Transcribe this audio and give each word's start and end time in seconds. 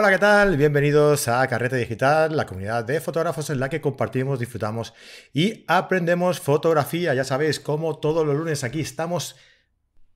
Hola, 0.00 0.12
¿qué 0.12 0.18
tal? 0.18 0.56
Bienvenidos 0.56 1.28
a 1.28 1.46
Carrete 1.46 1.76
Digital, 1.76 2.34
la 2.34 2.46
comunidad 2.46 2.86
de 2.86 3.02
fotógrafos 3.02 3.50
en 3.50 3.60
la 3.60 3.68
que 3.68 3.82
compartimos, 3.82 4.38
disfrutamos 4.38 4.94
y 5.34 5.62
aprendemos 5.68 6.40
fotografía. 6.40 7.12
Ya 7.12 7.22
sabéis, 7.22 7.60
como 7.60 7.98
todos 7.98 8.26
los 8.26 8.34
lunes 8.34 8.64
aquí 8.64 8.80
estamos 8.80 9.36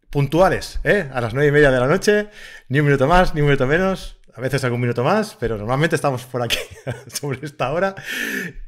puntuales, 0.09 0.80
¿eh? 0.84 1.11
A 1.12 1.20
las 1.20 1.34
nueve 1.34 1.48
y 1.48 1.52
media 1.52 1.70
de 1.70 1.80
la 1.80 1.87
noche, 1.87 2.30
ni 2.70 2.80
un 2.80 2.87
minuto 2.87 3.06
más, 3.06 3.34
ni 3.34 3.42
un 3.42 3.48
minuto 3.48 3.66
menos, 3.66 4.16
a 4.34 4.41
veces 4.41 4.65
algún 4.65 4.80
minuto 4.80 5.05
más, 5.05 5.37
pero 5.39 5.59
normalmente 5.59 5.97
estamos 5.97 6.25
por 6.25 6.41
aquí 6.41 6.56
sobre 7.09 7.41
esta 7.42 7.70
hora 7.70 7.95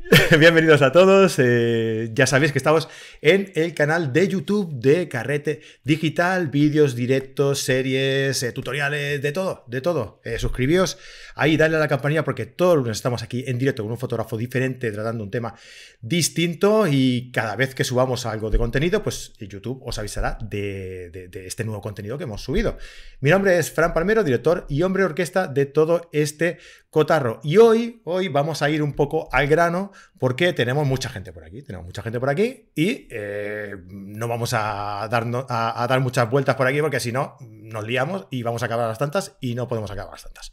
Bienvenidos 0.38 0.82
a 0.82 0.92
todos. 0.92 1.34
Eh, 1.38 2.10
ya 2.12 2.28
sabéis 2.28 2.52
que 2.52 2.58
estamos 2.58 2.88
en 3.22 3.50
el 3.56 3.74
canal 3.74 4.12
de 4.12 4.28
YouTube 4.28 4.72
de 4.74 5.08
Carrete 5.08 5.62
Digital, 5.82 6.46
vídeos, 6.46 6.94
directos, 6.94 7.64
series, 7.64 8.40
eh, 8.44 8.52
tutoriales, 8.52 9.20
de 9.20 9.32
todo, 9.32 9.64
de 9.66 9.80
todo. 9.80 10.20
Eh, 10.22 10.38
suscribíos 10.38 10.96
ahí, 11.34 11.56
dale 11.56 11.76
a 11.76 11.80
la 11.80 11.88
campanilla 11.88 12.22
porque 12.22 12.46
todos 12.46 12.76
los 12.76 12.84
lunes 12.84 12.98
estamos 12.98 13.24
aquí 13.24 13.44
en 13.48 13.58
directo 13.58 13.82
con 13.82 13.90
un 13.90 13.98
fotógrafo 13.98 14.36
diferente 14.36 14.92
tratando 14.92 15.24
un 15.24 15.30
tema 15.30 15.54
distinto 16.00 16.86
y 16.86 17.32
cada 17.32 17.56
vez 17.56 17.74
que 17.74 17.82
subamos 17.82 18.26
algo 18.26 18.48
de 18.50 18.58
contenido, 18.58 19.02
pues 19.02 19.32
YouTube 19.40 19.82
os 19.84 19.98
avisará 19.98 20.38
de, 20.40 21.10
de 21.10 21.46
este 21.46 21.64
nuevo 21.64 21.80
contenido 21.80 22.16
que 22.16 22.24
hemos 22.24 22.42
subido. 22.42 22.78
Mi 23.20 23.30
nombre 23.30 23.58
es 23.58 23.72
Fran 23.72 23.92
Palmero, 23.92 24.22
director 24.22 24.66
y 24.68 24.82
hombre 24.82 25.02
orquesta 25.02 25.48
de 25.48 25.66
todo 25.66 26.08
este 26.12 26.58
cotarro. 26.90 27.40
Y 27.42 27.58
hoy, 27.58 28.00
hoy 28.04 28.28
vamos 28.28 28.62
a 28.62 28.70
ir 28.70 28.82
un 28.82 28.94
poco 28.94 29.28
al 29.30 29.48
grano 29.48 29.92
porque 30.18 30.52
tenemos 30.52 30.86
mucha 30.86 31.08
gente 31.08 31.32
por 31.32 31.44
aquí, 31.44 31.62
tenemos 31.62 31.86
mucha 31.86 32.02
gente 32.02 32.20
por 32.20 32.28
aquí 32.30 32.70
y 32.74 33.08
eh, 33.10 33.74
no 33.88 34.28
vamos 34.28 34.54
a 34.54 35.08
dar, 35.10 35.26
a, 35.48 35.86
dar 35.88 36.00
muchas 36.00 36.30
vueltas 36.30 36.56
por 36.56 36.66
aquí 36.66 36.80
porque 36.80 37.00
si 37.00 37.12
no 37.12 37.36
nos 37.40 37.86
liamos 37.86 38.26
y 38.30 38.42
vamos 38.42 38.62
a 38.62 38.66
acabar 38.66 38.88
las 38.88 38.98
tantas 38.98 39.36
y 39.40 39.54
no 39.54 39.68
podemos 39.68 39.90
acabar 39.90 40.12
las 40.12 40.22
tantas. 40.22 40.52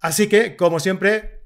Así 0.00 0.28
que, 0.28 0.56
como 0.56 0.80
siempre, 0.80 1.44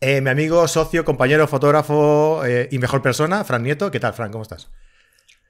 eh, 0.00 0.20
mi 0.20 0.30
amigo, 0.30 0.66
socio, 0.68 1.04
compañero, 1.04 1.46
fotógrafo 1.48 2.44
eh, 2.44 2.68
y 2.70 2.78
mejor 2.78 3.02
persona, 3.02 3.44
Fran 3.44 3.62
Nieto. 3.62 3.90
¿Qué 3.90 4.00
tal, 4.00 4.12
Fran? 4.12 4.30
¿Cómo 4.30 4.42
estás? 4.42 4.70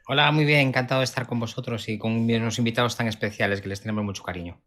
Hola, 0.06 0.32
muy 0.32 0.46
bien, 0.46 0.68
encantado 0.68 1.00
de 1.00 1.04
estar 1.04 1.26
con 1.26 1.38
vosotros 1.38 1.86
y 1.88 1.98
con 1.98 2.12
unos 2.12 2.58
invitados 2.58 2.96
tan 2.96 3.08
especiales 3.08 3.60
que 3.60 3.68
les 3.68 3.82
tenemos 3.82 4.04
mucho 4.04 4.22
cariño. 4.22 4.58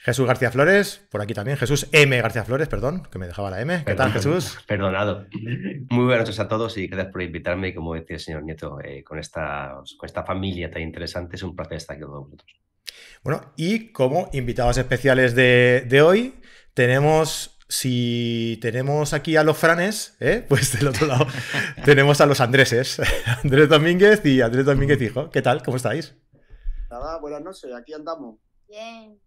Jesús 0.00 0.26
García 0.26 0.52
Flores, 0.52 1.06
por 1.10 1.20
aquí 1.20 1.34
también. 1.34 1.58
Jesús 1.58 1.88
M. 1.90 2.20
García 2.20 2.44
Flores, 2.44 2.68
perdón, 2.68 3.02
que 3.10 3.18
me 3.18 3.26
dejaba 3.26 3.50
la 3.50 3.60
M. 3.60 3.82
¿Qué 3.84 3.94
tal, 3.94 4.12
Jesús? 4.12 4.56
Perdonado. 4.66 5.26
Muy 5.90 6.04
buenas 6.04 6.20
noches 6.20 6.38
a 6.38 6.46
todos 6.46 6.78
y 6.78 6.86
gracias 6.86 7.12
por 7.12 7.22
invitarme. 7.22 7.74
Como 7.74 7.94
decía 7.94 8.14
el 8.16 8.20
señor 8.20 8.44
Nieto, 8.44 8.78
eh, 8.82 9.02
con, 9.02 9.18
esta, 9.18 9.74
con 9.98 10.06
esta 10.06 10.22
familia 10.24 10.70
tan 10.70 10.82
interesante, 10.82 11.34
es 11.34 11.42
un 11.42 11.56
placer 11.56 11.78
estar 11.78 11.96
aquí 11.96 12.04
con 12.04 12.22
vosotros. 12.22 12.48
Bueno, 13.24 13.52
y 13.56 13.90
como 13.92 14.30
invitados 14.32 14.78
especiales 14.78 15.34
de, 15.34 16.02
hoy, 16.02 16.40
tenemos 16.74 17.56
si 17.68 18.58
tenemos 18.62 19.12
aquí 19.12 19.36
a 19.36 19.42
los 19.42 19.58
franes, 19.58 20.16
¿eh? 20.20 20.42
pues 20.48 20.78
del 20.78 20.88
otro 20.88 21.06
lado 21.06 21.26
tenemos 21.84 22.20
a 22.20 22.26
los 22.26 22.40
Andréses, 22.40 23.02
Andrés 23.42 23.68
Domínguez 23.68 24.24
y 24.24 24.40
Andrés 24.40 24.64
Domínguez 24.64 25.02
Hijo. 25.02 25.28
¿Qué 25.28 25.42
tal? 25.42 25.62
¿Cómo 25.62 25.76
estáis? 25.76 26.14
Nada, 26.88 27.18
buenas 27.18 27.42
noches, 27.42 27.70
aquí 27.74 27.92
andamos. 27.92 28.38
Bien. 28.68 29.18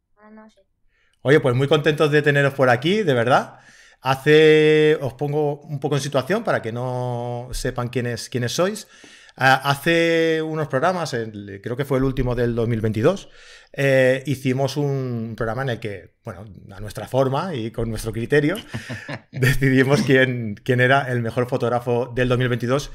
Oye, 1.23 1.39
pues 1.39 1.55
muy 1.55 1.67
contentos 1.67 2.11
de 2.11 2.21
teneros 2.21 2.53
por 2.53 2.69
aquí, 2.69 3.03
de 3.03 3.13
verdad. 3.13 3.59
Hace, 4.01 4.97
os 5.01 5.13
pongo 5.13 5.61
un 5.61 5.79
poco 5.79 5.95
en 5.95 6.01
situación 6.01 6.43
para 6.43 6.61
que 6.61 6.71
no 6.71 7.49
sepan 7.51 7.89
quiénes, 7.89 8.29
quiénes 8.29 8.53
sois. 8.53 8.87
Ah, 9.35 9.61
hace 9.63 10.41
unos 10.41 10.67
programas, 10.67 11.15
creo 11.63 11.77
que 11.77 11.85
fue 11.85 11.97
el 11.99 12.03
último 12.03 12.35
del 12.35 12.53
2022, 12.53 13.29
eh, 13.73 14.23
hicimos 14.25 14.75
un 14.75 15.35
programa 15.37 15.61
en 15.61 15.69
el 15.69 15.79
que, 15.79 16.15
bueno, 16.25 16.45
a 16.71 16.79
nuestra 16.81 17.07
forma 17.07 17.55
y 17.55 17.71
con 17.71 17.89
nuestro 17.89 18.11
criterio, 18.11 18.55
decidimos 19.31 20.01
quién, 20.01 20.55
quién 20.55 20.81
era 20.81 21.09
el 21.09 21.21
mejor 21.21 21.47
fotógrafo 21.47 22.11
del 22.13 22.27
2022 22.27 22.91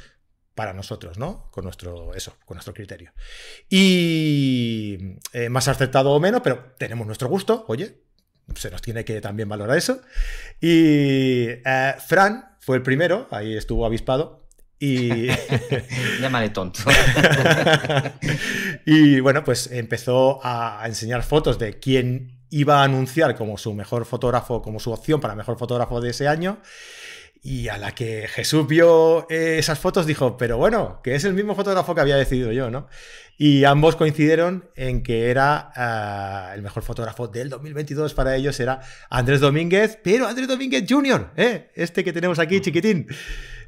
para 0.57 0.73
nosotros, 0.73 1.19
¿no? 1.19 1.49
Con 1.53 1.65
nuestro, 1.65 2.15
eso, 2.15 2.35
con 2.47 2.57
nuestro 2.57 2.75
criterio. 2.75 3.13
Y 3.69 5.19
eh, 5.33 5.49
más 5.51 5.69
aceptado 5.69 6.11
o 6.11 6.19
menos, 6.19 6.41
pero 6.43 6.73
tenemos 6.79 7.07
nuestro 7.07 7.29
gusto, 7.29 7.67
oye, 7.69 8.01
se 8.55 8.71
nos 8.71 8.81
tiene 8.81 9.05
que 9.05 9.21
también 9.21 9.49
valorar 9.49 9.77
eso. 9.77 10.01
Y 10.59 11.45
eh, 11.49 11.95
Fran 12.05 12.57
fue 12.61 12.77
el 12.77 12.83
primero, 12.83 13.29
ahí 13.31 13.55
estuvo 13.55 13.85
avispado. 13.85 14.49
Y. 14.79 15.29
Llámale 16.21 16.49
tonto. 16.51 16.81
y 18.87 19.21
bueno, 19.21 19.45
pues 19.45 19.71
empezó 19.71 20.41
a 20.43 20.83
enseñar 20.87 21.23
fotos 21.23 21.59
de 21.59 21.79
quién 21.79 22.41
iba 22.49 22.81
a 22.81 22.85
anunciar 22.85 23.37
como 23.37 23.59
su 23.59 23.75
mejor 23.75 24.07
fotógrafo, 24.07 24.63
como 24.63 24.81
su 24.81 24.91
opción 24.91 25.21
para 25.21 25.35
mejor 25.35 25.59
fotógrafo 25.59 26.01
de 26.01 26.11
ese 26.11 26.29
año. 26.29 26.63
Y 27.47 27.69
a 27.69 27.79
la 27.79 27.95
que 27.95 28.27
Jesús 28.27 28.67
vio 28.67 29.31
eh, 29.31 29.59
esas 29.61 29.79
fotos 29.79 30.05
dijo, 30.05 30.37
pero 30.37 30.59
bueno, 30.59 31.01
que 31.05 31.15
es 31.15 31.23
el 31.23 31.33
mismo 31.33 31.55
fotógrafo 31.55 31.95
que 31.95 32.01
había 32.01 32.17
decidido 32.17 32.51
yo, 32.51 32.73
¿no? 32.73 32.89
Y 33.39 33.63
ambos 33.63 33.95
coincidieron 33.95 34.69
en 34.75 35.05
que 35.05 35.31
era 35.31 35.71
ah, 35.77 36.51
el 36.57 36.63
mejor 36.63 36.83
fotógrafo 36.83 37.29
del 37.29 37.49
2022 37.49 38.15
para 38.15 38.35
ellos 38.35 38.59
era 38.59 38.81
Andrés 39.11 39.39
Domínguez, 39.39 39.97
pero 40.03 40.27
Andrés 40.27 40.49
Domínguez 40.49 40.87
Jr., 40.89 41.31
¿eh? 41.37 41.71
este 41.77 42.03
que 42.03 42.13
tenemos 42.13 42.41
aquí, 42.41 42.61
chiquitín. 42.61 43.07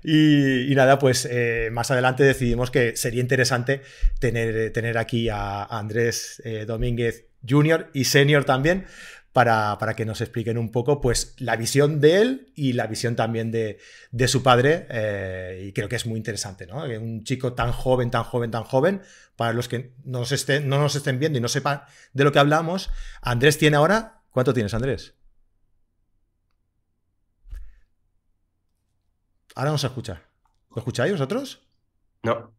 Y, 0.02 0.74
nada, 0.74 0.98
pues 0.98 1.28
eh, 1.30 1.68
más 1.70 1.92
adelante 1.92 2.24
decidimos 2.24 2.72
que 2.72 2.96
sería 2.96 3.20
interesante 3.20 3.82
tener, 4.18 4.72
tener 4.72 4.98
aquí 4.98 5.28
a 5.28 5.62
Andrés 5.62 6.42
Domínguez 6.66 7.26
Jr. 7.48 7.90
y 7.94 8.04
Senior 8.04 8.44
también 8.44 8.86
para, 9.44 9.94
que 9.94 10.04
nos 10.04 10.20
expliquen 10.20 10.58
un 10.58 10.72
poco 10.72 11.00
pues, 11.00 11.36
la 11.38 11.54
visión 11.54 12.00
de 12.00 12.20
él 12.20 12.52
y 12.56 12.72
la 12.72 12.88
visión 12.88 13.14
también 13.14 13.52
de, 13.52 13.78
su 14.26 14.42
padre. 14.42 14.88
Eh, 14.90 15.66
y 15.68 15.72
creo 15.72 15.88
que 15.88 15.94
es 15.94 16.06
muy 16.06 16.16
interesante, 16.16 16.66
¿no? 16.66 16.82
Un 16.82 17.22
chico 17.22 17.52
tan 17.52 17.70
joven, 17.70 18.10
tan 18.10 18.24
joven, 18.24 18.50
tan 18.50 18.64
joven, 18.64 19.00
para 19.36 19.52
los 19.52 19.68
que 19.68 19.94
no 20.02 20.18
nos 20.18 20.32
estén, 20.32 20.68
no 20.68 20.80
nos 20.80 20.96
estén 20.96 21.20
viendo 21.20 21.38
y 21.38 21.40
no 21.40 21.46
sepan 21.46 21.82
de 22.12 22.24
lo 22.24 22.32
que 22.32 22.40
hablamos, 22.40 22.90
Andrés 23.22 23.58
tiene 23.58 23.76
ahora. 23.76 24.22
¿Cuánto 24.32 24.52
tienes, 24.52 24.74
Andrés? 24.74 25.14
Ahora 29.54 29.70
no 29.70 29.78
se 29.78 29.86
escucha. 29.86 30.20
¿Lo 30.70 30.78
escucháis 30.78 31.12
vosotros? 31.12 31.64
No. 32.24 32.52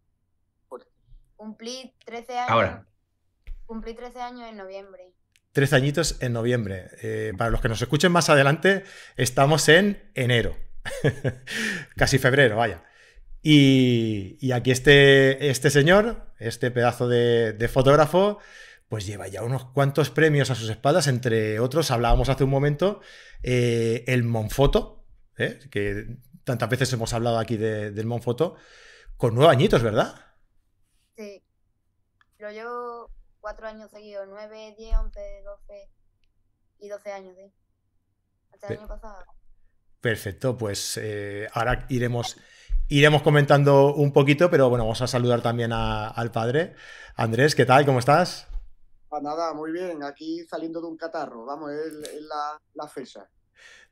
Cumplí 1.35 1.93
13 2.05 2.37
años. 2.37 2.51
Ahora. 2.51 2.85
Cumplí 3.65 3.93
13 3.93 4.21
años 4.21 4.49
en 4.49 4.55
noviembre. 4.55 5.13
Tres 5.51 5.73
añitos 5.73 6.17
en 6.21 6.33
noviembre. 6.33 6.89
Eh, 7.01 7.33
para 7.37 7.49
los 7.49 7.61
que 7.61 7.69
nos 7.69 7.81
escuchen 7.81 8.11
más 8.11 8.29
adelante, 8.29 8.83
estamos 9.17 9.67
en 9.69 10.11
enero. 10.13 10.55
Casi 11.95 12.19
febrero, 12.19 12.57
vaya. 12.57 12.83
Y, 13.41 14.51
aquí 14.51 14.71
este, 14.71 15.49
este 15.49 15.69
señor, 15.69 16.33
este 16.39 16.71
pedazo 16.71 17.07
de, 17.07 17.69
fotógrafo, 17.71 18.39
pues 18.89 19.05
lleva 19.05 19.27
ya 19.27 19.43
unos 19.43 19.65
cuantos 19.65 20.09
premios 20.09 20.49
a 20.49 20.55
sus 20.55 20.69
espaldas, 20.69 21.07
entre 21.07 21.59
otros, 21.59 21.91
hablábamos 21.91 22.29
hace 22.29 22.43
un 22.43 22.49
momento, 22.49 23.01
eh, 23.43 24.03
el 24.07 24.23
Monfoto, 24.23 25.05
¿eh? 25.37 25.59
que 25.71 26.17
tantas 26.43 26.69
veces 26.69 26.91
hemos 26.93 27.13
hablado 27.13 27.39
aquí 27.39 27.55
del 27.55 28.05
Monfoto, 28.05 28.55
con 29.15 29.35
nueve 29.35 29.51
añitos, 29.51 29.83
¿verdad? 29.83 30.15
Sí. 31.15 31.41
Pero 32.37 32.51
yo 32.51 33.09
cuatro 33.39 33.67
años 33.67 33.89
seguidos, 33.91 34.27
9, 34.29 34.75
10, 34.77 34.95
11, 34.97 35.19
12 35.43 35.89
y 36.79 36.89
12 36.89 37.11
años, 37.11 37.35
¿sí? 37.35 37.53
Hasta 38.53 38.67
el 38.67 38.79
año 38.79 38.87
pasado. 38.87 39.25
Perfecto, 40.01 40.57
pues 40.57 40.97
eh, 41.01 41.47
ahora 41.53 41.85
iremos, 41.89 42.37
iremos 42.87 43.21
comentando 43.21 43.93
un 43.93 44.13
poquito, 44.13 44.49
pero 44.49 44.69
bueno, 44.69 44.85
vamos 44.85 45.01
a 45.01 45.07
saludar 45.07 45.41
también 45.41 45.73
al 45.73 46.31
padre. 46.31 46.75
Andrés, 47.15 47.53
¿qué 47.53 47.65
tal? 47.65 47.85
¿Cómo 47.85 47.99
estás? 47.99 48.47
Ah, 49.11 49.19
nada, 49.21 49.53
muy 49.53 49.71
bien, 49.71 50.03
aquí 50.03 50.45
saliendo 50.45 50.79
de 50.79 50.87
un 50.87 50.95
catarro, 50.95 51.45
vamos, 51.45 51.71
es, 51.71 52.21
la, 52.21 52.61
la, 52.75 52.87
fecha. 52.87 53.27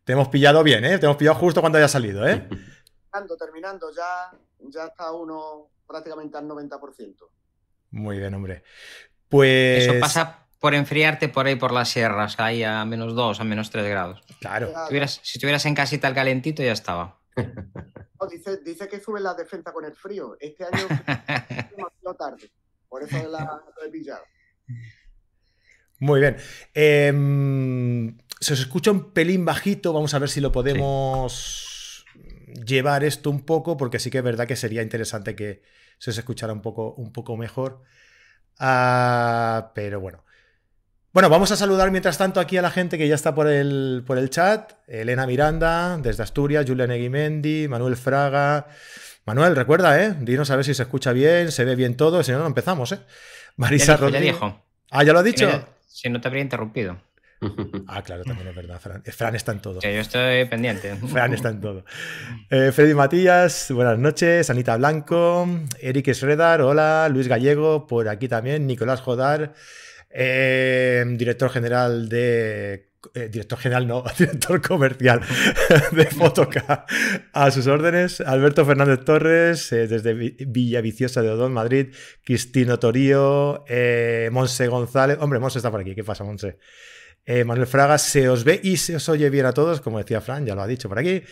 Te 0.04 0.14
hemos 0.14 0.30
pillado 0.30 0.64
bien, 0.64 0.86
¿eh? 0.86 1.00
Te 1.00 1.08
hemos 1.08 1.18
pillado 1.18 1.40
justo 1.40 1.60
cuando 1.60 1.80
haya 1.80 1.88
salido, 1.88 2.26
¿eh? 2.26 2.48
Terminando, 3.12 3.38
terminando, 3.38 3.92
ya, 3.92 4.32
ya 4.60 4.86
está 4.86 5.12
uno 5.12 5.70
prácticamente 5.88 6.38
al 6.38 6.46
90%. 6.46 7.16
Muy 7.92 8.20
bien, 8.20 8.34
hombre. 8.36 8.64
Pues. 9.30 9.84
Eso 9.84 10.00
pasa 10.00 10.48
por 10.60 10.74
enfriarte 10.74 11.30
por 11.30 11.46
ahí 11.46 11.56
por 11.56 11.72
las 11.72 11.90
sierras, 11.90 12.40
ahí 12.40 12.64
a 12.64 12.84
menos 12.86 13.16
2, 13.16 13.40
a 13.40 13.44
menos 13.44 13.70
3 13.70 13.88
grados. 13.88 14.24
Claro. 14.40 14.72
Si 14.90 15.38
estuvieras, 15.38 15.66
en 15.66 15.76
casita 15.76 16.08
al 16.08 16.16
calentito, 16.16 16.64
ya 16.64 16.72
estaba. 16.72 17.20
dice, 18.66 18.88
que 18.88 19.00
sube 19.00 19.20
la 19.20 19.34
defensa 19.34 19.72
con 19.72 19.86
el 19.86 19.94
frío. 19.94 20.38
Este 20.40 20.64
año 20.64 20.88
demasiado 21.76 22.16
tarde. 22.18 22.52
Por 22.90 23.04
eso 23.04 23.18
la, 23.30 23.62
lo 23.76 23.86
he 23.86 23.90
pillado. 23.90 24.24
Muy 26.00 26.22
bien. 26.22 26.38
Em, 26.74 28.18
se 28.40 28.54
os 28.54 28.60
escucha 28.60 28.92
un 28.92 29.12
pelín 29.14 29.46
bajito. 29.46 29.94
Vamos 29.94 30.14
a 30.14 30.20
ver 30.20 30.30
si 30.30 30.42
lo 30.42 30.52
podemos 30.52 32.06
llevar 32.66 33.04
esto 33.04 33.30
un 33.30 33.46
poco, 33.46 33.78
porque 33.78 34.00
sí 34.00 34.10
que 34.10 34.20
es 34.20 34.24
verdad 34.24 34.48
que 34.48 34.56
sería 34.56 34.82
interesante 34.82 35.36
que 35.36 35.62
se 35.98 36.12
os 36.12 36.18
escuchara 36.18 36.54
un 36.54 36.62
poco, 36.62 36.94
un 36.94 37.12
poco 37.12 37.36
mejor. 37.38 37.84
Ah, 38.60 39.72
pero 39.74 40.00
bueno. 40.00 40.24
Bueno, 41.14 41.30
vamos 41.30 41.52
a 41.52 41.56
saludar 41.56 41.90
mientras 41.90 42.18
tanto 42.18 42.40
aquí 42.40 42.58
a 42.58 42.62
la 42.62 42.70
gente 42.70 42.98
que 42.98 43.08
ya 43.08 43.16
está 43.16 43.34
por 43.34 43.48
el, 43.48 44.04
por 44.06 44.18
el 44.18 44.30
chat. 44.30 44.74
Elena 44.88 45.26
Miranda, 45.26 45.98
desde 45.98 46.24
Asturias, 46.24 46.66
Julián 46.68 46.92
Eguimendi, 46.92 47.68
Manuel 47.68 47.98
Fraga. 47.98 48.68
Manuel, 49.26 49.56
recuerda, 49.56 50.02
¿eh? 50.02 50.16
Dinos 50.20 50.52
a 50.52 50.56
ver 50.56 50.66
si 50.66 50.74
se 50.74 50.84
escucha 50.84 51.14
bien, 51.14 51.52
se 51.52 51.66
ve 51.66 51.76
bien 51.76 51.98
todo, 51.98 52.22
si 52.24 52.32
no, 52.32 52.40
no 52.40 52.46
empezamos, 52.46 52.92
¿eh? 52.92 53.00
Marisa 53.56 53.94
ya 53.94 53.98
dijo, 53.98 54.10
ya 54.10 54.20
dijo. 54.20 54.62
Ah, 54.92 55.04
¿ya 55.04 55.14
lo 55.14 55.20
ha 55.20 55.24
dicho? 55.24 55.68
Si 55.88 56.08
no 56.10 56.22
te 56.22 56.28
habría 56.28 56.44
interrumpido. 56.44 56.98
Ah, 57.88 58.02
claro, 58.02 58.24
también 58.24 58.48
es 58.48 58.56
verdad. 58.56 58.80
Fran, 58.80 59.36
está 59.36 59.52
en 59.52 59.60
todo. 59.60 59.80
yo 59.82 59.90
estoy 59.90 60.46
pendiente. 60.46 60.96
Fran 61.08 61.34
está 61.34 61.50
en 61.50 61.62
todo. 61.62 61.86
Eh, 62.50 62.72
Freddy 62.72 62.94
Matías, 62.94 63.72
buenas 63.72 63.98
noches. 63.98 64.50
Anita 64.50 64.78
Blanco, 64.78 65.48
Eric 65.80 66.14
Schredar, 66.14 66.62
hola. 66.62 67.10
Luis 67.12 67.28
Gallego, 67.28 67.88
por 67.88 68.10
aquí 68.10 68.28
también. 68.28 68.68
Nicolás 68.68 69.02
Jodar, 69.02 69.54
eh, 70.10 71.04
director 71.16 71.50
general 71.50 72.10
de. 72.10 72.88
Eh, 73.14 73.30
director 73.30 73.58
general, 73.58 73.88
no, 73.88 74.04
director 74.18 74.62
comercial 74.62 75.22
de 75.92 76.06
Fotoca. 76.08 76.86
A 77.32 77.52
sus 77.52 77.68
órdenes, 77.68 78.20
Alberto 78.20 78.66
Fernández 78.66 79.06
Torres, 79.06 79.70
desde 79.70 80.14
Villaviciosa 80.14 81.22
de 81.22 81.30
Odón, 81.30 81.54
Madrid. 81.54 81.94
Cristino 82.24 82.80
Torío, 82.80 83.64
Monse 84.32 84.68
González. 84.68 85.18
Hombre, 85.22 85.40
Monse 85.40 85.60
está 85.60 85.72
por 85.72 85.80
aquí. 85.80 85.96
¿Qué 85.96 86.04
pasa, 86.04 86.24
Monse? 86.24 86.58
Eh, 87.30 87.44
Manuel 87.44 87.68
Fraga, 87.68 87.98
se 87.98 88.30
os 88.30 88.46
ve 88.46 88.62
y 88.64 88.78
se 88.78 88.96
os 88.96 89.10
oye 89.10 89.30
bien 89.30 89.46
a 89.46 89.52
todos, 89.52 89.82
como 89.82 89.98
decía 89.98 90.22
Fran, 90.22 90.46
ya 90.46 90.56
lo 90.56 90.62
ha 90.62 90.68
dicho 90.68 90.88
por 90.88 90.98
aquí. 90.98 91.24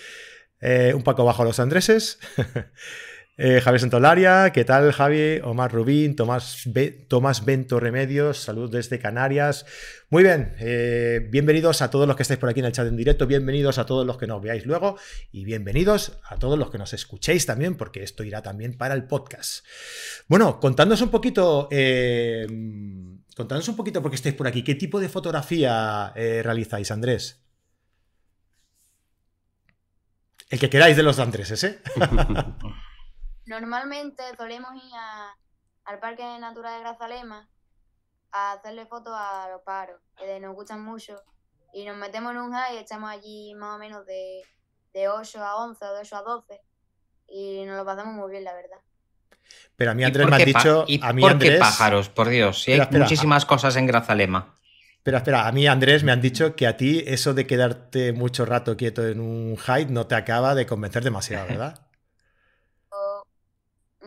Eh, 0.60 0.94
un 0.94 1.04
poco 1.04 1.24
bajo 1.24 1.46
los 1.46 1.58
andreses. 1.62 2.20
eh, 3.38 3.62
Javier 3.62 3.80
Santolaria, 3.80 4.52
¿qué 4.52 4.66
tal 4.66 4.92
Javi? 4.92 5.40
Omar 5.42 5.72
Rubín, 5.72 6.18
Tomás, 6.18 6.68
Tomás 7.08 7.46
Bento 7.46 7.80
Remedios, 7.80 8.40
salud 8.40 8.70
desde 8.70 9.00
Canarias. 9.00 9.66
Muy 10.10 10.24
bien, 10.24 10.54
bienvenidos 11.32 11.82
a 11.82 11.90
todos 11.90 12.08
los 12.08 12.18
que 12.18 12.24
estáis 12.24 12.40
por 12.40 12.50
aquí 12.50 12.60
en 12.60 12.66
el 12.66 12.74
chat 12.74 12.88
en 12.88 12.98
directo, 12.98 13.26
bienvenidos 13.26 13.78
a 13.78 13.86
todos 13.86 14.06
los 14.06 14.18
que 14.18 14.28
nos 14.28 14.42
veáis 14.42 14.66
luego 14.66 14.98
y 15.32 15.46
bienvenidos 15.46 16.20
a 16.28 16.36
todos 16.38 16.60
los 16.60 16.72
que 16.72 16.78
nos 16.78 16.94
escuchéis 16.94 17.46
también, 17.46 17.76
porque 17.76 18.04
esto 18.04 18.26
irá 18.26 18.42
también 18.42 18.78
para 18.78 18.96
el 18.96 19.06
podcast. 19.06 19.66
Bueno, 20.28 20.60
contándonos 20.60 21.02
un 21.02 21.10
poquito... 21.10 21.70
Contadnos 23.36 23.68
un 23.68 23.76
poquito, 23.76 24.02
porque 24.02 24.16
estáis 24.16 24.34
por 24.34 24.48
aquí, 24.48 24.64
¿qué 24.64 24.76
tipo 24.76 25.00
de 25.00 25.10
fotografía 25.10 26.14
eh, 26.16 26.42
realizáis, 26.42 26.90
Andrés? 26.90 27.44
El 30.50 30.60
que 30.60 30.70
queráis 30.70 30.96
de 30.96 31.04
los 31.04 31.20
Andrés, 31.20 31.64
¿eh? 31.64 31.82
Normalmente 33.46 34.24
solemos 34.38 34.74
ir 34.76 34.92
al 35.84 36.00
Parque 36.00 36.24
Natural 36.40 36.76
de 36.76 36.80
Grazalema 36.80 37.50
a 38.32 38.54
hacerle 38.54 38.86
fotos 38.86 39.14
a 39.14 39.50
los 39.50 39.62
paros, 39.64 40.00
que 40.18 40.40
nos 40.40 40.56
gustan 40.56 40.82
mucho. 40.82 41.22
Y 41.74 41.84
nos 41.84 41.98
metemos 41.98 42.32
en 42.32 42.38
un 42.38 42.54
high 42.54 42.76
y 42.76 42.78
echamos 42.78 43.10
allí 43.10 43.54
más 43.56 43.76
o 43.76 43.80
menos 43.80 44.06
de, 44.06 44.44
de 44.94 45.10
8 45.10 45.44
a 45.44 45.58
11 45.58 45.86
o 45.86 45.94
de 45.94 46.00
8 46.00 46.16
a 46.16 46.22
12. 46.22 46.62
Y 47.28 47.66
nos 47.66 47.76
lo 47.76 47.84
pasamos 47.84 48.14
muy 48.14 48.32
bien, 48.32 48.46
la 48.46 48.54
verdad. 48.54 48.80
Pero 49.76 49.92
a 49.92 49.94
mí 49.94 50.04
Andrés 50.04 50.28
me 50.28 50.36
ha 50.36 50.40
dicho. 50.40 50.86
¿Y 50.88 51.00
a 51.04 51.14
mí 51.14 51.22
por 51.22 51.32
Andrés, 51.32 51.54
qué 51.54 51.60
pájaros? 51.60 52.10
Por 52.10 52.30
Dios, 52.30 52.64
si 52.64 52.74
hay 52.74 52.88
muchísimas 52.92 53.46
cosas 53.46 53.76
en 53.76 53.88
Grazalema. 53.88 54.56
Espera, 54.98 55.20
espera, 55.20 55.48
a 55.48 55.52
mí 55.52 55.68
Andrés 55.68 56.04
me 56.04 56.12
han 56.12 56.22
dicho 56.22 56.56
que 56.56 56.66
a 56.66 56.78
ti 56.78 57.04
eso 57.06 57.36
de 57.36 57.46
quedarte 57.46 58.12
mucho 58.12 58.44
rato 58.44 58.76
quieto 58.76 59.08
en 59.08 59.20
un 59.20 59.56
hide 59.56 59.92
no 59.92 60.08
te 60.08 60.16
acaba 60.16 60.56
de 60.56 60.66
convencer 60.66 61.04
demasiado, 61.04 61.48
¿verdad? 61.48 61.80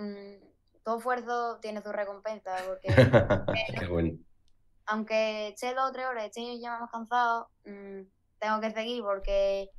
Mm, 0.01 0.39
todo 0.85 0.99
esfuerzo 0.99 1.59
tiene 1.61 1.83
su 1.83 1.91
recompensa, 1.91 2.57
porque 2.69 2.87
Qué 3.81 3.87
bueno. 3.87 4.17
aunque 4.87 5.49
eché 5.49 5.75
dos 5.75 5.91
o 5.91 5.93
tres 5.93 6.07
horas, 6.07 6.27
eché 6.27 6.61
ya 6.61 6.79
más 6.79 6.89
cansado, 6.89 7.51
mm, 7.65 8.03
tengo 8.39 8.61
que 8.61 8.71
seguir 8.71 9.03
porque 9.03 9.71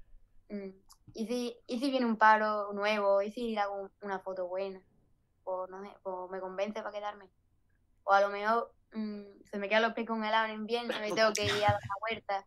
mm, 0.50 0.70
y, 1.14 1.26
si, 1.26 1.58
y 1.68 1.80
si 1.80 1.90
viene 1.90 2.06
un 2.06 2.18
paro 2.18 2.74
nuevo, 2.74 3.22
y 3.22 3.32
si 3.32 3.58
hago 3.58 3.90
una 4.02 4.20
foto 4.20 4.48
buena 4.50 4.82
o 5.50 5.68
no 5.68 5.82
sé, 5.82 5.90
o 6.04 6.28
me 6.28 6.40
convence 6.40 6.82
para 6.82 6.92
quedarme. 6.92 7.26
O 8.04 8.14
a 8.14 8.22
lo 8.22 8.30
mejor 8.30 8.74
mmm, 8.94 9.24
se 9.50 9.58
me 9.58 9.68
quedan 9.68 9.84
los 9.84 9.94
pies 9.94 10.08
congelados 10.08 10.50
en 10.50 10.62
invierno 10.62 10.94
y 10.96 11.00
me 11.00 11.12
tengo 11.12 11.34
que 11.34 11.46
ir 11.46 11.52
a 11.66 11.72
dar 11.72 11.80
una 11.84 11.96
vuelta 12.08 12.46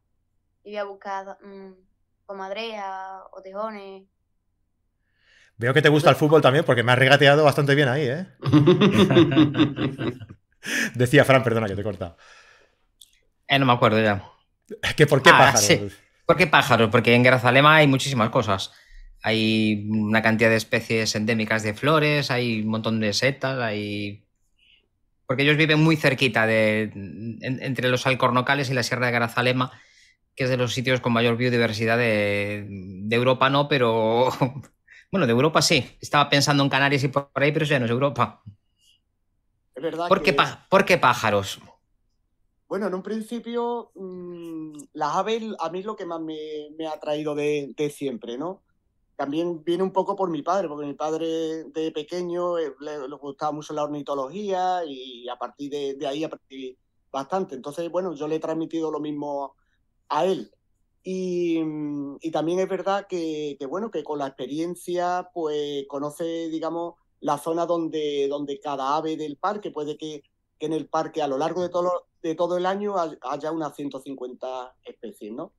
y 0.64 0.70
voy 0.70 0.76
a 0.76 0.84
buscar 0.84 1.38
mmm, 1.42 1.72
comadrejas 2.26 3.22
o 3.32 3.42
tejones. 3.42 4.04
Veo 5.56 5.74
que 5.74 5.82
te 5.82 5.88
gusta 5.88 6.10
el 6.10 6.16
fútbol 6.16 6.42
también 6.42 6.64
porque 6.64 6.82
me 6.82 6.92
has 6.92 6.98
regateado 6.98 7.44
bastante 7.44 7.74
bien 7.74 7.88
ahí, 7.88 8.08
¿eh? 8.08 8.26
Decía 10.94 11.24
Fran, 11.24 11.42
perdona 11.42 11.66
que 11.66 11.74
te 11.74 11.80
he 11.80 11.84
cortado. 11.84 12.16
Eh, 13.46 13.58
no 13.58 13.66
me 13.66 13.72
acuerdo 13.72 14.00
ya. 14.00 14.24
¿Que 14.96 15.06
¿Por 15.06 15.22
qué 15.22 15.30
ah, 15.30 15.38
pájaros? 15.38 15.60
Sí. 15.60 15.88
¿Por 16.24 16.36
qué 16.36 16.46
pájaros? 16.46 16.88
Porque 16.90 17.14
en 17.14 17.22
Grazalema 17.22 17.76
hay 17.76 17.86
muchísimas 17.86 18.30
cosas. 18.30 18.72
Hay 19.22 19.86
una 19.88 20.20
cantidad 20.20 20.50
de 20.50 20.56
especies 20.56 21.14
endémicas 21.14 21.62
de 21.62 21.74
flores, 21.74 22.30
hay 22.30 22.62
un 22.62 22.68
montón 22.68 23.00
de 23.00 23.12
setas, 23.12 23.58
hay... 23.60 24.24
Porque 25.26 25.44
ellos 25.44 25.56
viven 25.56 25.80
muy 25.80 25.96
cerquita 25.96 26.46
de, 26.46 26.90
entre 27.40 27.88
los 27.88 28.06
alcornocales 28.06 28.68
y 28.68 28.74
la 28.74 28.82
Sierra 28.82 29.06
de 29.06 29.12
Garazalema, 29.12 29.72
que 30.34 30.44
es 30.44 30.50
de 30.50 30.56
los 30.56 30.74
sitios 30.74 31.00
con 31.00 31.12
mayor 31.12 31.36
biodiversidad 31.36 31.96
de, 31.96 32.66
Europa, 33.10 33.48
no, 33.50 33.68
pero... 33.68 34.28
Bueno, 35.10 35.26
de 35.26 35.32
Europa 35.32 35.60
sí. 35.60 35.84
Estaba 36.00 36.30
pensando 36.30 36.62
en 36.62 36.70
Canarias 36.70 37.04
y 37.04 37.08
por 37.08 37.28
ahí, 37.34 37.52
pero 37.52 37.66
eso 37.66 37.72
ya 37.72 37.78
no 37.78 37.84
es 37.84 37.90
Europa. 37.90 38.42
Es 39.74 39.82
verdad 39.82 40.08
¿Por, 40.08 40.22
qué, 40.22 40.34
¿Por 40.70 40.86
qué 40.86 40.96
pájaros? 40.96 41.60
Bueno, 42.66 42.86
en 42.86 42.94
un 42.94 43.02
principio, 43.02 43.90
mmm, 43.94 44.72
las 44.94 45.14
aves 45.16 45.42
a 45.60 45.68
mí 45.68 45.80
es 45.80 45.84
lo 45.84 45.96
que 45.96 46.06
más 46.06 46.22
me, 46.22 46.86
ha 46.86 46.98
traído 46.98 47.34
de, 47.34 47.74
de, 47.76 47.90
siempre, 47.90 48.38
¿no? 48.38 48.62
También 49.16 49.62
viene 49.64 49.82
un 49.82 49.92
poco 49.92 50.16
por 50.16 50.30
mi 50.30 50.42
padre, 50.42 50.68
porque 50.68 50.86
mi 50.86 50.94
padre 50.94 51.64
de 51.64 51.92
pequeño 51.92 52.58
eh, 52.58 52.74
le, 52.80 53.06
gustaba 53.16 53.52
mucho 53.52 53.74
la 53.74 53.84
ornitología 53.84 54.84
y 54.86 55.28
a 55.28 55.36
partir 55.36 55.70
de, 55.70 56.06
ahí 56.06 56.24
aprendí 56.24 56.76
bastante. 57.10 57.54
Entonces, 57.54 57.90
bueno, 57.90 58.14
yo 58.14 58.26
le 58.26 58.36
he 58.36 58.40
transmitido 58.40 58.90
lo 58.90 59.00
mismo 59.00 59.54
a 60.08 60.24
él. 60.24 60.50
Y, 61.04 61.60
también 62.30 62.60
es 62.60 62.68
verdad 62.68 63.06
que, 63.08 63.58
bueno, 63.68 63.90
que 63.90 64.04
con 64.04 64.18
la 64.18 64.28
experiencia, 64.28 65.28
pues 65.34 65.86
conoce, 65.88 66.48
digamos, 66.48 66.94
la 67.20 67.38
zona 67.38 67.66
donde, 67.66 68.28
donde 68.28 68.60
cada 68.60 68.96
ave 68.96 69.16
del 69.16 69.36
parque, 69.36 69.70
puede 69.70 69.96
que, 69.96 70.22
que 70.58 70.66
en 70.66 70.72
el 70.72 70.88
parque 70.88 71.22
a 71.22 71.28
lo 71.28 71.38
largo 71.38 71.62
de 71.62 71.68
todo, 71.68 72.06
de 72.22 72.34
todo 72.34 72.56
el 72.56 72.66
año 72.66 72.94
haya 73.22 73.52
unas 73.52 73.74
150 73.74 74.76
especies, 74.84 75.32
¿no? 75.32 75.52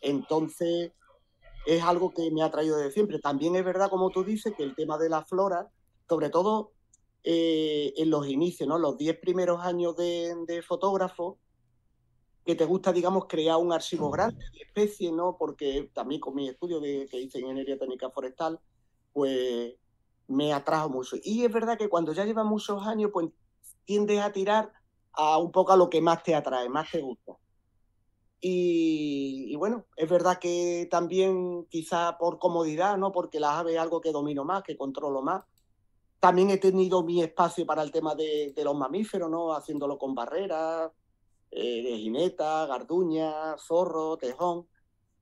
Entonces, 0.00 0.92
es 1.66 1.82
algo 1.82 2.10
que 2.10 2.30
me 2.30 2.42
ha 2.42 2.50
traído 2.50 2.76
de 2.76 2.90
siempre. 2.90 3.18
También 3.18 3.56
es 3.56 3.64
verdad, 3.64 3.90
como 3.90 4.10
tú 4.10 4.24
dices, 4.24 4.54
que 4.56 4.62
el 4.62 4.74
tema 4.74 4.98
de 4.98 5.08
la 5.08 5.24
flora, 5.24 5.68
sobre 6.08 6.30
todo 6.30 6.72
eh, 7.22 7.92
en 7.96 8.10
los 8.10 8.26
inicios, 8.26 8.68
¿no? 8.68 8.78
Los 8.78 8.96
10 8.96 9.18
primeros 9.18 9.60
años 9.60 9.96
de, 9.96 10.62
fotógrafo, 10.66 11.38
que 12.44 12.54
te 12.54 12.64
gusta, 12.64 12.92
digamos, 12.92 13.26
crear 13.26 13.58
un 13.58 13.72
archivo 13.72 14.10
grande 14.10 14.42
de 14.52 14.62
especies, 14.62 15.12
¿no? 15.12 15.36
Porque 15.38 15.90
también 15.92 16.20
con 16.20 16.34
mi 16.34 16.48
estudio 16.48 16.80
de, 16.80 17.06
que 17.10 17.20
hice 17.20 17.38
en 17.38 17.44
ingeniería 17.44 17.78
técnica 17.78 18.10
forestal, 18.10 18.58
pues 19.12 19.74
me 20.28 20.52
atrajo 20.52 20.88
mucho. 20.88 21.16
Y 21.22 21.44
es 21.44 21.52
verdad 21.52 21.76
que 21.76 21.88
cuando 21.88 22.12
ya 22.12 22.24
llevas 22.24 22.46
muchos 22.46 22.86
años, 22.86 23.10
pues 23.12 23.28
tiendes 23.84 24.20
a 24.20 24.32
tirar 24.32 24.72
a 25.12 25.38
un 25.38 25.52
poco 25.52 25.72
a 25.72 25.76
lo 25.76 25.90
que 25.90 26.00
más 26.00 26.22
te 26.22 26.34
atrae, 26.34 26.68
más 26.68 26.90
te 26.90 27.00
gusta. 27.00 27.34
Y, 28.42 29.54
bueno, 29.56 29.84
es 29.96 30.08
verdad 30.08 30.38
que 30.38 30.88
también 30.90 31.66
quizá 31.68 32.16
por 32.18 32.38
comodidad, 32.38 32.96
¿no? 32.96 33.12
Porque 33.12 33.38
las 33.38 33.52
aves 33.52 33.74
es 33.74 33.80
algo 33.80 34.00
que 34.00 34.12
domino 34.12 34.44
más, 34.44 34.62
que 34.62 34.78
controlo 34.78 35.20
más. 35.20 35.44
También 36.20 36.50
he 36.50 36.56
tenido 36.56 37.02
mi 37.02 37.22
espacio 37.22 37.66
para 37.66 37.82
el 37.82 37.90
tema 37.90 38.14
de, 38.14 38.54
los 38.64 38.74
mamíferos, 38.74 39.30
¿no? 39.30 39.52
Haciéndolo 39.52 39.98
con 39.98 40.14
barreras, 40.14 40.90
eh, 41.50 41.82
de 41.82 41.98
jineta, 41.98 42.66
garduña, 42.66 43.56
zorro, 43.58 44.16
tejón. 44.16 44.66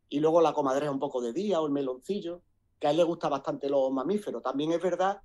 Y 0.08 0.20
luego 0.20 0.40
la 0.40 0.52
comadreja 0.52 0.92
un 0.92 1.00
poco 1.00 1.20
de 1.20 1.32
día 1.32 1.60
o 1.60 1.66
el 1.66 1.72
meloncillo, 1.72 2.42
que 2.78 2.86
a 2.86 2.90
él 2.90 2.98
le 2.98 3.04
gusta 3.04 3.28
bastante 3.28 3.68
los 3.68 3.90
mamíferos. 3.90 4.42
También 4.42 4.72
es 4.72 4.80
verdad 4.80 5.20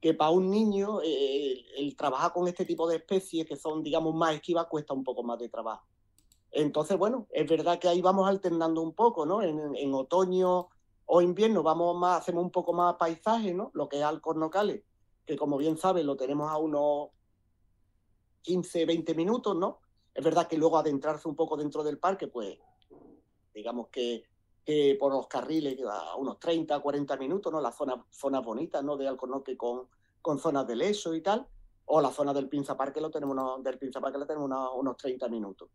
que 0.00 0.14
para 0.14 0.30
un 0.30 0.50
niño 0.50 1.00
eh, 1.02 1.64
el 1.76 1.96
trabajar 1.96 2.32
con 2.32 2.48
este 2.48 2.64
tipo 2.64 2.88
de 2.88 2.96
especies 2.96 3.46
que 3.46 3.56
son, 3.56 3.82
digamos, 3.82 4.14
más 4.14 4.34
esquivas 4.34 4.66
cuesta 4.66 4.94
un 4.94 5.04
poco 5.04 5.22
más 5.22 5.38
de 5.38 5.48
trabajo. 5.48 5.86
Entonces, 6.52 6.96
bueno, 6.96 7.26
es 7.30 7.48
verdad 7.48 7.78
que 7.78 7.88
ahí 7.88 8.00
vamos 8.00 8.28
alternando 8.28 8.80
un 8.80 8.94
poco, 8.94 9.26
¿no? 9.26 9.42
En, 9.42 9.94
otoño 9.94 10.68
o 11.04 11.22
invierno 11.22 11.62
vamos 11.62 11.96
más, 11.96 12.20
hacemos 12.20 12.44
un 12.44 12.50
poco 12.50 12.72
más 12.72 12.94
paisaje, 12.96 13.52
¿no? 13.52 13.70
Lo 13.74 13.88
que 13.88 13.98
es 13.98 14.04
Alcornocales, 14.04 14.82
que 15.26 15.36
como 15.36 15.58
bien 15.58 15.76
sabes 15.76 16.04
lo 16.04 16.16
tenemos 16.16 16.50
a 16.50 16.56
unos 16.56 17.10
15, 18.42 18.86
20 18.86 19.14
minutos, 19.14 19.56
¿no? 19.56 19.80
Es 20.14 20.24
verdad 20.24 20.46
que 20.46 20.56
luego 20.56 20.78
adentrarse 20.78 21.28
un 21.28 21.36
poco 21.36 21.56
dentro 21.56 21.84
del 21.84 21.98
parque, 21.98 22.28
pues 22.28 22.58
digamos 23.52 23.88
que, 23.88 24.24
por 24.98 25.12
los 25.12 25.28
carriles 25.28 25.78
a 25.88 26.16
unos 26.16 26.38
30, 26.40 26.80
40 26.80 27.16
minutos, 27.16 27.52
¿no? 27.52 27.60
Las 27.60 27.76
zonas, 27.76 28.00
zonas 28.10 28.44
bonitas, 28.44 28.82
¿no? 28.82 28.96
De 28.96 29.06
Alcornoque 29.06 29.56
con, 29.56 29.88
con 30.22 30.38
zonas 30.38 30.66
de 30.66 30.74
leso 30.74 31.14
y 31.14 31.20
tal, 31.20 31.46
o 31.84 32.00
la 32.00 32.10
zona 32.10 32.32
del 32.34 32.48
Pinza 32.48 32.76
Parque 32.76 33.00
lo 33.00 33.10
tenemos, 33.10 33.62
del 33.62 33.78
Pinza 33.78 34.00
Parque 34.00 34.18
lo 34.18 34.26
tenemos 34.26 34.46
unos, 34.46 34.70
unos 34.74 34.96
30 34.96 35.28
minutos. 35.28 35.68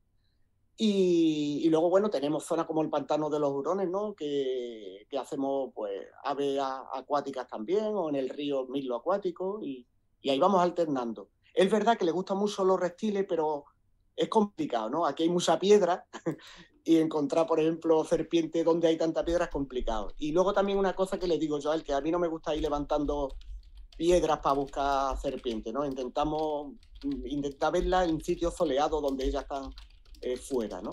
Y, 0.84 1.62
y 1.64 1.70
luego, 1.70 1.92
bueno, 1.92 2.10
tenemos 2.10 2.44
zonas 2.44 2.66
como 2.66 2.82
el 2.82 2.90
pantano 2.90 3.30
de 3.30 3.38
los 3.38 3.52
hurones, 3.52 3.88
¿no? 3.88 4.16
Que, 4.16 5.06
hacemos, 5.16 5.70
pues, 5.76 6.08
aves 6.24 6.60
acuáticas 6.60 7.48
también, 7.48 7.94
o 7.94 8.10
en 8.10 8.16
el 8.16 8.30
río 8.30 8.66
Milo 8.66 8.96
acuático, 8.96 9.60
y, 9.62 9.86
ahí 10.28 10.40
vamos 10.40 10.60
alternando. 10.60 11.30
Es 11.54 11.70
verdad 11.70 12.00
que 12.00 12.06
le 12.06 12.12
gustan 12.12 12.38
mucho 12.40 12.66
los 12.66 12.80
reptiles, 12.80 13.28
pero 13.30 13.66
es 14.16 14.28
complicado, 14.28 14.90
¿no? 14.90 15.06
Aquí 15.06 15.22
hay 15.22 15.30
mucha 15.30 15.60
piedra 15.60 16.08
y 16.84 16.98
encontrar, 16.98 17.46
por 17.46 17.60
ejemplo, 17.60 18.04
serpiente 18.04 18.64
donde 18.64 18.88
hay 18.88 18.98
tanta 18.98 19.24
piedra 19.24 19.46
es 19.46 19.52
complicado. 19.52 20.12
Y 20.18 20.32
luego 20.32 20.52
también 20.52 20.80
una 20.80 20.96
cosa 20.96 21.20
que 21.20 21.28
le 21.28 21.38
digo 21.38 21.60
yo 21.60 21.70
a 21.70 21.76
él, 21.76 21.84
que 21.84 21.94
a 21.94 22.02
mí 22.02 22.10
no 22.10 22.18
me 22.18 22.28
gusta 22.28 22.56
ir 22.56 22.64
levantando 22.64 23.36
piedras 23.96 24.40
para 24.40 24.56
buscar 24.56 25.16
serpiente, 25.20 25.72
¿no? 25.72 25.86
Intentamos 25.86 26.74
mm, 27.04 27.28
intentar 27.28 27.72
verlas 27.72 28.10
en 28.10 28.20
sitios 28.20 28.56
soleados 28.56 29.00
donde 29.00 29.26
ellas 29.26 29.44
están 29.44 29.70
eh, 30.22 30.38
fuera, 30.38 30.82
¿no? 30.82 30.92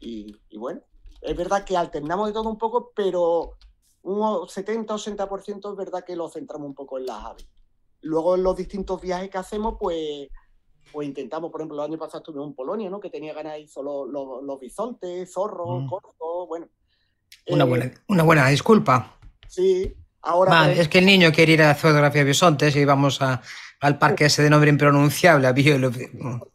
Y, 0.00 0.34
y 0.48 0.58
bueno, 0.58 0.80
es 1.20 1.36
verdad 1.36 1.64
que 1.64 1.76
alternamos 1.76 2.28
de 2.28 2.32
todo 2.32 2.48
un 2.48 2.58
poco, 2.58 2.92
pero 2.94 3.56
un 4.02 4.18
70-80% 4.20 5.70
es 5.70 5.76
verdad 5.76 6.04
que 6.04 6.16
lo 6.16 6.28
centramos 6.28 6.66
un 6.68 6.74
poco 6.74 6.98
en 6.98 7.06
las 7.06 7.24
aves. 7.24 7.46
Luego 8.02 8.34
en 8.34 8.42
los 8.42 8.56
distintos 8.56 9.00
viajes 9.00 9.28
que 9.28 9.38
hacemos, 9.38 9.76
pues, 9.78 10.28
pues 10.92 11.06
intentamos, 11.06 11.50
por 11.50 11.60
ejemplo, 11.60 11.76
el 11.84 11.90
año 11.90 11.98
pasado 11.98 12.18
estuvimos 12.18 12.48
en 12.48 12.54
Polonia, 12.54 12.88
¿no? 12.88 12.98
Que 12.98 13.10
tenía 13.10 13.34
ganas 13.34 13.52
de 13.54 13.60
ir 13.60 13.68
solo 13.68 14.06
los, 14.06 14.42
los 14.42 14.58
bisontes, 14.58 15.30
zorros, 15.32 15.82
Mm. 15.82 15.88
bueno. 16.48 16.68
Una 17.48 17.64
Eh, 17.64 17.68
buena, 17.68 17.92
una 18.08 18.22
buena 18.22 18.48
disculpa. 18.48 19.16
Sí, 19.46 19.94
ahora... 20.22 20.64
Pues, 20.64 20.78
es 20.80 20.88
que 20.88 20.98
el 21.00 21.06
niño 21.06 21.30
quiere 21.32 21.52
ir 21.52 21.62
a 21.62 21.74
fotografía 21.74 22.22
de 22.22 22.28
bisontes 22.28 22.74
y 22.76 22.84
vamos 22.84 23.20
a- 23.22 23.42
al 23.80 23.98
parque 23.98 24.24
ese 24.26 24.42
de 24.42 24.50
nombre 24.50 24.70
impronunciable, 24.70 25.46
a 25.46 25.52
Biolo- 25.54 25.92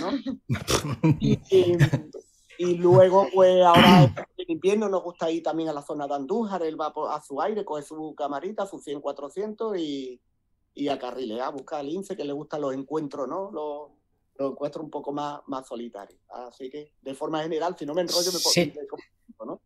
¿no? 0.00 0.12
Y, 1.20 1.38
y- 1.50 1.76
y 2.58 2.74
luego, 2.76 3.26
pues 3.32 3.64
ahora 3.64 4.02
en 4.36 4.50
invierno 4.50 4.88
nos 4.90 5.02
gusta 5.02 5.30
ir 5.30 5.42
también 5.42 5.70
a 5.70 5.72
la 5.72 5.80
zona 5.82 6.06
de 6.06 6.14
Andújar, 6.14 6.62
él 6.62 6.78
va 6.78 6.92
por- 6.92 7.10
a 7.10 7.20
su 7.22 7.40
aire, 7.40 7.64
coge 7.64 7.82
su 7.82 8.14
camarita, 8.14 8.66
su 8.66 8.78
100-400 8.78 9.78
y, 9.78 10.20
y 10.74 10.88
a 10.88 10.98
carrilear, 10.98 11.46
a 11.46 11.50
buscar 11.50 11.80
al 11.80 11.86
lince, 11.86 12.14
que 12.16 12.24
le 12.24 12.34
gustan 12.34 12.60
los 12.60 12.74
encuentros, 12.74 13.26
¿no? 13.26 13.50
Los, 13.50 13.92
los 14.36 14.52
encuentros 14.52 14.84
un 14.84 14.90
poco 14.90 15.10
más, 15.12 15.40
más 15.46 15.66
solitarios. 15.66 16.20
Así 16.28 16.68
que, 16.68 16.92
de 17.00 17.14
forma 17.14 17.42
general, 17.42 17.76
si 17.78 17.86
no 17.86 17.94
me 17.94 18.02
enrollo, 18.02 18.30
me 18.32 18.38
puedo 18.38 18.52
Sí. 18.52 18.72
¿no? 19.46 19.60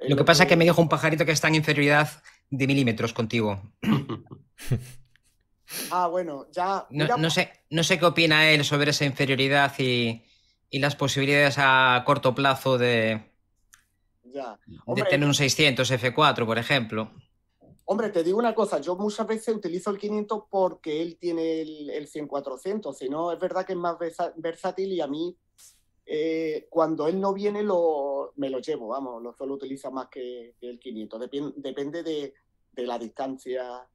Es 0.00 0.08
Lo 0.08 0.16
que 0.16 0.24
pasa 0.24 0.44
es 0.44 0.48
que 0.48 0.56
me 0.56 0.64
dijo 0.64 0.80
un 0.80 0.88
pajarito 0.88 1.26
que 1.26 1.32
está 1.32 1.48
en 1.48 1.56
inferioridad 1.56 2.08
de 2.48 2.66
milímetros 2.66 3.12
contigo. 3.12 3.60
Ah, 5.90 6.06
bueno, 6.06 6.46
ya... 6.50 6.86
No, 6.90 7.16
no 7.16 7.30
sé, 7.30 7.52
no 7.70 7.82
sé 7.82 7.98
qué 7.98 8.06
opina 8.06 8.50
él 8.50 8.64
sobre 8.64 8.90
esa 8.90 9.04
inferioridad 9.04 9.72
y, 9.78 10.22
y 10.70 10.78
las 10.78 10.96
posibilidades 10.96 11.56
a 11.58 12.02
corto 12.06 12.34
plazo 12.34 12.78
de, 12.78 13.22
ya. 14.24 14.58
de 14.66 15.02
tener 15.04 15.26
un 15.26 15.34
600 15.34 15.90
F4, 15.90 16.46
por 16.46 16.58
ejemplo. 16.58 17.10
Hombre, 17.84 18.10
te 18.10 18.22
digo 18.22 18.38
una 18.38 18.54
cosa, 18.54 18.80
yo 18.80 18.96
muchas 18.96 19.26
veces 19.26 19.54
utilizo 19.54 19.90
el 19.90 19.98
500 19.98 20.44
porque 20.48 21.02
él 21.02 21.18
tiene 21.18 21.60
el, 21.62 21.90
el 21.90 22.08
100-400, 22.08 22.94
si 22.94 23.08
no, 23.08 23.32
es 23.32 23.38
verdad 23.38 23.66
que 23.66 23.72
es 23.72 23.78
más 23.78 23.96
versátil 24.36 24.92
y 24.92 25.00
a 25.00 25.06
mí, 25.06 25.36
eh, 26.06 26.68
cuando 26.70 27.06
él 27.06 27.20
no 27.20 27.32
viene, 27.34 27.62
lo, 27.62 28.32
me 28.36 28.50
lo 28.50 28.60
llevo, 28.60 28.88
vamos, 28.88 29.22
lo 29.22 29.34
suelo 29.34 29.54
utilizar 29.54 29.92
más 29.92 30.08
que, 30.08 30.54
el 30.60 30.78
500, 30.78 31.20
Depien- 31.20 31.54
depende 31.56 32.02
de, 32.02 32.32
de 32.72 32.86
la 32.86 32.98
distancia 32.98 33.86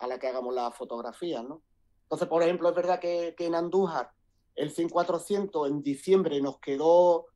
a 0.00 0.06
la 0.06 0.18
que 0.18 0.28
hagamos 0.28 0.54
las 0.54 0.74
fotografías, 0.76 1.44
¿no? 1.44 1.62
Entonces, 2.02 2.28
por 2.28 2.42
ejemplo, 2.42 2.68
es 2.68 2.74
verdad 2.74 3.00
que, 3.00 3.34
que 3.36 3.46
en 3.46 3.54
Andújar 3.54 4.10
el 4.54 4.74
100-400 4.74 5.68
en 5.68 5.82
diciembre 5.82 6.40
nos 6.40 6.58
quedó 6.58 7.26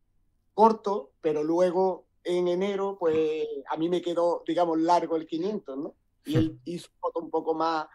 corto, 0.55 1.13
pero 1.21 1.43
luego 1.43 2.07
en 2.25 2.49
enero, 2.49 2.97
pues 2.99 3.47
a 3.71 3.77
mí 3.77 3.89
me 3.89 4.03
quedó, 4.03 4.43
digamos, 4.47 4.79
largo 4.79 5.17
el 5.17 5.27
500, 5.27 5.79
¿no? 5.79 5.95
Y 6.25 6.37
él 6.37 6.61
hizo 6.65 6.91
foto 7.01 7.21
un 7.21 7.31
poco 7.31 7.55
más, 7.55 7.87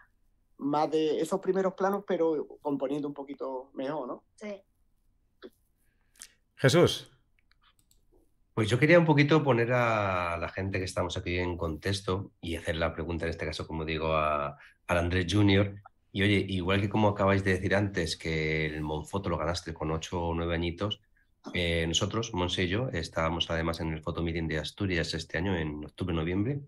más 0.58 0.90
de 0.90 1.20
esos 1.20 1.40
primeros 1.40 1.74
planos, 1.74 2.04
pero 2.06 2.46
componiendo 2.60 3.08
un 3.08 3.14
poquito 3.14 3.70
mejor, 3.74 4.08
¿no? 4.08 4.24
Sí. 4.36 4.62
Jesús. 6.56 7.10
Pues 8.54 8.70
yo 8.70 8.78
quería 8.78 9.00
un 9.00 9.04
poquito 9.04 9.42
poner 9.42 9.72
a 9.72 10.38
la 10.38 10.48
gente 10.48 10.78
que 10.78 10.84
estamos 10.84 11.16
aquí 11.16 11.38
en 11.38 11.56
contexto 11.56 12.30
y 12.40 12.54
hacer 12.54 12.76
la 12.76 12.94
pregunta, 12.94 13.24
en 13.24 13.30
este 13.30 13.46
caso, 13.46 13.66
como 13.66 13.84
digo, 13.84 14.14
a, 14.14 14.56
Andrés 14.86 15.26
Junior. 15.28 15.74
Y 16.12 16.22
oye, 16.22 16.46
igual 16.48 16.80
que 16.80 16.88
como 16.88 17.08
acabáis 17.08 17.42
de 17.42 17.54
decir 17.54 17.74
antes, 17.74 18.16
que 18.16 18.66
el 18.66 18.80
Monfoto 18.80 19.28
lo 19.28 19.38
ganaste 19.38 19.74
con 19.74 19.90
8 19.90 20.20
o 20.20 20.34
9 20.34 20.54
añitos, 20.54 21.00
eh, 21.52 21.84
nosotros, 21.88 22.32
Monse 22.32 22.62
y 22.64 22.68
yo, 22.68 22.90
estábamos 22.90 23.50
además 23.50 23.80
en 23.80 23.92
el 23.92 24.02
Photo 24.02 24.22
Meeting 24.22 24.46
de 24.46 24.58
Asturias 24.58 25.14
este 25.14 25.38
año, 25.38 25.56
en 25.56 25.84
octubre-noviembre, 25.84 26.60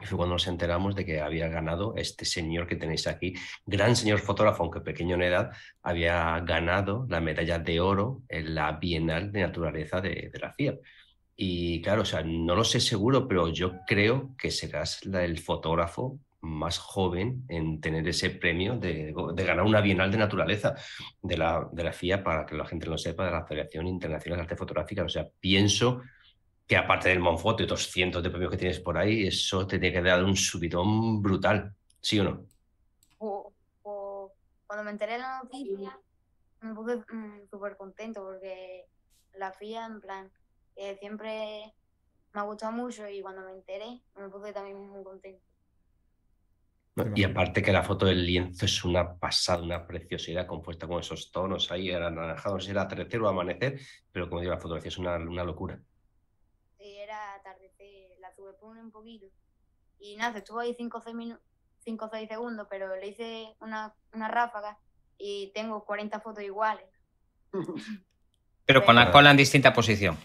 y 0.00 0.06
fue 0.06 0.18
cuando 0.18 0.36
nos 0.36 0.46
enteramos 0.46 0.94
de 0.94 1.04
que 1.04 1.20
había 1.20 1.48
ganado 1.48 1.94
este 1.96 2.24
señor 2.24 2.68
que 2.68 2.76
tenéis 2.76 3.08
aquí, 3.08 3.34
gran 3.66 3.96
señor 3.96 4.20
fotógrafo, 4.20 4.62
aunque 4.62 4.80
pequeño 4.82 5.16
en 5.16 5.22
edad, 5.22 5.50
había 5.82 6.38
ganado 6.40 7.06
la 7.08 7.20
medalla 7.20 7.58
de 7.58 7.80
oro 7.80 8.22
en 8.28 8.54
la 8.54 8.72
Bienal 8.72 9.32
de 9.32 9.40
Naturaleza 9.40 10.00
de, 10.00 10.30
de 10.32 10.38
la 10.38 10.52
FIAP. 10.52 10.78
Y 11.40 11.80
claro, 11.82 12.02
o 12.02 12.04
sea, 12.04 12.20
no 12.24 12.56
lo 12.56 12.64
sé 12.64 12.80
seguro, 12.80 13.28
pero 13.28 13.46
yo 13.48 13.74
creo 13.86 14.34
que 14.36 14.50
serás 14.50 15.06
la- 15.06 15.22
el 15.24 15.38
fotógrafo 15.38 16.18
más 16.40 16.78
joven 16.78 17.44
en 17.48 17.80
tener 17.80 18.08
ese 18.08 18.30
premio 18.30 18.76
de, 18.76 19.14
de 19.34 19.44
ganar 19.44 19.64
una 19.64 19.80
Bienal 19.80 20.10
de 20.10 20.18
Naturaleza 20.18 20.74
de 21.22 21.36
la, 21.36 21.68
de 21.70 21.84
la 21.84 21.92
FIA, 21.92 22.24
para 22.24 22.44
que 22.44 22.56
la 22.56 22.66
gente 22.66 22.88
lo 22.88 22.98
sepa, 22.98 23.24
de 23.24 23.30
la 23.30 23.46
Federación 23.46 23.86
Internacional 23.86 24.38
de 24.38 24.42
Arte 24.42 24.56
Fotográfica. 24.56 25.04
O 25.04 25.08
sea, 25.08 25.28
pienso 25.38 26.02
que 26.66 26.76
aparte 26.76 27.08
del 27.10 27.20
Monfoto 27.20 27.62
y 27.62 27.66
otros 27.66 27.86
cientos 27.86 28.20
de 28.20 28.30
premios 28.30 28.50
que 28.50 28.56
tienes 28.58 28.80
por 28.80 28.98
ahí, 28.98 29.24
eso 29.28 29.64
te 29.64 29.78
tiene 29.78 29.94
que 29.94 30.02
dar 30.08 30.24
un 30.24 30.34
subidón 30.36 31.22
brutal, 31.22 31.72
¿sí 32.00 32.18
o 32.18 32.24
no? 32.24 32.46
O- 33.18 33.52
o 33.82 34.32
cuando 34.66 34.82
me 34.84 34.90
enteré 34.90 35.12
de 35.12 35.18
la 35.20 35.40
noticia, 35.44 35.96
me 36.62 36.74
puse 36.74 36.96
mm, 36.96 37.48
súper 37.48 37.76
contento 37.76 38.24
porque 38.24 38.86
la 39.34 39.52
FIA, 39.52 39.86
en 39.86 40.00
plan, 40.00 40.32
que 40.78 40.96
siempre 40.96 41.74
me 42.32 42.40
ha 42.40 42.44
gustado 42.44 42.72
mucho 42.72 43.08
y 43.08 43.20
cuando 43.20 43.42
me 43.42 43.50
enteré, 43.50 44.00
me 44.14 44.28
puse 44.28 44.52
también 44.52 44.78
muy 44.88 45.02
contento. 45.02 45.42
Y 47.14 47.24
aparte 47.24 47.62
que 47.62 47.72
la 47.72 47.84
foto 47.84 48.06
del 48.06 48.24
lienzo 48.24 48.64
es 48.64 48.84
una 48.84 49.16
pasada, 49.16 49.62
una 49.62 49.86
preciosidad 49.86 50.46
compuesta 50.46 50.86
con 50.86 51.00
esos 51.00 51.30
tonos 51.30 51.70
ahí, 51.70 51.90
el 51.90 52.02
anaranjado, 52.02 52.56
no 52.56 52.60
sé 52.60 52.66
si 52.66 52.70
era 52.72 52.82
atardecer 52.82 53.20
o 53.20 53.28
amanecer, 53.28 53.80
pero 54.10 54.28
como 54.28 54.40
digo, 54.40 54.52
la 54.52 54.60
fotografía 54.60 54.88
es 54.88 54.98
una, 54.98 55.16
una 55.16 55.44
locura. 55.44 55.80
Sí, 56.76 56.96
era 56.96 57.34
atardecer, 57.34 58.10
la 58.20 58.32
subpuse 58.34 58.80
un 58.80 58.90
poquito. 58.90 59.26
Y 60.00 60.16
nada, 60.16 60.38
estuvo 60.38 60.60
ahí 60.60 60.74
5 60.76 60.98
o 60.98 61.00
6 61.00 61.14
minutos, 61.14 61.44
5 61.84 62.04
o 62.04 62.08
6 62.08 62.28
segundos, 62.28 62.66
pero 62.68 62.96
le 62.96 63.08
hice 63.08 63.54
una, 63.60 63.94
una 64.12 64.28
ráfaga 64.28 64.78
y 65.18 65.52
tengo 65.54 65.84
40 65.84 66.20
fotos 66.20 66.42
iguales. 66.44 66.86
Pero 68.68 68.84
con 68.84 68.96
la 68.96 69.10
cola 69.10 69.30
en 69.30 69.38
distinta 69.38 69.72
posición. 69.72 70.18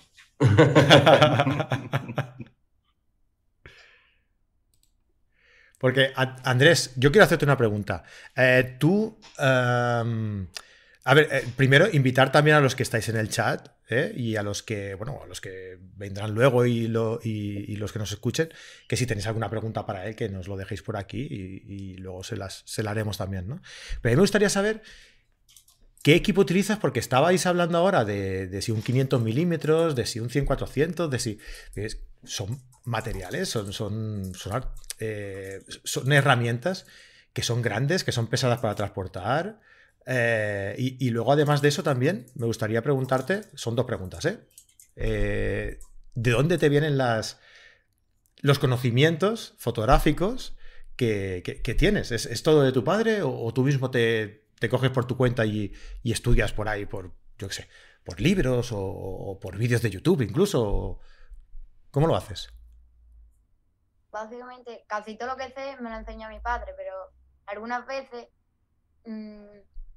Porque, 5.80 6.12
Andrés, 6.16 6.94
yo 6.96 7.12
quiero 7.12 7.26
hacerte 7.26 7.46
una 7.46 7.58
pregunta. 7.58 8.04
Eh, 8.36 8.78
tú, 8.80 9.20
em, 9.38 10.48
a 11.04 11.14
ver, 11.14 11.28
eh, 11.30 11.44
primero 11.58 11.88
invitar 11.92 12.32
también 12.32 12.56
a 12.56 12.62
los 12.62 12.76
que 12.76 12.84
estáis 12.84 13.10
en 13.10 13.18
el 13.18 13.28
chat 13.28 13.68
¿eh? 13.90 14.14
y 14.16 14.38
a 14.38 14.44
los 14.44 14.64
que, 14.64 14.94
bueno, 14.96 15.20
a 15.22 15.28
los 15.28 15.42
que 15.42 15.78
vendrán 15.98 16.34
luego 16.34 16.66
y, 16.66 16.88
lo- 16.88 17.20
y- 17.22 17.66
y 17.74 17.76
los 17.76 17.92
que 17.92 18.00
nos 18.00 18.14
escuchen, 18.14 18.50
que 18.88 18.96
si 18.96 19.06
tenéis 19.06 19.28
alguna 19.28 19.50
pregunta 19.50 19.86
para 19.86 20.06
él, 20.08 20.16
que 20.16 20.30
nos 20.30 20.48
lo 20.48 20.56
dejéis 20.56 20.84
por 20.84 20.96
aquí 20.96 21.28
y, 21.30 21.94
y 21.94 21.98
luego 21.98 22.24
se 22.24 22.38
las 22.38 22.64
se 22.66 22.82
la 22.82 22.92
haremos 22.92 23.18
también, 23.18 23.48
¿no? 23.50 23.62
Pero 24.02 24.12
a 24.12 24.14
mí 24.14 24.16
me 24.18 24.22
gustaría 24.22 24.50
saber 24.50 24.82
qué 26.04 26.16
equipo 26.16 26.42
utilizas, 26.42 26.78
porque 26.78 27.00
estabais 27.00 27.46
hablando 27.48 27.78
ahora 27.78 28.06
de, 28.06 28.62
si 28.62 28.72
un 28.72 28.84
500 28.84 29.22
milímetros, 29.22 29.96
de 29.96 30.06
si 30.06 30.20
un 30.20 30.30
100-400, 30.30 31.08
de 31.08 31.20
si... 31.20 31.40
son 32.24 32.62
materiales, 32.84 33.50
son, 33.50 33.72
son, 33.72 34.34
eh, 35.00 35.64
son 35.84 36.12
herramientas 36.12 36.86
que 37.32 37.42
son 37.42 37.62
grandes, 37.62 38.04
que 38.04 38.12
son 38.12 38.28
pesadas 38.28 38.60
para 38.60 38.76
transportar. 38.76 39.60
eh, 40.06 40.76
y, 40.78 41.10
luego, 41.10 41.32
además 41.32 41.62
de 41.62 41.70
eso, 41.70 41.84
también 41.84 42.28
me 42.36 42.46
gustaría 42.46 42.82
preguntarte, 42.84 43.44
son 43.56 43.76
dos 43.76 43.86
preguntas, 43.86 44.26
¿eh? 44.26 44.40
Eh, 44.98 45.80
¿De 46.16 46.32
dónde 46.32 46.58
te 46.58 46.70
vienen 46.70 46.98
las, 46.98 47.40
los 48.42 48.60
conocimientos 48.60 49.56
fotográficos 49.58 50.56
que, 50.98 51.76
tienes? 51.78 52.12
¿Es, 52.12 52.26
es 52.26 52.44
todo 52.44 52.62
de 52.62 52.74
tu 52.74 52.84
padre 52.84 53.22
o 53.24 53.52
tú 53.54 53.64
mismo 53.64 53.90
te, 53.90 54.43
te 54.64 54.70
coges 54.70 54.92
por 54.92 55.06
tu 55.06 55.18
cuenta 55.18 55.46
y, 55.46 55.74
y 56.04 56.14
estudias 56.14 56.54
por 56.54 56.70
ahí, 56.70 56.86
por, 56.86 57.12
yo 57.38 57.50
qué 57.50 57.54
sé, 57.54 57.70
por 58.06 58.22
libros 58.22 58.72
o, 58.72 58.80
o 58.82 59.38
por 59.38 59.58
vídeos 59.58 59.82
de 59.82 59.90
YouTube 59.90 60.22
incluso? 60.22 61.00
¿Cómo 61.92 62.08
lo 62.08 62.16
haces? 62.16 62.48
Básicamente, 64.10 64.86
casi 64.88 65.18
todo 65.18 65.30
lo 65.30 65.38
que 65.38 65.50
sé 65.50 65.76
me 65.82 65.90
lo 65.90 65.98
enseñó 65.98 66.30
mi 66.30 66.40
padre, 66.40 66.74
pero 66.78 66.94
algunas 67.46 67.86
veces 67.86 68.30
mm, 69.06 69.46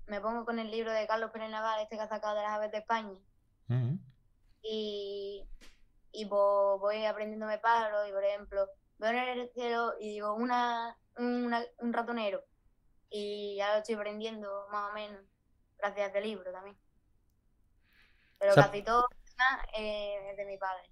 me 0.08 0.20
pongo 0.20 0.44
con 0.44 0.58
el 0.58 0.70
libro 0.70 0.90
de 0.90 1.06
Carlos 1.06 1.30
Pérez 1.30 1.50
Naval, 1.50 1.80
este 1.82 1.96
que 1.96 2.02
ha 2.02 2.08
sacado 2.08 2.34
de 2.34 2.42
las 2.42 2.52
aves 2.52 2.72
de 2.72 2.78
España, 2.78 3.14
y, 4.62 5.46
y 6.12 6.26
pues 6.26 6.80
voy 6.80 7.04
aprendiéndome 7.04 7.58
pájaros 7.58 8.08
y 8.08 8.12
por 8.12 8.24
ejemplo 8.24 8.66
veo 8.98 9.10
en 9.10 9.38
el 9.40 9.50
cielo 9.54 9.92
y 10.00 10.08
digo 10.14 10.34
una, 10.34 10.96
una- 11.18 11.64
un 11.78 11.92
ratonero 11.92 12.42
y 13.10 13.56
ya 13.58 13.72
lo 13.72 13.78
estoy 13.78 13.94
aprendiendo 13.94 14.66
más 14.70 14.90
o 14.90 14.94
menos 14.94 15.20
gracias 15.78 16.04
a 16.04 16.06
este 16.08 16.20
libro 16.20 16.50
también. 16.52 16.76
Pero 18.38 18.52
O 18.52 18.54
sea- 18.54 18.64
casi 18.66 18.82
todo 18.82 19.06
eh, 19.78 20.30
es 20.30 20.36
de 20.36 20.44
mi 20.46 20.56
padre. 20.58 20.82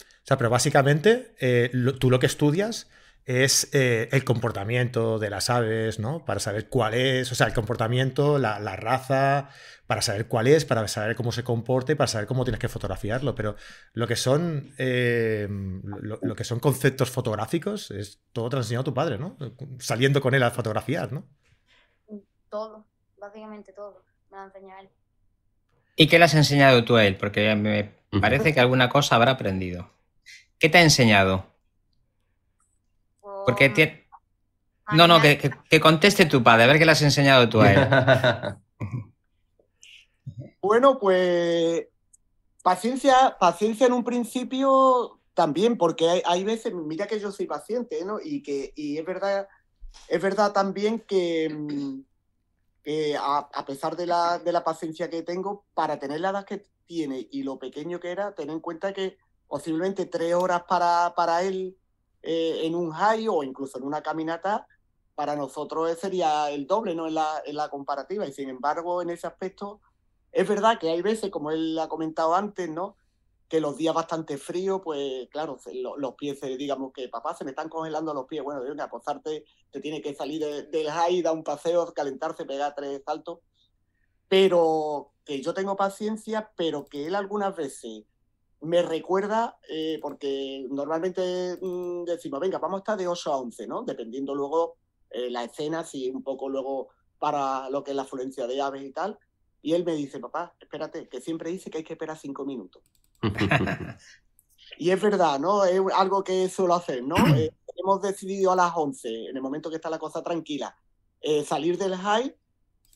O 0.00 0.26
sea, 0.26 0.36
pero 0.38 0.50
básicamente 0.50 1.34
eh, 1.38 1.70
lo- 1.72 1.96
tú 1.98 2.10
lo 2.10 2.18
que 2.18 2.26
estudias 2.26 2.88
es 3.26 3.70
eh, 3.74 4.08
el 4.12 4.22
comportamiento 4.24 5.18
de 5.18 5.30
las 5.30 5.48
aves, 5.48 5.98
¿no? 5.98 6.24
Para 6.26 6.40
saber 6.40 6.68
cuál 6.68 6.92
es, 6.94 7.32
o 7.32 7.34
sea, 7.34 7.46
el 7.46 7.54
comportamiento, 7.54 8.38
la, 8.38 8.58
la 8.60 8.76
raza, 8.76 9.48
para 9.86 10.02
saber 10.02 10.28
cuál 10.28 10.46
es, 10.46 10.64
para 10.66 10.86
saber 10.88 11.16
cómo 11.16 11.32
se 11.32 11.42
comporta 11.44 11.92
y 11.92 11.94
para 11.94 12.08
saber 12.08 12.26
cómo 12.26 12.44
tienes 12.44 12.58
que 12.60 12.68
fotografiarlo. 12.68 13.34
Pero 13.34 13.56
lo 13.94 14.06
que 14.06 14.16
son, 14.16 14.74
eh, 14.78 15.46
lo, 15.48 16.18
lo 16.22 16.34
que 16.36 16.44
son 16.44 16.60
conceptos 16.60 17.10
fotográficos 17.10 17.90
es 17.90 18.20
todo 18.32 18.50
te 18.50 18.56
lo 18.56 18.62
enseñado 18.62 18.84
tu 18.84 18.94
padre, 18.94 19.16
¿no? 19.18 19.36
Saliendo 19.78 20.20
con 20.20 20.34
él 20.34 20.42
a 20.42 20.50
fotografiar, 20.50 21.12
¿no? 21.12 21.26
Todo, 22.54 22.86
básicamente 23.18 23.72
todo, 23.72 24.04
me 24.30 24.36
lo 24.36 24.42
ha 24.44 24.46
enseñado 24.46 24.82
él. 24.82 24.88
¿Y 25.96 26.06
qué 26.06 26.20
le 26.20 26.26
has 26.26 26.34
enseñado 26.34 26.84
tú 26.84 26.94
a 26.94 27.04
él? 27.04 27.16
Porque 27.16 27.52
me 27.56 27.90
parece 28.20 28.54
que 28.54 28.60
alguna 28.60 28.88
cosa 28.88 29.16
habrá 29.16 29.32
aprendido. 29.32 29.90
¿Qué 30.60 30.68
te 30.68 30.78
ha 30.78 30.82
enseñado? 30.82 31.46
Porque 33.44 33.70
Pues, 33.70 33.88
tie- 33.88 34.06
No, 34.92 35.08
no, 35.08 35.20
que, 35.20 35.36
que- 35.36 35.50
que 35.68 35.80
conteste 35.80 36.26
tu 36.26 36.44
padre, 36.44 36.62
a 36.62 36.66
ver 36.68 36.78
qué 36.78 36.84
le 36.86 36.92
has 36.92 37.02
enseñado 37.02 37.48
tú 37.48 37.60
a 37.60 37.72
él. 37.72 37.80
Bueno, 40.62 41.00
pues 41.00 41.88
paciencia, 42.62 43.36
paciencia 43.40 43.88
en 43.88 43.92
un 43.94 44.04
principio 44.04 45.18
también, 45.34 45.76
porque 45.76 46.08
hay, 46.08 46.22
hay 46.24 46.44
veces, 46.44 46.72
mira 46.72 47.08
que 47.08 47.18
yo 47.18 47.32
soy 47.32 47.46
paciente, 47.46 48.04
¿no? 48.04 48.20
Y 48.22 48.44
que 48.44 48.72
y 48.76 48.96
es 48.96 49.04
verdad, 49.04 49.48
es 50.08 50.22
verdad 50.22 50.52
también 50.52 51.00
que, 51.00 51.48
que 52.84 53.16
a, 53.16 53.38
a 53.38 53.64
pesar 53.64 53.96
de 53.96 54.06
la, 54.06 54.38
de 54.38 54.52
la 54.52 54.62
paciencia 54.62 55.10
que 55.10 55.22
tengo, 55.22 55.64
para 55.74 55.98
tener 55.98 56.20
la 56.20 56.30
edad 56.30 56.44
que 56.44 56.66
tiene 56.86 57.26
y 57.30 57.42
lo 57.42 57.58
pequeño 57.58 57.98
que 57.98 58.10
era, 58.10 58.34
ten 58.34 58.50
en 58.50 58.60
cuenta 58.60 58.92
que 58.92 59.16
posiblemente 59.48 60.06
tres 60.06 60.34
horas 60.34 60.64
para, 60.68 61.14
para 61.16 61.42
él 61.42 61.76
eh, 62.22 62.60
en 62.64 62.74
un 62.74 62.90
high 62.92 63.26
o 63.28 63.42
incluso 63.42 63.78
en 63.78 63.84
una 63.84 64.02
caminata, 64.02 64.66
para 65.14 65.34
nosotros 65.36 65.96
sería 65.98 66.50
el 66.50 66.66
doble, 66.66 66.94
¿no? 66.94 67.06
En 67.06 67.14
la, 67.14 67.42
en 67.46 67.56
la 67.56 67.68
comparativa. 67.68 68.26
Y 68.26 68.32
sin 68.32 68.48
embargo, 68.48 69.00
en 69.00 69.10
ese 69.10 69.26
aspecto, 69.26 69.80
es 70.32 70.46
verdad 70.46 70.78
que 70.78 70.90
hay 70.90 71.02
veces, 71.02 71.30
como 71.30 71.52
él 71.52 71.78
ha 71.78 71.88
comentado 71.88 72.34
antes, 72.34 72.68
¿no? 72.68 72.96
Que 73.54 73.60
los 73.60 73.76
días 73.76 73.94
bastante 73.94 74.36
fríos, 74.36 74.80
pues 74.82 75.28
claro, 75.30 75.56
se- 75.60 75.74
lo- 75.76 75.96
los 75.96 76.16
pies, 76.16 76.40
digamos 76.58 76.92
que 76.92 77.08
papá, 77.08 77.36
se 77.36 77.44
me 77.44 77.50
están 77.52 77.68
congelando 77.68 78.12
los 78.12 78.26
pies. 78.26 78.42
Bueno, 78.42 78.60
venga, 78.62 78.88
posarte, 78.90 79.44
te 79.70 79.80
tiene 79.80 80.02
que 80.02 80.12
salir 80.12 80.42
de- 80.44 80.62
del 80.64 80.90
high, 80.90 81.22
dar 81.22 81.34
un 81.34 81.44
paseo, 81.44 81.86
calentarse, 81.94 82.44
pegar 82.46 82.74
tres 82.74 83.00
saltos. 83.06 83.38
Pero 84.28 85.12
que 85.24 85.40
yo 85.40 85.54
tengo 85.54 85.76
paciencia, 85.76 86.50
pero 86.56 86.86
que 86.86 87.06
él 87.06 87.14
algunas 87.14 87.54
veces 87.54 88.02
me 88.60 88.82
recuerda, 88.82 89.56
eh, 89.68 90.00
porque 90.02 90.66
normalmente 90.68 91.56
mm, 91.62 92.02
decimos, 92.06 92.40
venga, 92.40 92.58
vamos 92.58 92.78
a 92.78 92.80
estar 92.80 92.98
de 92.98 93.06
8 93.06 93.32
a 93.32 93.36
11, 93.36 93.68
¿no? 93.68 93.82
Dependiendo 93.84 94.34
luego 94.34 94.78
eh, 95.10 95.30
la 95.30 95.44
escena, 95.44 95.84
si 95.84 96.10
un 96.10 96.24
poco 96.24 96.48
luego 96.48 96.88
para 97.20 97.70
lo 97.70 97.84
que 97.84 97.92
es 97.92 97.96
la 97.96 98.02
afluencia 98.02 98.48
de 98.48 98.60
aves 98.60 98.82
y 98.82 98.90
tal. 98.90 99.16
Y 99.62 99.74
él 99.74 99.84
me 99.84 99.94
dice, 99.94 100.18
papá, 100.18 100.56
espérate, 100.58 101.08
que 101.08 101.20
siempre 101.20 101.50
dice 101.52 101.70
que 101.70 101.78
hay 101.78 101.84
que 101.84 101.92
esperar 101.92 102.18
cinco 102.18 102.44
minutos. 102.44 102.82
Y 104.78 104.90
es 104.90 105.00
verdad, 105.00 105.38
¿no? 105.38 105.64
Es 105.64 105.80
algo 105.94 106.24
que 106.24 106.48
suelo 106.48 106.74
hacer, 106.74 107.02
¿no? 107.04 107.14
Eh, 107.38 107.50
hemos 107.76 108.02
decidido 108.02 108.50
a 108.52 108.56
las 108.56 108.72
11, 108.74 109.28
en 109.28 109.36
el 109.36 109.42
momento 109.42 109.68
que 109.70 109.76
está 109.76 109.90
la 109.90 109.98
cosa 109.98 110.22
tranquila, 110.22 110.76
eh, 111.20 111.44
salir 111.44 111.76
del 111.78 111.94
high 111.96 112.34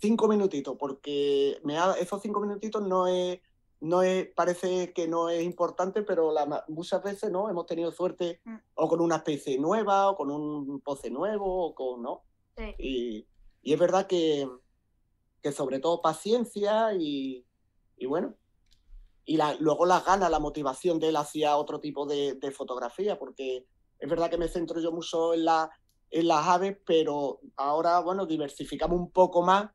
cinco 0.01 0.29
minutitos, 0.29 0.77
porque 0.79 1.59
me 1.65 1.77
ha- 1.79 1.95
esos 1.95 2.23
cinco 2.23 2.41
minutitos 2.41 2.83
no 2.87 3.07
es, 3.09 3.41
no 3.81 4.03
es, 4.03 4.29
parece 4.35 4.93
que 4.93 5.07
no 5.09 5.29
es 5.29 5.43
importante, 5.43 6.03
pero 6.03 6.33
la 6.33 6.65
muchas 6.69 7.03
veces, 7.03 7.31
¿no? 7.31 7.49
Hemos 7.51 7.67
tenido 7.67 7.91
suerte 7.93 8.41
Mm. 8.45 8.57
o 8.75 8.89
con 8.89 9.01
una 9.01 9.17
especie 9.17 9.59
nueva, 9.59 10.11
o 10.11 10.17
con 10.17 10.31
un 10.31 10.81
pose 10.81 11.11
nuevo, 11.11 11.67
o 11.67 11.75
con, 11.75 12.03
¿no? 12.03 12.23
Sí. 12.57 12.75
Y, 12.79 13.27
y 13.63 13.73
es 13.73 13.79
verdad 13.79 14.07
que, 14.07 14.49
que 15.43 15.53
sobre 15.53 15.79
todo 15.81 16.01
paciencia 16.03 16.93
y, 16.95 17.45
y 17.97 18.07
bueno, 18.07 18.35
y 19.29 19.37
la- 19.37 19.55
luego 19.61 19.85
las 19.85 20.07
ganas, 20.07 20.31
la 20.31 20.39
motivación 20.39 20.99
de 20.99 21.11
él 21.11 21.17
hacia 21.17 21.59
otro 21.59 21.81
tipo 21.81 22.07
de, 22.07 22.35
de 22.35 22.51
fotografía, 22.51 23.19
porque 23.19 23.67
es 23.99 24.09
verdad 24.09 24.31
que 24.31 24.39
me 24.39 24.49
centro 24.49 24.81
yo 24.81 24.91
mucho 24.91 25.35
en, 25.35 25.45
la, 25.45 25.71
en 26.11 26.27
las 26.29 26.47
aves, 26.47 26.79
pero 26.87 27.41
ahora, 27.57 28.01
bueno, 28.01 28.25
diversificamos 28.25 28.99
un 28.99 29.11
poco 29.11 29.43
más 29.43 29.69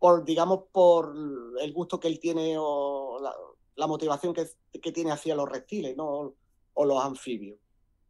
por, 0.00 0.24
digamos, 0.24 0.64
por 0.72 1.14
el 1.60 1.72
gusto 1.72 2.00
que 2.00 2.08
él 2.08 2.18
tiene 2.18 2.56
o 2.58 3.20
la, 3.22 3.32
la 3.76 3.86
motivación 3.86 4.34
que, 4.34 4.44
que 4.82 4.90
tiene 4.90 5.12
hacia 5.12 5.36
los 5.36 5.48
reptiles, 5.48 5.96
¿no? 5.96 6.34
O 6.74 6.84
los 6.84 7.00
anfibios. 7.04 7.60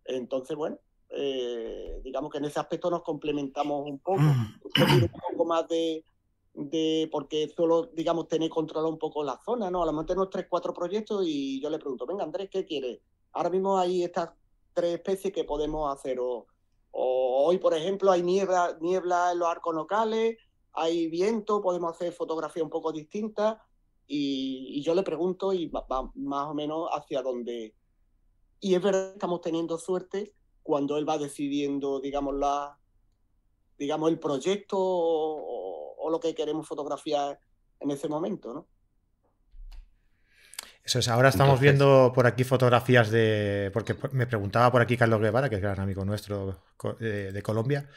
Entonces, 0.07 0.57
bueno, 0.57 0.79
eh, 1.11 2.01
digamos 2.03 2.31
que 2.33 2.39
en 2.39 2.47
ese 2.47 2.59
aspecto 2.59 2.89
nos 2.91 3.03
complementamos 3.03 3.85
un 3.85 3.99
poco. 3.99 4.23
Tiro 4.75 5.11
un 5.13 5.21
poco 5.33 5.45
más 5.45 5.69
de, 5.69 6.03
de 6.57 7.09
porque 7.13 7.49
solo, 7.55 7.91
digamos, 7.93 8.29
tener 8.29 8.49
controlado 8.49 8.89
un 8.89 8.99
poco 8.99 9.23
la 9.23 9.39
zona, 9.45 9.71
¿no? 9.71 9.83
A 9.83 9.87
lo 9.87 9.93
mejor 9.93 10.07
tenemos 10.07 10.31
tres, 10.31 10.47
cuatro 10.49 10.73
proyectos 10.73 11.23
y 11.27 11.61
yo 11.61 11.69
le 11.69 11.79
pregunto, 11.79 12.07
venga, 12.07 12.25
Andrés, 12.25 12.49
¿qué 12.51 12.65
quieres? 12.65 13.01
Ahora 13.33 13.51
mismo 13.51 13.77
hay 13.79 14.03
estas 14.03 14.31
tres 14.73 14.95
especies 14.95 15.33
que 15.35 15.45
podemos 15.45 15.95
hacer. 15.95 16.19
O, 16.19 16.47
o 16.93 17.45
hoy, 17.47 17.59
por 17.59 17.75
ejemplo, 17.75 18.11
hay 18.11 18.23
niebla, 18.23 18.79
niebla 18.81 19.33
en 19.33 19.39
los 19.39 19.49
arcos 19.49 19.75
locales, 19.75 20.39
hay 20.73 21.09
viento, 21.09 21.61
podemos 21.61 21.95
hacer 21.95 22.13
fotografía 22.13 22.65
un 22.65 22.71
poco 22.71 22.91
distinta. 22.91 23.63
Y, 24.07 24.79
y 24.79 24.83
yo 24.83 24.95
le 24.95 25.03
pregunto 25.03 25.53
y 25.53 25.67
va, 25.67 25.85
va 25.91 26.11
más 26.15 26.49
o 26.49 26.55
menos 26.55 26.89
hacia 26.93 27.21
dónde. 27.21 27.75
Y 28.61 28.75
es 28.75 28.83
verdad 28.83 29.09
que 29.09 29.15
estamos 29.15 29.43
teniendo 29.43 29.77
suerte 29.77 30.33
cuando 30.63 30.97
él 30.97 31.09
va 31.09 31.19
decidiendo, 31.19 32.01
digamos, 32.01 32.35
la, 32.35 32.79
digamos, 33.79 34.11
el 34.11 34.19
proyecto 34.19 34.79
o, 34.79 35.66
o 36.07 36.11
lo 36.11 36.21
que 36.21 36.35
queremos 36.35 36.67
fotografiar 36.69 37.39
en 37.81 37.91
ese 37.91 38.07
momento, 38.09 38.55
¿no? 38.55 38.69
Eso 40.85 41.01
es, 41.01 41.09
ahora 41.09 41.31
estamos 41.31 41.55
Entonces- 41.61 41.63
viendo 41.79 42.13
por 42.15 42.27
aquí 42.29 42.45
fotografías 42.45 43.11
de. 43.11 43.71
Porque 43.73 43.95
por- 43.95 44.13
me 44.15 44.27
preguntaba 44.27 44.71
por 44.71 44.81
aquí 44.83 44.97
Carlos 44.97 45.21
Guevara, 45.21 45.49
que 45.49 45.57
es 45.57 45.61
gran 45.61 45.81
amigo 45.81 46.05
nuestro 46.05 46.63
eh, 47.01 47.31
de 47.33 47.43
Colombia, 47.43 47.89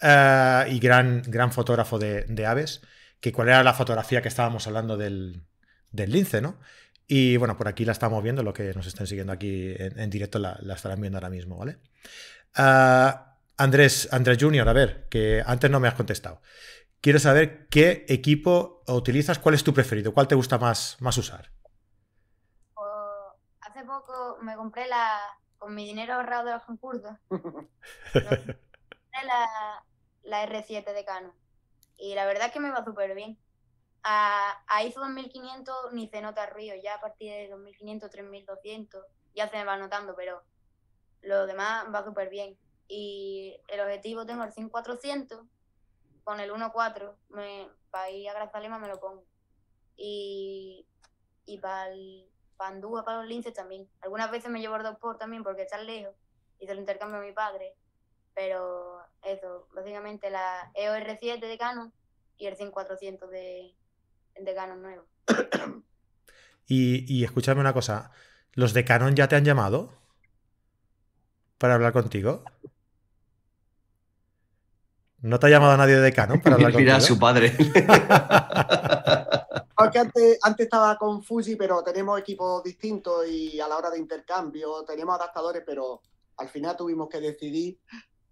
eh, 0.00 0.64
y 0.70 0.78
gran, 0.80 1.22
gran 1.26 1.52
fotógrafo 1.52 1.98
de, 1.98 2.22
de 2.22 2.46
aves, 2.46 2.80
que 3.20 3.30
cuál 3.30 3.48
era 3.48 3.62
la 3.62 3.74
fotografía 3.74 4.22
que 4.22 4.28
estábamos 4.28 4.66
hablando 4.66 4.96
del, 4.96 5.42
del 5.90 6.10
lince, 6.12 6.40
¿no? 6.40 6.58
Y 7.06 7.36
bueno, 7.36 7.58
por 7.58 7.68
aquí 7.68 7.84
la 7.84 7.92
estamos 7.92 8.22
viendo, 8.22 8.42
lo 8.42 8.54
que 8.54 8.72
nos 8.72 8.86
estén 8.86 9.06
siguiendo 9.06 9.34
aquí 9.34 9.74
en, 9.76 9.98
en 9.98 10.08
directo 10.08 10.38
la, 10.38 10.58
la 10.62 10.74
estarán 10.74 11.02
viendo 11.02 11.18
ahora 11.18 11.28
mismo, 11.28 11.58
¿vale? 11.58 11.76
Ah, 12.54 13.36
Andrés, 13.58 14.08
Andrés 14.12 14.38
Junior, 14.40 14.66
a 14.66 14.72
ver, 14.72 15.06
que 15.10 15.42
antes 15.44 15.70
no 15.70 15.78
me 15.78 15.88
has 15.88 15.94
contestado. 15.94 16.40
Quiero 17.04 17.18
saber 17.18 17.68
qué 17.68 18.06
equipo 18.08 18.82
utilizas, 18.88 19.38
cuál 19.38 19.54
es 19.54 19.62
tu 19.62 19.74
preferido, 19.74 20.14
cuál 20.14 20.26
te 20.26 20.36
gusta 20.36 20.56
más, 20.56 20.96
más 21.02 21.18
usar. 21.18 21.50
Pues, 22.72 22.88
hace 23.60 23.84
poco 23.84 24.38
me 24.40 24.56
compré 24.56 24.88
la, 24.88 25.20
con 25.58 25.74
mi 25.74 25.84
dinero 25.84 26.14
ahorrado 26.14 26.46
de 26.46 26.52
los 26.52 26.62
concursos, 26.64 27.12
la, 29.22 29.84
la 30.22 30.48
R7 30.48 30.94
de 30.94 31.04
Canon. 31.04 31.34
Y 31.98 32.14
la 32.14 32.24
verdad 32.24 32.46
es 32.46 32.52
que 32.54 32.60
me 32.60 32.70
va 32.70 32.82
súper 32.82 33.14
bien. 33.14 33.36
A, 34.02 34.54
a 34.66 34.82
ISO 34.84 35.00
2500 35.00 35.92
ni 35.92 36.08
se 36.08 36.22
nota 36.22 36.46
ruido, 36.46 36.74
ya 36.82 36.94
a 36.94 37.00
partir 37.02 37.30
de 37.30 37.48
2500, 37.50 38.10
3200 38.10 39.04
ya 39.34 39.46
se 39.50 39.58
me 39.58 39.64
va 39.66 39.76
notando, 39.76 40.16
pero 40.16 40.42
lo 41.20 41.46
demás 41.46 41.84
va 41.94 42.02
súper 42.02 42.30
bien. 42.30 42.56
Y 42.88 43.60
el 43.68 43.80
objetivo 43.80 44.24
tengo 44.24 44.42
el 44.42 44.54
5400 44.54 45.44
con 46.24 46.40
el 46.40 46.50
1.4, 46.50 47.14
me, 47.30 47.68
para 47.90 48.10
ir 48.10 48.28
a 48.28 48.34
Grazalema 48.34 48.78
me 48.78 48.88
lo 48.88 48.98
pongo. 48.98 49.24
Y, 49.96 50.86
y 51.46 51.58
para 51.58 51.90
para 52.56 52.70
Andúa, 52.70 53.04
para 53.04 53.18
los 53.18 53.28
linces 53.28 53.52
también. 53.52 53.88
Algunas 54.00 54.30
veces 54.30 54.50
me 54.50 54.60
llevo 54.60 54.76
el 54.76 54.82
2 54.82 54.96
por 54.98 55.18
también 55.18 55.42
porque 55.42 55.62
están 55.62 55.86
lejos 55.86 56.14
y 56.58 56.66
se 56.66 56.74
lo 56.74 56.80
intercambio 56.80 57.18
a 57.18 57.22
mi 57.22 57.32
padre. 57.32 57.74
Pero 58.34 59.00
eso, 59.22 59.68
básicamente 59.74 60.30
la 60.30 60.70
EOS 60.74 60.98
R7 60.98 61.40
de 61.40 61.58
Canon 61.58 61.92
y 62.36 62.46
el 62.46 62.56
5400 62.56 63.30
de, 63.30 63.74
de 64.40 64.54
Canon 64.54 64.82
nuevo. 64.82 65.04
Y, 66.66 67.04
y 67.14 67.24
escúchame 67.24 67.60
una 67.60 67.74
cosa, 67.74 68.10
¿los 68.54 68.72
de 68.72 68.86
Canon 68.86 69.14
ya 69.14 69.28
te 69.28 69.36
han 69.36 69.44
llamado 69.44 69.92
para 71.58 71.74
hablar 71.74 71.92
contigo? 71.92 72.42
¿No 75.24 75.38
te 75.38 75.46
ha 75.46 75.50
llamado 75.50 75.74
nadie 75.78 75.96
de 75.96 76.12
Canon 76.12 76.42
para 76.42 76.56
hablar 76.56 76.74
Mira 76.76 76.96
a 76.96 77.00
su 77.00 77.18
padre. 77.18 77.56
Porque 79.74 79.98
antes, 79.98 80.38
antes 80.42 80.64
estaba 80.64 80.98
con 80.98 81.22
Fuji, 81.22 81.56
pero 81.56 81.82
tenemos 81.82 82.20
equipos 82.20 82.62
distintos 82.62 83.26
y 83.26 83.58
a 83.58 83.66
la 83.66 83.78
hora 83.78 83.88
de 83.88 83.98
intercambio 83.98 84.84
tenemos 84.84 85.14
adaptadores, 85.14 85.62
pero 85.64 86.02
al 86.36 86.50
final 86.50 86.76
tuvimos 86.76 87.08
que 87.08 87.22
decidir 87.22 87.78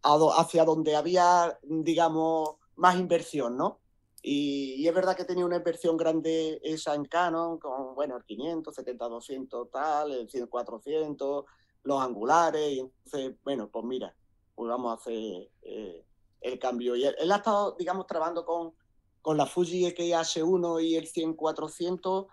hacia 0.03 0.67
donde 0.67 0.95
había, 0.95 1.59
digamos, 1.63 2.57
más 2.77 2.97
inversión, 2.97 3.57
¿no? 3.57 3.79
Y, 4.21 4.87
es 4.87 4.95
verdad 4.95 5.17
que 5.17 5.25
tenía 5.25 5.47
una 5.47 5.57
inversión 5.57 5.97
grande 5.97 6.61
esa 6.63 6.95
en 6.95 7.07
Canon, 7.07 7.59
con, 7.59 7.95
bueno, 7.95 8.19
el 8.19 8.25
500, 8.25 8.75
70, 8.75 9.09
200, 9.09 9.71
tal, 9.71 10.13
el 10.13 10.29
100, 10.29 10.47
400, 10.47 11.45
los 11.85 12.03
angulares, 12.03 12.71
y 12.71 12.81
entonces, 12.81 13.33
bueno, 13.43 13.71
pues 13.73 13.87
mira, 13.87 14.15
pues 14.55 14.69
vamos 14.69 14.93
a 14.93 14.97
hacer 15.01 15.49
eh, 15.63 16.05
el 16.43 16.59
cambio. 16.59 16.97
Y 16.97 17.05
él, 17.05 17.31
ha 17.31 17.37
estado, 17.37 17.77
digamos, 17.79 18.07
trabajando 18.07 18.45
con, 18.45 18.73
con 19.21 19.37
la 19.37 19.47
Fuji 19.47 19.85
XH1 19.87 20.85
y 20.85 20.97
el 20.97 21.07
100, 21.07 21.35
400, 21.35 22.27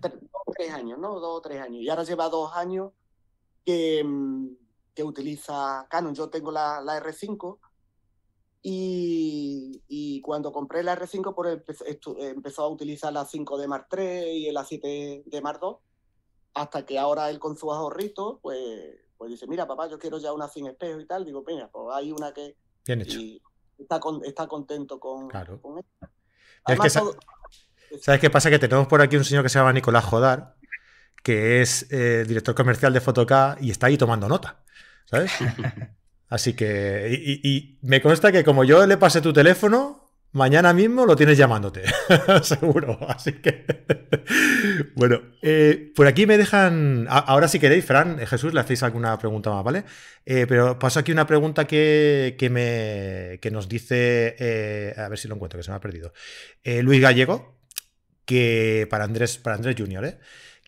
tres, 0.00 0.14
tres 0.54 0.72
años, 0.72 0.98
¿no? 0.98 1.20
Dos 1.20 1.38
o 1.38 1.40
tres 1.40 1.60
años. 1.60 1.82
Y 1.82 1.88
ahora 1.88 2.04
lleva 2.04 2.28
dos 2.28 2.52
años 2.54 2.92
que, 3.64 4.02
mm, 4.04 4.48
que 4.94 5.04
utiliza 5.04 5.86
Canon. 5.90 6.14
Yo 6.14 6.28
tengo 6.28 6.50
la, 6.50 6.80
la 6.80 7.00
R5 7.02 7.58
y, 8.68 10.20
cuando 10.22 10.50
compré 10.50 10.82
la 10.82 10.98
R5 10.98 11.34
pues 11.36 11.62
empezó 12.18 12.64
a 12.64 12.68
utilizar 12.68 13.12
la 13.12 13.24
5D 13.24 13.68
Mark 13.68 13.86
III 13.96 14.48
y 14.48 14.50
la 14.50 14.64
7D 14.64 15.40
Mark 15.40 15.60
II, 15.62 15.76
hasta 16.54 16.84
que 16.84 16.98
ahora 16.98 17.30
él 17.30 17.38
con 17.38 17.56
su 17.56 17.70
ahorrito, 17.70 18.40
pues, 18.42 18.58
pues 19.16 19.30
dice, 19.30 19.46
mira 19.46 19.68
papá, 19.68 19.88
yo 19.88 20.00
quiero 20.00 20.18
ya 20.18 20.32
una 20.32 20.48
sin 20.48 20.66
espejo 20.66 20.98
y 20.98 21.06
tal. 21.06 21.24
Digo, 21.24 21.44
mira, 21.46 21.70
pues 21.70 21.94
hay 21.94 22.10
una 22.10 22.32
que... 22.32 22.56
Bien 22.84 23.02
hecho. 23.02 23.20
Está, 23.78 24.00
está 24.24 24.46
contento 24.46 24.98
con, 24.98 25.28
claro. 25.28 25.60
con 25.60 25.82
¿Sabes 28.00 28.20
qué 28.20 28.30
pasa? 28.30 28.50
Que 28.50 28.58
tenemos 28.58 28.86
por 28.88 29.00
aquí 29.00 29.16
un 29.16 29.24
señor 29.24 29.42
que 29.42 29.48
se 29.48 29.58
llama 29.58 29.72
Nicolás 29.72 30.04
Jodar, 30.04 30.56
que 31.22 31.60
es 31.60 31.86
eh, 31.90 32.24
director 32.26 32.54
comercial 32.54 32.92
de 32.92 33.00
Fotoca 33.00 33.56
y 33.60 33.70
está 33.70 33.86
ahí 33.86 33.96
tomando 33.96 34.28
nota. 34.28 34.62
¿Sabes? 35.06 35.32
Así 36.28 36.54
que, 36.54 37.08
y, 37.42 37.78
me 37.82 38.02
consta 38.02 38.32
que 38.32 38.42
como 38.42 38.64
yo 38.64 38.84
le 38.86 38.96
pasé 38.96 39.20
tu 39.20 39.32
teléfono, 39.32 40.05
mañana 40.36 40.72
mismo 40.72 41.06
lo 41.06 41.16
tienes 41.16 41.36
llamándote, 41.38 41.82
seguro. 42.42 42.98
Así 43.08 43.32
que, 43.32 43.64
bueno, 44.94 45.20
eh, 45.42 45.92
por 45.94 46.06
aquí 46.06 46.26
me 46.26 46.36
dejan, 46.38 47.06
ahora 47.08 47.48
si 47.48 47.58
queréis, 47.58 47.84
Fran, 47.84 48.20
eh, 48.20 48.26
Jesús, 48.26 48.54
le 48.54 48.60
hacéis 48.60 48.82
alguna 48.82 49.18
pregunta 49.18 49.50
más, 49.50 49.64
¿vale? 49.64 49.84
Eh, 50.24 50.46
pero 50.48 50.78
paso 50.78 51.00
aquí 51.00 51.10
una 51.10 51.26
pregunta 51.26 51.66
que, 51.66 52.36
que, 52.38 52.50
me, 52.50 53.38
que 53.40 53.50
nos 53.50 53.68
dice, 53.68 54.94
a 54.96 55.08
ver 55.08 55.18
si 55.18 55.26
lo 55.26 55.34
encuentro, 55.34 55.58
que 55.58 55.64
se 55.64 55.70
me 55.70 55.76
ha 55.76 55.80
perdido. 55.80 56.12
Luis 56.64 57.00
Gallego, 57.00 57.58
que 58.24 58.86
para 58.90 59.04
Andrés, 59.04 59.38
para 59.38 59.56
Andrés 59.56 59.76
Junior, 59.78 60.18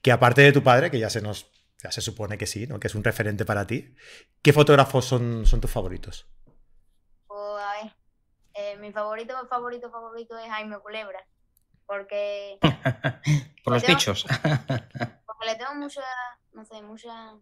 que 0.03 0.13
aparte 0.13 0.43
de 0.43 0.53
tu 0.53 0.63
padre, 0.63 0.91
que 0.91 0.99
ya 0.99 1.11
se 1.11 1.21
nos 1.21 1.51
ya 1.83 1.93
se 1.93 2.01
supone 2.01 2.37
que 2.39 2.47
sí. 2.47 2.67
Que 2.81 2.89
es 2.89 2.95
un 2.95 3.05
referente 3.05 3.45
para 3.45 3.67
ti. 3.67 3.95
¿Qué 4.43 4.53
fotógrafos 4.53 5.05
son, 5.05 5.47
son 5.47 5.61
tus 5.61 5.71
favoritos? 5.71 6.27
Eh, 8.61 8.77
mi 8.79 8.91
favorito, 8.91 9.47
favorito, 9.47 9.89
favorito 9.89 10.37
es 10.37 10.49
Jaime 10.49 10.81
Culebra. 10.81 11.25
Porque. 11.87 12.59
Por 13.65 13.75
los 13.75 13.87
bichos. 13.87 14.25
porque 15.27 15.47
le 15.47 15.55
tengo 15.55 15.77
mucha, 15.77 16.03
no 16.53 16.65
sé, 16.65 16.83
mucha, 16.83 17.37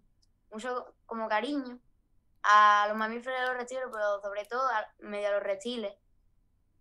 mucho 0.50 0.94
como 1.06 1.26
cariño 1.26 1.78
a 2.42 2.84
los 2.88 2.98
mamíferos 2.98 3.40
de 3.40 3.46
los 3.46 3.56
reptiles, 3.56 3.84
pero 3.90 4.20
sobre 4.20 4.44
todo 4.44 4.68
a 4.68 4.86
medio 4.98 5.28
a 5.28 5.32
los 5.32 5.42
reptiles. 5.42 5.94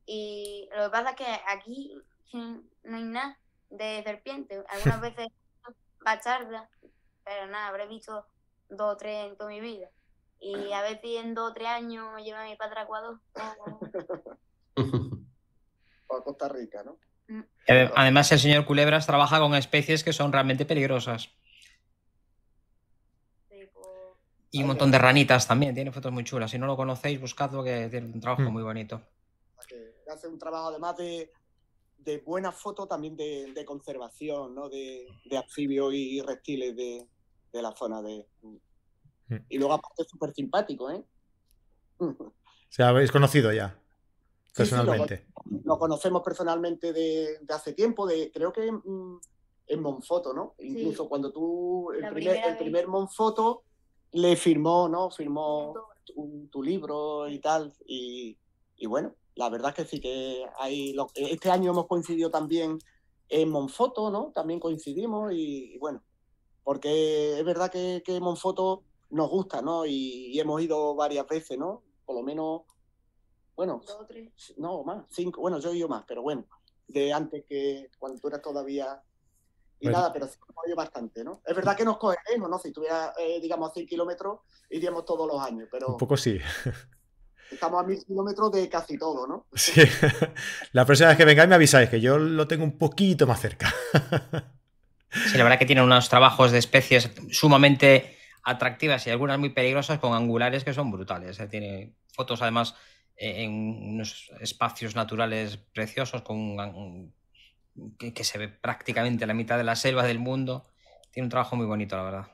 Y 0.06 0.67
lo 0.76 0.84
que 0.84 0.89
pasa 0.89 1.12
es 1.12 1.15
que 1.15 1.41
aquí 1.48 1.98
no 2.34 2.98
hay 2.98 3.04
nada 3.04 3.39
de 3.69 4.04
serpiente. 4.04 4.62
Algunas 4.69 5.00
veces 5.00 5.28
bacharda 6.00 6.69
pero 7.24 7.48
nada, 7.48 7.69
habré 7.69 7.88
visto 7.88 8.28
dos 8.69 8.93
o 8.93 8.98
tres 8.98 9.28
en 9.28 9.38
toda 9.38 9.50
mi 9.50 9.62
vida. 9.62 9.89
Y 10.45 10.71
a 10.73 10.84
ver 10.84 11.01
si 11.01 11.17
en 11.17 11.34
dos 11.34 11.49
o 11.49 11.53
tres 11.55 11.67
años 11.69 12.05
me 12.13 12.23
lleva 12.23 12.43
mi 12.43 12.55
padre 12.55 12.81
a 12.81 12.84
Ecuador. 12.84 13.19
O 16.08 16.15
a 16.15 16.23
Costa 16.23 16.47
Rica, 16.49 16.84
¿no? 16.84 16.99
Mm. 17.27 17.41
Además, 17.95 18.31
el 18.31 18.38
señor 18.38 18.67
Culebras 18.67 19.08
trabaja 19.08 19.39
con 19.39 19.55
especies 19.55 20.03
que 20.03 20.13
son 20.13 20.31
realmente 20.31 20.63
peligrosas. 20.63 21.31
Pues, 23.49 23.69
y 24.51 24.62
un 24.62 24.67
montón 24.67 24.91
de 24.91 24.99
ranitas 24.99 25.47
también, 25.47 25.73
tiene 25.73 25.91
fotos 25.91 26.12
muy 26.12 26.23
chulas. 26.23 26.51
Si 26.51 26.60
no 26.60 26.67
lo 26.67 26.77
conocéis, 26.77 27.19
buscadlo 27.19 27.63
que 27.63 27.89
tiene 27.89 28.05
un 28.05 28.21
trabajo 28.21 28.43
mm. 28.43 28.53
muy 28.53 28.62
bonito. 28.62 29.01
Hace 30.08 30.27
un 30.27 30.38
trabajo 30.38 30.67
además 30.67 30.95
de, 30.97 31.31
de 31.97 32.19
buena 32.19 32.51
foto 32.51 32.86
también 32.86 33.17
de, 33.17 33.65
conservación, 33.65 34.53
¿no? 34.53 34.69
De, 34.69 35.08
de 35.25 35.38
anfibios 35.38 35.91
y 35.91 36.21
reptiles 36.21 36.75
de, 36.75 37.08
de 37.51 37.62
la 37.62 37.71
zona 37.71 38.03
de... 38.03 38.27
Mm. 39.28 39.36
Y 39.50 39.58
luego 39.58 39.74
aparte 39.74 40.04
es 40.04 40.08
súper 40.08 40.34
simpático, 40.34 40.90
¿eh? 40.90 41.04
¿Se 42.70 42.84
habéis 42.84 43.12
conocido 43.12 43.52
ya? 43.54 43.80
Personalmente. 44.56 45.26
lo, 45.64 45.78
conocemos 45.78 46.22
personalmente 46.24 46.94
de, 46.94 47.40
hace 47.50 47.74
tiempo, 47.74 48.08
de 48.08 48.32
creo 48.32 48.54
que 48.54 48.72
mm, 48.72 49.20
en 49.68 49.82
Monfoto, 49.82 50.34
¿no? 50.34 50.56
Incluso 50.60 51.10
cuando 51.10 51.32
tú, 51.32 51.92
el 51.92 52.14
primer, 52.14 52.38
el 52.46 52.58
primer 52.58 52.88
Monfoto 52.88 53.64
le 54.12 54.36
firmó, 54.38 54.88
¿no? 54.88 55.10
Firmó 55.10 55.74
tu, 56.52 56.64
libro 56.64 57.28
y 57.28 57.40
tal. 57.40 57.74
Y, 57.86 58.38
bueno, 58.88 59.14
la 59.36 59.50
verdad 59.50 59.70
es 59.72 59.76
que 59.76 59.86
sí 59.86 60.00
que 60.00 60.46
hay. 60.58 60.96
este 61.16 61.52
año 61.52 61.72
hemos 61.72 61.88
coincidido 61.88 62.32
también 62.32 62.80
en 63.28 63.50
Monfoto, 63.50 64.10
¿no? 64.10 64.32
También 64.34 64.60
coincidimos 64.60 65.34
y 65.34 65.78
bueno, 65.80 66.02
porque 66.64 67.40
es 67.40 67.44
verdad 67.44 67.72
que, 67.72 68.04
que 68.06 68.20
Monfoto 68.22 68.84
nos 69.10 69.30
gusta, 69.30 69.62
¿no? 69.62 69.86
Y, 69.86 70.39
hemos 70.39 70.62
ido 70.62 70.96
varias 70.96 71.28
veces, 71.28 71.58
¿no? 71.58 71.84
Por 72.06 72.15
lo 72.15 72.24
menos, 72.24 72.62
bueno, 73.56 73.82
Dos 73.86 73.98
o 74.02 74.06
tres. 74.06 74.54
no, 74.58 74.84
más, 74.84 75.06
cinco, 75.10 75.41
bueno, 75.41 75.60
yo 75.60 75.72
he 75.72 75.78
ido 75.78 75.88
más, 75.88 76.04
pero 76.08 76.22
bueno, 76.22 76.46
de 76.88 77.13
antes 77.13 77.46
que 77.46 77.89
cuando 77.98 78.20
tú 78.20 78.28
eras 78.28 78.41
todavía... 78.41 79.02
Y 79.78 79.89
nada, 79.89 80.12
pero 80.13 80.26
sí 80.26 80.38
hemos 80.50 80.68
ido 80.68 80.76
bastante, 80.78 81.24
¿no? 81.24 81.41
Es 81.46 81.54
verdad 81.54 81.76
que 81.76 81.84
nos 81.84 81.98
cogeremos, 81.98 82.50
¿no? 82.50 82.58
Si 82.58 82.72
tuviera, 82.72 83.13
eh, 83.20 83.39
digamos, 83.41 83.74
100 83.74 83.86
kilómetros, 83.86 84.39
iríamos 84.70 85.04
todos 85.04 85.28
los 85.28 85.39
años, 85.41 85.68
pero... 85.70 85.89
Un 85.89 85.98
poco 85.98 86.15
sí. 86.15 86.39
Estamos 87.52 87.84
a 87.84 87.86
mil 87.86 88.04
kilómetros 88.04 88.52
de 88.54 88.70
casi 88.70 88.98
todo, 88.98 89.28
¿no? 89.28 89.48
Sí. 89.56 89.82
La 90.72 90.86
próxima 90.86 91.10
vez 91.10 91.18
que 91.18 91.26
vengáis 91.26 91.50
me 91.50 91.56
avisáis, 91.56 91.89
que 91.89 92.00
yo 92.02 92.18
lo 92.18 92.48
tengo 92.48 92.63
un 92.63 92.78
poquito 92.78 93.28
más 93.28 93.41
cerca. 93.41 93.74
Sí, 95.12 95.38
la 95.38 95.44
verdad 95.44 95.60
que 95.60 95.65
tiene 95.65 95.82
unos 95.82 96.10
trabajos 96.10 96.52
de 96.52 96.58
especies 96.58 97.10
sumamente 97.32 98.14
atractivas 98.45 99.05
y 99.05 99.10
algunas 99.10 99.39
muy 99.39 99.49
peligrosas 99.49 99.99
con 99.99 100.13
angulares 100.13 100.63
que 100.63 100.73
son 100.73 100.91
brutales. 100.91 101.39
¿eh? 101.39 101.47
Tiene 101.47 101.95
fotos 102.08 102.41
además 102.43 102.75
eh, 103.17 103.43
en 103.43 103.51
unos 103.51 104.31
espacios 104.39 104.95
naturales 104.95 105.58
preciosos 105.58 106.21
con 106.21 107.12
que, 107.97 108.23
se 108.23 108.38
ve 108.38 108.47
prácticamente 108.47 109.25
la 109.25 109.34
mitad 109.34 109.58
de 109.58 109.63
la 109.63 109.75
selva 109.75 110.03
del 110.03 110.19
mundo. 110.19 110.63
Tiene 111.12 111.25
un 111.25 111.31
trabajo 111.31 111.55
muy 111.55 111.65
bonito, 111.65 111.97
la 111.97 112.03
verdad. 112.03 112.27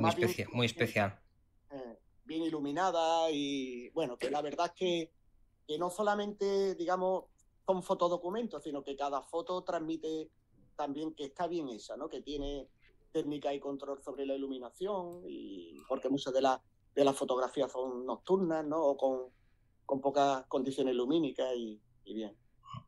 muy, 0.00 0.46
muy 0.52 0.66
especial. 0.66 1.20
Eh, 1.70 1.98
bien 2.24 2.42
iluminada 2.42 3.30
y 3.30 3.90
bueno, 3.90 4.16
que 4.16 4.30
la 4.30 4.40
verdad 4.40 4.66
es 4.66 4.72
que, 4.72 5.12
que 5.66 5.78
no 5.78 5.90
solamente, 5.90 6.74
digamos, 6.74 7.24
son 7.66 7.82
fotodocumentos, 7.82 8.62
sino 8.62 8.82
que 8.82 8.96
cada 8.96 9.20
foto 9.20 9.62
transmite 9.62 10.30
también 10.74 11.14
que 11.14 11.26
está 11.26 11.46
bien 11.46 11.68
esa, 11.68 11.98
¿no? 11.98 12.08
Que 12.08 12.22
tiene 12.22 12.68
técnica 13.12 13.52
y 13.52 13.60
control 13.60 14.02
sobre 14.02 14.26
la 14.26 14.34
iluminación, 14.34 15.22
y 15.26 15.76
porque 15.88 16.08
muchas 16.08 16.32
de, 16.32 16.42
las 16.42 16.60
de 16.94 17.04
las 17.04 17.16
fotografías 17.16 17.70
son 17.70 18.04
nocturnas, 18.06 18.64
¿no? 18.66 18.78
O 18.78 18.96
con, 18.96 19.30
con 19.86 20.00
pocas 20.00 20.44
condiciones 20.48 20.94
lumínicas 20.94 21.48
y, 21.56 21.80
bien. 22.04 22.36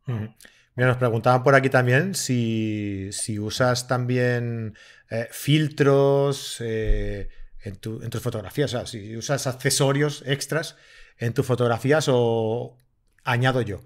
Mira, 0.06 0.88
nos 0.88 0.96
preguntaban 0.98 1.42
por 1.42 1.54
aquí 1.54 1.70
también 1.70 2.14
si, 2.14 3.10
usas 3.38 3.86
también 3.86 4.76
eh, 5.10 5.28
filtros 5.30 6.60
eh, 6.60 7.28
en, 7.62 7.76
tus 7.78 8.22
fotografías, 8.22 8.74
o 8.74 8.78
sea, 8.78 8.86
si 8.86 9.16
usas 9.16 9.46
accesorios 9.46 10.22
extras 10.26 10.76
en 11.18 11.34
tus 11.34 11.46
fotografías 11.46 12.06
o 12.10 12.76
añado 13.24 13.62
yo. 13.62 13.80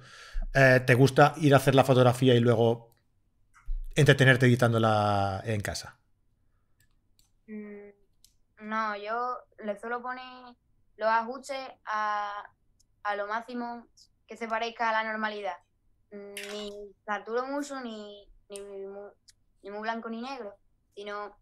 Eh, 0.54 0.80
¿Te 0.86 0.94
gusta 0.94 1.34
ir 1.40 1.54
a 1.54 1.58
hacer 1.58 1.74
la 1.74 1.84
fotografía 1.84 2.34
y 2.34 2.40
luego 2.40 2.94
entretenerte 3.94 4.46
editándola 4.46 5.42
en 5.44 5.60
casa? 5.60 5.98
No, 8.64 8.96
yo 8.96 9.36
le 9.58 9.78
suelo 9.78 10.00
poner 10.00 10.56
los 10.96 11.08
ajustes 11.08 11.58
a, 11.84 12.32
lo 13.16 13.26
máximo 13.26 13.86
que 14.26 14.36
se 14.36 14.48
parezca 14.48 14.88
a 14.88 14.92
la 14.92 15.04
normalidad. 15.04 15.56
Ni 16.10 16.72
saturo 17.04 17.46
mucho, 17.46 17.80
ni, 17.80 18.26
ni, 18.48 18.60
muy, 19.70 19.80
blanco 19.80 20.08
ni 20.08 20.22
negro, 20.22 20.54
sino 20.94 21.36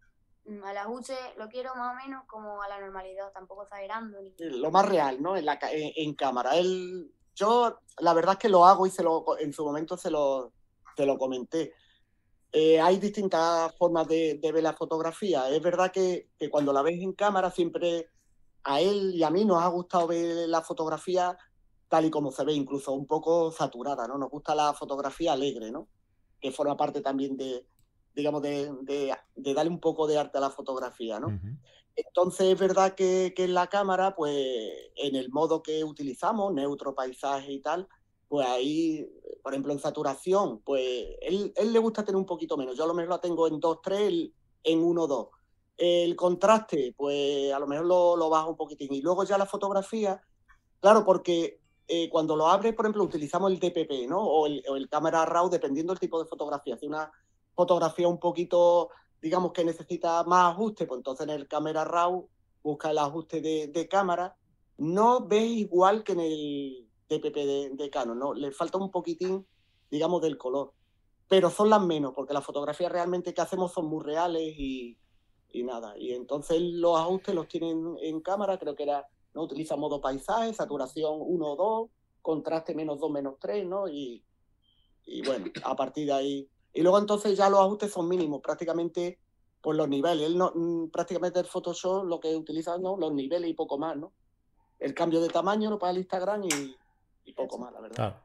mm, 0.45 0.63
al 0.63 0.77
ajuste 0.77 1.15
lo 1.37 1.47
quiero 1.47 1.75
más 1.75 1.93
o 1.93 2.03
menos 2.03 2.25
como 2.25 2.61
a 2.61 2.67
la 2.67 2.81
normalidad, 2.81 3.31
tampoco 3.31 3.63
exagerando. 3.63 4.19
Ni... 4.21 4.33
Lo 4.39 4.71
más 4.71 4.85
real, 4.85 5.21
¿no? 5.21 5.37
En, 5.37 5.45
la, 5.45 5.57
en, 5.61 6.15
cámara. 6.15 6.57
El, 6.57 7.13
yo 7.35 7.79
la 7.99 8.13
verdad 8.13 8.33
es 8.33 8.39
que 8.39 8.49
lo 8.49 8.65
hago 8.65 8.85
y 8.85 8.89
se 8.89 9.03
lo, 9.03 9.37
en 9.39 9.53
su 9.53 9.63
momento 9.63 9.95
se 9.95 10.11
lo, 10.11 10.51
te 10.95 11.05
lo 11.05 11.17
comenté 11.17 11.73
eh, 12.55 12.79
hay 12.79 12.99
distintas 12.99 13.75
formas 13.77 14.07
de, 14.07 14.39
ver 14.39 14.61
la 14.61 14.73
fotografía. 14.73 15.49
Es 15.49 15.59
verdad 15.59 15.91
que, 15.91 16.29
cuando 16.51 16.71
la 16.71 16.83
ves 16.83 17.01
en 17.01 17.13
cámara 17.13 17.49
siempre 17.49 18.11
a 18.63 18.79
él 18.79 19.15
y 19.15 19.23
a 19.23 19.31
mí 19.31 19.43
nos 19.43 19.61
ha 19.61 19.67
gustado 19.67 20.07
ver 20.07 20.47
la 20.47 20.61
fotografía 20.61 21.35
tal 21.89 22.05
y 22.05 22.11
como 22.11 22.31
se 22.31 22.45
ve, 22.45 22.53
incluso 22.53 22.93
un 22.93 23.07
poco 23.07 23.51
saturada, 23.51 24.07
¿no? 24.07 24.19
Nos 24.19 24.29
gusta 24.29 24.53
la 24.53 24.73
fotografía 24.73 25.33
alegre, 25.33 25.71
¿no? 25.71 25.87
Que 26.39 26.51
forma 26.51 26.77
parte 26.77 27.01
también 27.01 27.37
de, 27.37 27.65
digamos, 28.13 28.43
de, 28.43 29.15
darle 29.35 29.71
un 29.71 29.79
poco 29.79 30.05
de 30.05 30.19
arte 30.19 30.37
a 30.37 30.41
la 30.41 30.49
fotografía, 30.51 31.19
¿no? 31.19 31.39
Entonces 31.95 32.53
es 32.53 32.59
verdad 32.59 32.93
que, 32.93 33.33
que, 33.35 33.45
en 33.45 33.55
la 33.55 33.67
cámara, 33.67 34.15
pues 34.15 34.35
en 34.95 35.15
el 35.15 35.31
modo 35.31 35.63
que 35.63 35.83
utilizamos, 35.83 36.53
neutro, 36.53 36.93
paisaje 36.93 37.51
y 37.51 37.61
tal, 37.61 37.87
pues 38.33 38.47
ahí, 38.47 39.07
por 39.43 39.53
ejemplo, 39.53 39.73
en 39.73 39.77
saturación, 39.77 40.59
pues 40.65 40.81
él, 41.21 41.53
él 41.55 41.71
le 41.71 41.77
gusta 41.77 42.03
tener 42.03 42.17
un 42.17 42.25
poquito 42.25 42.57
menos. 42.57 42.75
Yo 42.75 42.83
a 42.83 42.87
lo 42.87 42.95
mejor 42.95 43.09
lo 43.09 43.19
tengo 43.19 43.47
en 43.47 43.61
2-3, 43.61 44.33
en 44.63 44.83
1-2. 44.83 45.29
El 45.77 46.15
contraste, 46.15 46.95
pues 46.97 47.53
a 47.53 47.59
lo 47.59 47.67
mejor 47.67 47.85
lo, 47.85 48.17
lo 48.17 48.31
bajo 48.31 48.49
un 48.49 48.55
poquitín. 48.57 48.91
Y 48.91 49.03
luego 49.03 49.23
ya 49.23 49.37
la 49.37 49.45
fotografía, 49.45 50.19
claro, 50.79 51.05
porque 51.05 51.59
eh, 51.87 52.09
cuando 52.09 52.35
lo 52.35 52.47
abres, 52.47 52.73
por 52.73 52.85
ejemplo, 52.85 53.03
utilizamos 53.03 53.51
el 53.51 53.59
DPP, 53.59 54.09
¿no? 54.09 54.23
O 54.23 54.47
el, 54.47 54.63
o 54.67 54.77
el 54.77 54.89
cámara 54.89 55.25
RAW, 55.25 55.51
dependiendo 55.51 55.93
del 55.93 55.99
tipo 55.99 56.17
de 56.17 56.27
fotografía. 56.27 56.75
Si 56.75 56.87
una 56.87 57.11
fotografía 57.53 58.07
un 58.07 58.19
poquito, 58.19 58.89
digamos 59.21 59.51
que 59.51 59.63
necesita 59.63 60.23
más 60.23 60.53
ajuste, 60.53 60.87
pues 60.87 60.97
entonces 60.97 61.27
en 61.27 61.33
el 61.35 61.47
cámara 61.47 61.83
RAW 61.83 62.27
busca 62.63 62.89
el 62.89 62.97
ajuste 62.97 63.41
de, 63.41 63.67
de 63.67 63.87
cámara. 63.87 64.35
No 64.79 65.27
ves 65.27 65.51
igual 65.51 66.03
que 66.03 66.13
en 66.13 66.19
el 66.21 66.89
De, 67.19 67.89
Canon, 67.91 68.17
¿no? 68.17 68.33
Le 68.33 68.51
falta 68.51 68.77
un 68.77 68.91
poquitín, 68.91 69.45
digamos, 69.89 70.21
del 70.21 70.37
color. 70.37 70.73
Pero 71.27 71.49
son 71.49 71.69
las 71.69 71.81
menos, 71.81 72.13
porque 72.13 72.33
las 72.33 72.45
fotografías 72.45 72.91
realmente 72.91 73.33
que 73.33 73.41
hacemos 73.41 73.71
son 73.71 73.85
muy 73.85 74.03
reales 74.03 74.53
y, 74.57 74.97
y 75.51 75.63
nada. 75.63 75.97
Y 75.97 76.13
entonces 76.13 76.61
los 76.61 76.99
ajustes 76.99 77.33
los 77.33 77.47
tienen 77.47 77.95
en 78.01 78.21
cámara, 78.21 78.57
creo 78.57 78.75
que 78.75 78.83
era, 78.83 79.07
no 79.33 79.43
utiliza 79.43 79.75
modo 79.75 80.01
paisaje, 80.01 80.53
saturación 80.53 81.15
1 81.19 81.45
o 81.45 81.55
2, 81.55 81.89
contraste 82.21 82.75
menos 82.75 82.99
2, 82.99 83.11
menos 83.11 83.35
3, 83.39 83.65
¿no? 83.65 83.87
Y, 83.87 84.23
y 85.05 85.25
bueno, 85.25 85.45
a 85.63 85.75
partir 85.75 86.07
de 86.07 86.13
ahí. 86.13 86.49
Y 86.73 86.81
luego 86.81 86.97
entonces 86.97 87.37
ya 87.37 87.49
los 87.49 87.59
ajustes 87.59 87.91
son 87.91 88.07
mínimos, 88.07 88.41
prácticamente 88.41 89.19
por 89.63 89.75
los 89.75 89.87
niveles. 89.87 90.27
Él 90.27 90.37
no, 90.37 90.51
mm, 90.53 90.89
prácticamente 90.89 91.39
el 91.39 91.45
Photoshop 91.45 92.03
lo 92.05 92.19
que 92.19 92.35
utiliza, 92.35 92.77
¿no? 92.77 92.97
Los 92.97 93.13
niveles 93.13 93.49
y 93.49 93.53
poco 93.53 93.77
más, 93.77 93.95
¿no? 93.95 94.11
El 94.79 94.93
cambio 94.93 95.21
de 95.21 95.29
tamaño 95.29 95.69
¿no? 95.69 95.79
para 95.79 95.91
el 95.91 95.99
Instagram 95.99 96.43
y, 96.43 96.75
y 97.25 97.33
poco 97.33 97.57
más, 97.57 97.73
la 97.73 97.81
verdad. 97.81 98.21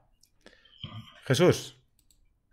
Jesús. 1.24 1.74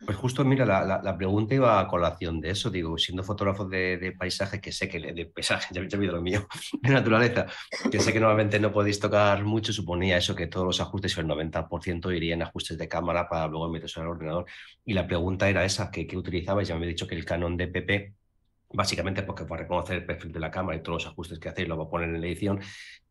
Pues 0.05 0.17
justo, 0.17 0.43
mira, 0.43 0.65
la, 0.65 1.17
pregunta 1.17 1.55
iba 1.55 1.79
a 1.79 1.87
colación 1.87 2.41
de 2.41 2.51
eso, 2.51 2.69
digo, 2.69 2.97
siendo 2.97 3.23
fotógrafo 3.23 3.65
de, 3.65 3.97
de 3.97 4.11
paisaje, 4.11 4.59
que 4.59 4.71
sé 4.71 4.89
que 4.89 4.99
de 4.99 5.25
paisaje, 5.25 5.67
ya, 5.73 5.79
he 5.79 5.83
visto 5.83 5.97
lo 5.97 6.21
mío, 6.21 6.45
de 6.81 6.89
naturaleza, 6.89 7.45
que 7.89 7.99
sé 7.99 8.11
que 8.11 8.19
normalmente 8.19 8.59
no 8.59 8.71
podéis 8.71 8.99
tocar 8.99 9.43
mucho, 9.45 9.71
suponía 9.71 10.17
eso, 10.17 10.35
que 10.35 10.47
todos 10.47 10.65
los 10.65 10.81
ajustes, 10.81 11.17
el 11.17 11.25
90% 11.25 12.15
irían 12.15 12.41
ajustes 12.41 12.77
de 12.77 12.87
cámara 12.89 13.27
para 13.29 13.47
luego 13.47 13.69
meterse 13.69 14.01
al 14.01 14.07
ordenador. 14.07 14.45
Y 14.83 14.93
la 14.93 15.07
pregunta 15.07 15.49
era 15.49 15.63
esa, 15.63 15.89
¿qué, 15.89 16.05
qué 16.05 16.17
utilizabais? 16.17 16.67
Ya 16.67 16.75
me 16.75 16.79
había 16.79 16.89
dicho 16.89 17.07
que 17.07 17.15
el 17.15 17.25
Canon 17.25 17.57
DPP 17.57 18.13
básicamente 18.69 19.23
porque 19.23 19.45
para 19.45 19.63
reconocer 19.63 19.97
el 19.97 20.05
perfil 20.05 20.31
de 20.31 20.39
la 20.39 20.51
cámara 20.51 20.77
y 20.77 20.83
todos 20.83 21.03
los 21.03 21.11
ajustes 21.11 21.39
que 21.39 21.49
hacéis 21.49 21.67
lo 21.67 21.77
va 21.77 21.85
a 21.85 21.89
poner 21.89 22.09
en 22.09 22.21
la 22.21 22.27
edición. 22.27 22.59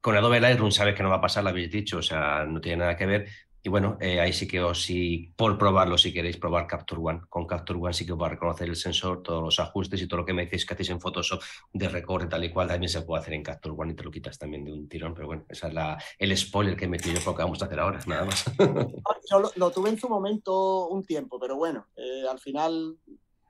Con 0.01 0.17
Adobe 0.17 0.41
Lightroom 0.41 0.71
sabes 0.71 0.95
que 0.95 1.03
no 1.03 1.09
va 1.09 1.17
a 1.17 1.21
pasar, 1.21 1.45
lo 1.45 1.51
habéis 1.51 1.71
dicho, 1.71 1.99
o 1.99 2.03
sea, 2.03 2.45
no 2.45 2.61
tiene 2.61 2.79
nada 2.79 2.97
que 2.97 3.07
ver. 3.07 3.29
Y 3.67 3.71
bueno, 3.71 3.97
eh, 3.99 4.21
ahí 4.21 4.31
sí 4.35 4.47
que 4.47 4.63
os, 4.63 4.83
si, 4.83 5.33
por 5.37 5.57
probarlo, 5.57 5.97
si 5.97 6.13
queréis 6.13 6.37
probar 6.37 6.67
Capture 6.67 7.01
One, 7.03 7.23
con 7.31 7.47
Capture 7.47 7.79
One 7.79 7.95
sí 7.95 8.05
que 8.05 8.13
os 8.13 8.21
va 8.21 8.27
a 8.27 8.31
reconocer 8.31 8.69
el 8.69 8.77
sensor, 8.77 9.23
todos 9.23 9.43
los 9.43 9.59
ajustes 9.59 10.03
y 10.03 10.07
todo 10.07 10.21
lo 10.21 10.27
que 10.27 10.35
me 10.35 10.45
decís 10.45 10.67
que 10.67 10.75
hacéis 10.75 10.91
en 10.91 11.01
Photoshop 11.01 11.43
de 11.73 11.89
recorte 11.89 12.27
tal 12.27 12.45
y 12.45 12.51
cual, 12.51 12.69
también 12.69 12.91
se 12.91 13.01
puede 13.01 13.23
hacer 13.23 13.33
en 13.33 13.43
Capture 13.43 13.75
One 13.75 13.93
y 13.93 13.97
te 13.97 14.03
lo 14.03 14.11
quitas 14.11 14.39
también 14.39 14.67
de 14.67 14.73
un 14.75 14.87
tirón. 14.87 15.15
Pero 15.15 15.29
bueno, 15.29 15.47
esa 15.49 15.69
es 15.69 15.73
la, 15.73 15.99
el 16.19 16.37
spoiler 16.37 16.77
que 16.77 16.85
yo 16.85 17.15
por 17.21 17.29
lo 17.29 17.37
que 17.37 17.43
vamos 17.43 17.63
a 17.63 17.65
hacer 17.65 17.81
ahora, 17.81 18.01
nada 18.07 18.27
más. 18.27 18.45
Lo, 19.57 19.71
tuve 19.71 19.89
en 19.89 19.99
su 19.99 20.11
momento 20.11 20.89
un 20.89 21.03
tiempo, 21.03 21.41
pero 21.41 21.57
bueno, 21.57 21.87
eh, 21.97 22.25
al 22.31 22.41
final, 22.41 22.99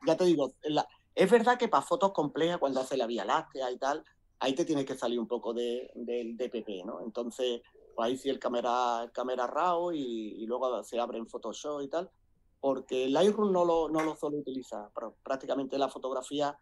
ya 0.07 0.17
te 0.17 0.25
digo, 0.27 0.55
la, 0.63 0.87
es 1.15 1.31
verdad 1.31 1.59
que 1.59 1.69
para 1.69 1.83
fotos 1.83 2.13
complejas, 2.13 2.59
cuando 2.59 2.81
hace 2.81 2.97
la 2.97 3.07
Vía 3.07 3.25
Láctea 3.25 3.71
y 3.71 3.79
tal, 3.79 4.05
ahí 4.41 4.55
te 4.55 4.65
tienes 4.65 4.85
que 4.85 4.97
salir 4.97 5.19
un 5.19 5.29
poco 5.29 5.55
del 5.55 6.37
DPP, 6.37 6.85
¿no? 6.85 7.01
Entonces, 7.01 7.63
pues 7.95 8.07
ahí 8.07 8.17
sí 8.17 8.29
el 8.29 8.39
cámara, 8.39 9.05
el 9.05 9.13
cámara 9.13 9.47
RAW 9.47 9.93
y, 9.93 10.45
luego 10.47 10.83
se 10.83 10.99
abre 10.99 11.19
en 11.19 11.29
Photoshop 11.29 11.83
y 11.83 11.89
tal, 11.89 12.11
porque 12.61 13.09
Lightroom 13.09 13.53
no 13.53 13.65
lo, 13.65 13.89
no 13.89 14.03
lo 14.03 14.17
suelo 14.17 14.39
utilizar, 14.39 14.91
pero 14.95 15.17
prácticamente 15.23 15.79
la 15.79 15.89
fotografía 15.89 16.59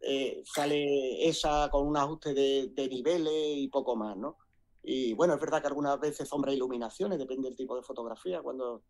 eh, 0.00 0.42
sale 0.44 1.28
esa 1.28 1.68
con 1.70 1.86
un 1.86 1.96
ajuste 1.96 2.34
de, 2.34 2.68
de, 2.74 2.88
niveles 2.88 3.58
y 3.58 3.68
poco 3.68 3.94
más, 3.94 4.16
¿no? 4.16 4.38
Y 4.82 5.12
bueno, 5.14 5.34
es 5.34 5.40
verdad 5.40 5.60
que 5.60 5.68
algunas 5.68 6.00
veces 6.00 6.28
sombra 6.28 6.50
e 6.50 6.56
iluminaciones, 6.56 7.18
depende 7.18 7.48
del 7.48 7.56
tipo 7.56 7.76
de 7.76 7.82
fotografía, 7.82 8.42
cuando 8.42 8.82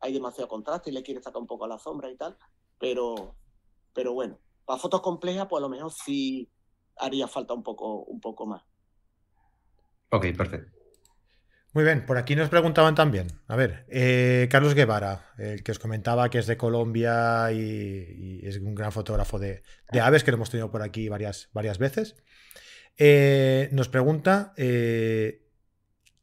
hay 0.00 0.12
demasiado 0.12 0.48
contraste 0.48 0.90
y 0.90 0.94
le 0.94 1.02
quieres 1.02 1.24
sacar 1.24 1.40
un 1.40 1.46
poco 1.46 1.64
a 1.64 1.68
la 1.68 1.78
sombra 1.78 2.10
y 2.10 2.16
tal, 2.16 2.36
pero, 2.78 3.34
pero 3.94 4.12
bueno, 4.12 4.38
para 4.64 4.78
fotos 4.78 5.00
complejas, 5.00 5.46
pues 5.48 5.60
a 5.60 5.62
lo 5.62 5.68
mejor 5.68 5.92
sí 5.92 6.50
haría 6.98 7.28
falta 7.28 7.54
un 7.54 7.62
poco, 7.62 8.04
un 8.04 8.20
poco 8.20 8.46
más. 8.46 8.62
Ok, 10.10 10.26
perfecto. 10.36 10.74
Muy 11.72 11.82
bien, 11.82 12.06
por 12.06 12.18
aquí 12.18 12.36
nos 12.36 12.48
preguntaban 12.48 12.94
también. 12.94 13.26
A 13.48 13.56
ver, 13.56 13.84
eh, 13.88 14.46
Carlos 14.48 14.74
Guevara, 14.74 15.32
el 15.38 15.64
que 15.64 15.72
os 15.72 15.80
comentaba 15.80 16.30
que 16.30 16.38
es 16.38 16.46
de 16.46 16.56
Colombia 16.56 17.50
y, 17.50 18.40
es 18.44 18.58
un 18.58 18.76
gran 18.76 18.92
fotógrafo 18.92 19.40
de, 19.40 19.62
aves 20.00 20.22
que 20.22 20.30
lo 20.30 20.36
hemos 20.36 20.50
tenido 20.50 20.70
por 20.70 20.82
aquí 20.82 21.08
varias, 21.08 21.48
varias 21.52 21.78
veces. 21.78 22.14
Eh, 22.96 23.68
nos 23.72 23.88
pregunta 23.88 24.52
eh, 24.56 25.48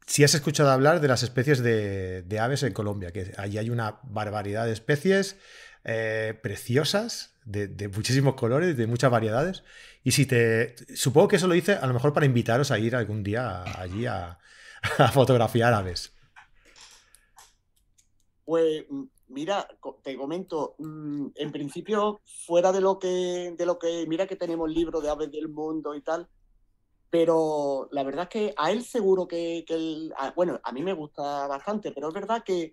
si 0.06 0.24
has 0.24 0.34
escuchado 0.34 0.70
hablar 0.70 1.02
de 1.02 1.08
las 1.08 1.22
especies 1.22 1.62
de, 1.62 2.22
de, 2.22 2.38
aves 2.38 2.62
en 2.62 2.72
Colombia, 2.72 3.12
que 3.12 3.32
allí 3.36 3.58
hay 3.58 3.68
una 3.68 4.00
barbaridad 4.04 4.64
de 4.64 4.72
especies 4.72 5.38
preciosas 5.82 7.32
de, 7.44 7.88
muchísimos 7.88 8.34
colores, 8.34 8.76
de 8.76 8.86
muchas 8.86 9.10
variedades. 9.10 9.64
Y 10.04 10.12
si 10.12 10.26
te. 10.26 10.74
Supongo 10.94 11.28
que 11.28 11.36
eso 11.36 11.48
lo 11.48 11.54
hice 11.54 11.72
a 11.72 11.86
lo 11.86 11.94
mejor 11.94 12.12
para 12.12 12.26
invitaros 12.26 12.70
a 12.70 12.78
ir 12.78 12.96
algún 12.96 13.22
día 13.22 13.62
allí 13.80 14.06
a, 14.06 14.38
fotografiar 15.12 15.72
aves. 15.72 16.14
Pues 18.44 18.84
mira, 19.28 19.66
te 20.02 20.16
comento, 20.16 20.74
mm, 20.78 21.28
en 21.34 21.52
principio, 21.52 22.20
fuera 22.46 22.72
de 22.72 22.80
lo 22.80 22.98
que, 22.98 23.54
de 23.56 23.66
lo 23.66 23.78
que, 23.78 24.04
mira 24.06 24.26
que 24.26 24.36
tenemos 24.36 24.70
libros 24.70 25.02
de 25.02 25.08
aves 25.08 25.30
del 25.30 25.48
mundo 25.48 25.94
y 25.94 26.02
tal, 26.02 26.28
pero 27.08 27.88
la 27.92 28.02
verdad 28.02 28.24
es 28.24 28.28
que 28.28 28.54
a 28.56 28.72
él 28.72 28.84
seguro 28.84 29.26
que, 29.26 29.64
que 29.66 30.10
bueno, 30.34 30.60
a 30.62 30.72
mí 30.72 30.82
me 30.82 30.92
gusta 30.92 31.46
bastante, 31.46 31.92
pero 31.92 32.08
es 32.08 32.14
verdad 32.14 32.42
que, 32.44 32.72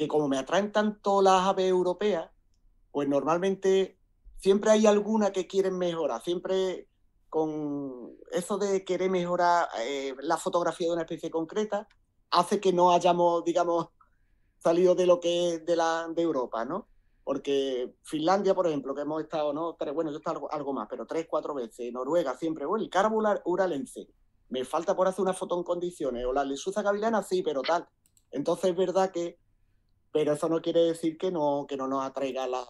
que 0.00 0.08
como 0.08 0.28
me 0.28 0.38
atraen 0.38 0.72
tanto 0.72 1.20
las 1.20 1.42
aves 1.42 1.68
europeas, 1.68 2.30
pues 2.90 3.06
normalmente 3.06 3.98
siempre 4.38 4.70
hay 4.70 4.86
alguna 4.86 5.30
que 5.30 5.46
quieren 5.46 5.76
mejorar, 5.76 6.22
siempre 6.22 6.88
con 7.28 8.16
eso 8.32 8.56
de 8.56 8.82
querer 8.82 9.10
mejorar 9.10 9.68
eh, 9.80 10.14
la 10.22 10.38
fotografía 10.38 10.86
de 10.86 10.94
una 10.94 11.02
especie 11.02 11.30
concreta, 11.30 11.86
hace 12.30 12.60
que 12.60 12.72
no 12.72 12.92
hayamos, 12.92 13.44
digamos, 13.44 13.88
salido 14.58 14.94
de 14.94 15.04
lo 15.04 15.20
que 15.20 15.50
es 15.50 15.66
de, 15.66 15.76
la, 15.76 16.10
Europa, 16.16 16.64
¿no? 16.64 16.88
Porque 17.22 17.94
Finlandia, 18.02 18.54
por 18.54 18.68
ejemplo, 18.68 18.94
que 18.94 19.02
hemos 19.02 19.20
estado, 19.20 19.52
¿no? 19.52 19.76
Bueno, 19.92 20.10
yo 20.12 20.16
he 20.16 20.20
estado 20.20 20.50
algo, 20.50 20.72
más, 20.72 20.88
pero 20.88 21.04
tres, 21.04 21.26
cuatro 21.28 21.52
veces. 21.52 21.92
Noruega 21.92 22.34
siempre, 22.38 22.64
bueno, 22.64 22.82
el 22.82 22.88
Carbo 22.88 23.22
Uralense. 23.44 24.08
Me 24.48 24.64
falta 24.64 24.96
por 24.96 25.08
hacer 25.08 25.20
una 25.20 25.34
foto 25.34 25.58
en 25.58 25.62
condiciones. 25.62 26.24
O 26.24 26.32
la 26.32 26.42
Lesuza 26.42 26.80
Gavilana, 26.80 27.22
sí, 27.22 27.42
pero 27.42 27.60
tal. 27.60 27.86
Entonces 28.30 28.70
es 28.70 28.76
verdad 28.76 29.10
que, 29.10 29.38
pero 30.12 30.32
eso 30.32 30.48
no 30.48 30.60
quiere 30.60 30.80
decir 30.80 31.16
que 31.16 31.30
no, 31.30 31.66
que 31.68 31.76
no 31.76 31.86
nos 31.86 32.04
atraiga 32.04 32.46
la, 32.46 32.66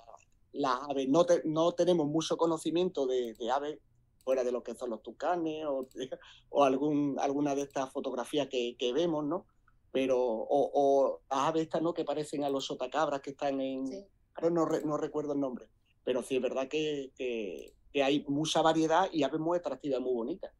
las 0.52 0.80
aves. 0.88 1.08
No, 1.08 1.26
no 1.44 1.72
tenemos 1.72 2.06
mucho 2.06 2.36
conocimiento 2.36 3.06
de, 3.06 3.34
aves 3.52 3.78
fuera 4.24 4.44
de 4.44 4.52
lo 4.52 4.62
que 4.62 4.74
son 4.74 4.90
los 4.90 5.02
tucanes 5.02 5.64
o, 5.66 5.88
o 6.50 6.64
algún, 6.64 7.16
alguna 7.18 7.54
de 7.54 7.62
estas 7.62 7.90
fotografías 7.90 8.48
que, 8.48 8.92
vemos, 8.94 9.24
¿no? 9.24 9.46
Pero, 9.92 10.18
o, 10.20 11.20
las 11.30 11.40
aves 11.40 11.62
estas, 11.62 11.82
¿no? 11.82 11.94
Que 11.94 12.04
parecen 12.04 12.44
a 12.44 12.50
los 12.50 12.66
sotacabras 12.66 13.20
que 13.20 13.30
están 13.30 13.60
en... 13.60 14.06
Ahora 14.34 14.50
no, 14.50 14.66
no 14.66 14.96
recuerdo 14.96 15.32
el 15.32 15.40
nombre, 15.40 15.68
pero 16.04 16.22
sí 16.22 16.36
es 16.36 16.42
verdad 16.42 16.68
que, 16.68 17.10
que, 17.16 17.74
hay 18.00 18.24
mucha 18.28 18.62
variedad 18.62 19.08
y 19.12 19.24
aves 19.24 19.40
muy 19.40 19.58
atractivas, 19.58 20.00
muy 20.00 20.14
bonitas. 20.14 20.52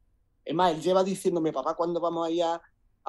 Es 0.45 0.55
más, 0.55 0.75
él 0.75 0.83
lleva 0.83 1.05
diciéndome, 1.05 1.53
papá, 1.53 1.77
¿cuándo 1.77 2.01
vamos 2.01 2.27
a 2.27 2.31
ir 2.31 2.43
a, 2.43 2.61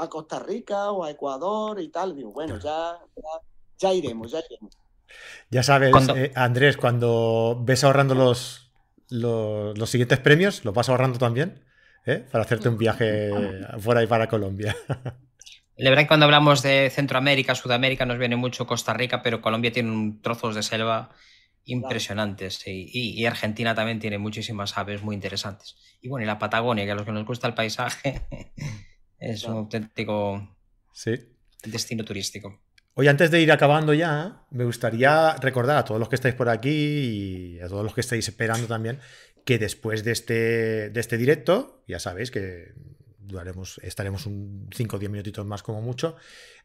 Costa 0.10 0.39
Rica 0.39 0.91
o 0.91 1.03
a 1.03 1.12
Ecuador 1.12 1.79
y 1.79 1.89
tal? 1.89 2.15
Digo, 2.15 2.31
bueno, 2.31 2.57
ya, 2.60 2.99
ya 3.15 3.50
iremos, 3.93 4.31
ya 4.31 4.39
iremos. 4.49 4.77
Ya 5.49 5.63
sabes, 5.63 5.93
eh, 6.15 6.31
Andrés, 6.35 6.77
cuando 6.77 7.61
ves 7.65 7.83
ahorrando 7.83 8.15
los, 8.15 8.71
los, 9.09 9.89
siguientes 9.89 10.19
premios, 10.19 10.63
¿los 10.63 10.73
vas 10.73 10.87
ahorrando 10.89 11.17
también? 11.19 11.63
¿eh? 12.05 12.25
Para 12.31 12.43
hacerte 12.45 12.69
un 12.69 12.77
viaje 12.77 13.29
fuera 13.79 14.01
y 14.03 14.07
para 14.07 14.27
Colombia. 14.27 14.75
La 15.77 15.89
verdad 15.89 16.03
que 16.03 16.07
cuando 16.07 16.25
hablamos 16.25 16.61
de 16.61 16.89
Centroamérica, 16.91 17.55
Sudamérica, 17.55 18.05
nos 18.05 18.19
viene 18.19 18.35
mucho 18.35 18.67
Costa 18.67 18.93
Rica, 18.93 19.21
pero 19.23 19.41
Colombia 19.41 19.71
tiene 19.71 19.91
un 19.91 20.21
trozos 20.21 20.55
de 20.55 20.63
selva 20.63 21.09
impresionantes. 21.65 22.65
Y, 22.67 22.89
y- 22.93 23.19
y 23.19 23.25
Argentina 23.25 23.73
también 23.75 23.99
tiene 23.99 24.17
muchísimas 24.17 24.77
aves 24.77 25.01
muy 25.01 25.15
interesantes. 25.15 25.75
Y 26.01 26.07
bueno, 26.09 26.23
y 26.23 26.27
la 26.27 26.39
Patagonia, 26.39 26.85
que 26.85 26.91
a 26.91 26.95
los 26.95 27.05
que 27.05 27.11
nos 27.11 27.25
gusta 27.25 27.47
el 27.47 27.53
paisaje, 27.53 28.21
es 29.19 29.43
un 29.43 29.53
auténtico 29.57 30.55
Sí. 30.93 31.11
destino 31.63 32.03
turístico. 32.03 32.61
Oye, 32.93 33.10
antes 33.10 33.32
de 33.32 33.41
ir 33.41 33.51
acabando 33.51 33.93
ya, 33.93 34.43
me 34.51 34.65
gustaría 34.65 35.36
recordar 35.38 35.77
a 35.77 35.86
todos 35.86 35.99
los 35.99 36.10
que 36.10 36.15
estáis 36.15 36.36
por 36.36 36.49
aquí 36.49 36.69
y 37.56 37.60
a 37.62 37.67
todos 37.67 37.84
los 37.84 37.93
que 37.93 38.01
estáis 38.01 38.27
esperando 38.27 38.67
también 38.67 38.99
que 39.45 39.58
después 39.58 40.04
de 40.04 40.12
este, 40.12 40.89
de 40.89 40.99
este 40.99 41.17
directo, 41.17 41.84
ya 41.88 41.99
sabéis 41.99 42.32
que 42.32 42.73
duraremos, 43.19 43.80
estaremos 43.84 44.25
un 44.25 44.69
5 44.75 44.95
o 44.95 44.99
10 44.99 45.12
minutitos 45.12 45.45
más 45.45 45.63
como 45.63 45.82
mucho, 45.82 46.15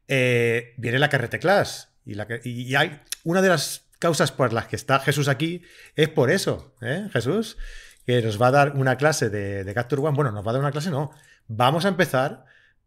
eh, 0.09 0.75
viene 0.77 0.99
la 0.99 1.09
Carrete 1.09 1.39
Class. 1.39 1.93
Y, 2.05 2.15
la, 2.15 2.27
y 2.45 2.75
hay 2.75 3.01
una 3.25 3.43
de 3.43 3.49
las 3.49 3.87
causas 3.99 4.31
por 4.31 4.53
las 4.53 4.67
que 4.67 4.77
está 4.77 5.01
Jesús 5.01 5.29
aquí 5.29 5.63
es 5.95 6.09
por 6.09 6.31
eso, 6.31 6.77
¿eh, 6.81 7.09
Jesús? 7.13 7.57
Que 8.05 8.23
nos 8.23 8.41
va 8.41 8.49
a 8.49 8.53
dar 8.53 8.77
una 8.77 8.97
clase 8.97 9.31
de 9.31 9.75
Capture 9.75 10.03
One. 10.03 10.15
Bueno, 10.15 10.31
nos 10.31 10.47
va 10.47 10.51
a 10.51 10.55
dar 10.55 10.63
una 10.63 10.71
clase, 10.71 10.91
no. 10.91 11.11
Vamos 11.49 11.85
a 11.85 11.89
empezar 11.89 12.45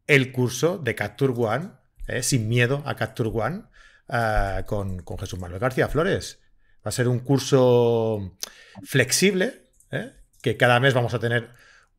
el 0.08 0.32
curso 0.32 0.78
de 0.78 0.95
Capture 0.95 1.34
One, 1.36 1.71
¿eh? 2.10 2.24
sin 2.24 2.48
miedo 2.48 2.84
a 2.86 2.95
Capture 2.95 3.30
One, 3.34 3.63
ah, 4.08 4.63
con, 4.65 5.02
con 5.04 5.17
Jesús 5.17 5.39
Manuel 5.39 5.60
García 5.60 5.88
Flores. 5.88 6.39
Va 6.86 6.89
a 6.89 6.91
ser 6.91 7.08
un 7.08 7.19
curso 7.19 8.36
flexible, 8.84 9.63
¿eh? 9.91 10.13
que 10.41 10.58
cada 10.58 10.80
mes 10.80 10.93
vamos 10.93 11.13
a 11.13 11.19
tener 11.19 11.50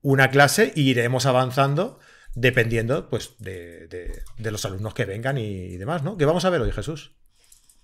una 0.02 0.30
clase 0.30 0.72
e 0.76 0.80
iremos 0.80 1.26
avanzando 1.26 1.98
dependiendo 2.34 3.08
pues, 3.10 3.34
de, 3.38 3.88
de- 3.88 4.22
de 4.38 4.50
los 4.50 4.64
alumnos 4.64 4.94
que 4.94 5.04
vengan 5.04 5.36
y, 5.36 5.42
y 5.44 5.76
demás, 5.76 6.02
¿no? 6.02 6.16
¿Qué 6.16 6.24
vamos 6.24 6.44
a 6.44 6.50
ver 6.50 6.60
hoy, 6.60 6.72
Jesús? 6.72 7.16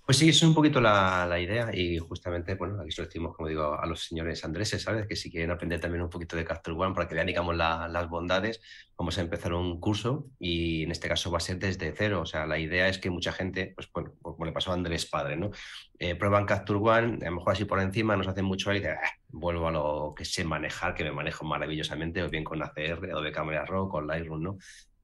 Pues 0.07 0.19
sí, 0.19 0.29
es 0.29 0.41
un 0.41 0.53
poquito 0.55 0.79
la, 0.79 1.25
la 1.27 1.37
idea 1.37 1.69
y 1.75 1.97
justamente, 1.97 2.55
bueno, 2.55 2.79
aquí 2.81 2.91
lo 2.97 3.03
decimos, 3.03 3.35
como 3.35 3.49
digo, 3.49 3.77
a 3.77 3.85
los 3.85 4.05
señores 4.05 4.41
andreses, 4.45 4.81
¿sabes? 4.81 5.05
Que 5.05 5.17
si 5.17 5.29
quieren 5.29 5.51
aprender 5.51 5.81
también 5.81 6.01
un 6.01 6.09
poquito 6.09 6.37
de 6.37 6.45
Capture 6.45 6.77
One 6.77 6.95
para 6.95 7.09
que 7.09 7.15
vean, 7.15 7.27
digamos, 7.27 7.57
la- 7.57 7.89
las 7.89 8.07
bondades, 8.09 8.61
vamos 8.97 9.17
a 9.17 9.21
empezar 9.21 9.53
un 9.53 9.81
curso 9.81 10.27
y 10.39 10.83
en 10.83 10.91
este 10.91 11.09
caso 11.09 11.29
va 11.29 11.39
a 11.39 11.41
ser 11.41 11.59
desde 11.59 11.93
cero. 11.93 12.21
O 12.21 12.25
sea, 12.25 12.45
la 12.47 12.57
idea 12.57 12.87
es 12.87 12.99
que 12.99 13.09
mucha 13.09 13.33
gente, 13.33 13.73
pues 13.75 13.89
bueno, 13.93 14.13
como 14.21 14.45
le 14.45 14.53
pasó 14.53 14.71
a 14.71 14.75
Andrés 14.75 15.05
Padre, 15.07 15.35
¿no? 15.35 15.51
Eh, 15.99 16.15
prueban 16.15 16.45
Capture 16.45 16.79
One, 16.79 17.17
a 17.25 17.29
lo 17.29 17.35
mejor 17.35 17.51
así 17.53 17.65
por 17.65 17.81
encima 17.81 18.15
nos 18.15 18.29
hacen 18.29 18.45
mucho 18.45 18.71
y 18.71 18.75
dicen, 18.75 18.95
"Ah, 19.03 19.09
vuelvo 19.27 19.67
a 19.67 19.71
lo 19.71 20.13
que 20.15 20.23
sé 20.23 20.45
manejar, 20.45 20.95
que 20.95 21.03
me 21.03 21.11
manejo 21.11 21.43
maravillosamente, 21.45 22.23
o 22.23 22.29
bien 22.29 22.45
con 22.45 22.63
ACR, 22.63 23.07
de 23.21 23.31
Camera 23.33 23.65
Raw, 23.65 23.89
con 23.89 24.07
Lightroom, 24.07 24.41
¿no? 24.41 24.57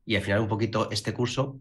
Y 0.06 0.16
al 0.16 0.22
final 0.22 0.40
un 0.42 0.48
poquito 0.48 0.90
este 0.92 1.14
curso 1.14 1.60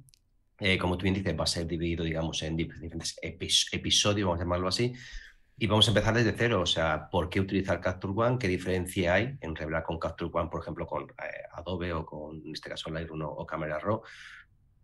eh, 0.64 0.79
como 0.79 0.96
tú 0.96 1.03
bien 1.03 1.14
dices, 1.14 1.37
va 1.38 1.44
a 1.44 1.46
ser 1.46 1.66
dividido, 1.66 2.05
digamos, 2.05 2.42
en 2.42 2.57
dif- 2.57 2.79
diferentes 2.79 3.18
epis- 3.20 3.68
episodios, 3.72 4.27
vamos 4.27 4.40
a 4.40 4.44
llamarlo 4.44 4.68
así, 4.68 4.92
y 5.59 5.66
vamos 5.66 5.87
a 5.87 5.90
empezar 5.90 6.14
desde 6.14 6.35
cero. 6.37 6.62
O 6.62 6.66
sea, 6.66 7.09
¿por 7.11 7.29
qué 7.29 7.40
utilizar 7.40 7.81
Capture 7.81 8.14
One? 8.16 8.38
¿Qué 8.38 8.48
diferencia 8.48 9.14
hay 9.14 9.37
en 9.40 9.55
revelar 9.55 9.83
con 9.83 9.98
Capture 9.98 10.31
One, 10.33 10.48
por 10.51 10.61
ejemplo, 10.62 10.87
con 10.87 11.03
eh, 11.05 11.42
Adobe 11.53 11.92
o 11.92 12.07
con, 12.07 12.37
en 12.46 12.53
este 12.53 12.70
caso, 12.70 12.90
Lightroom 12.90 13.22
o, 13.22 13.29
o 13.29 13.44
Camera 13.46 13.79
Raw? 13.79 14.03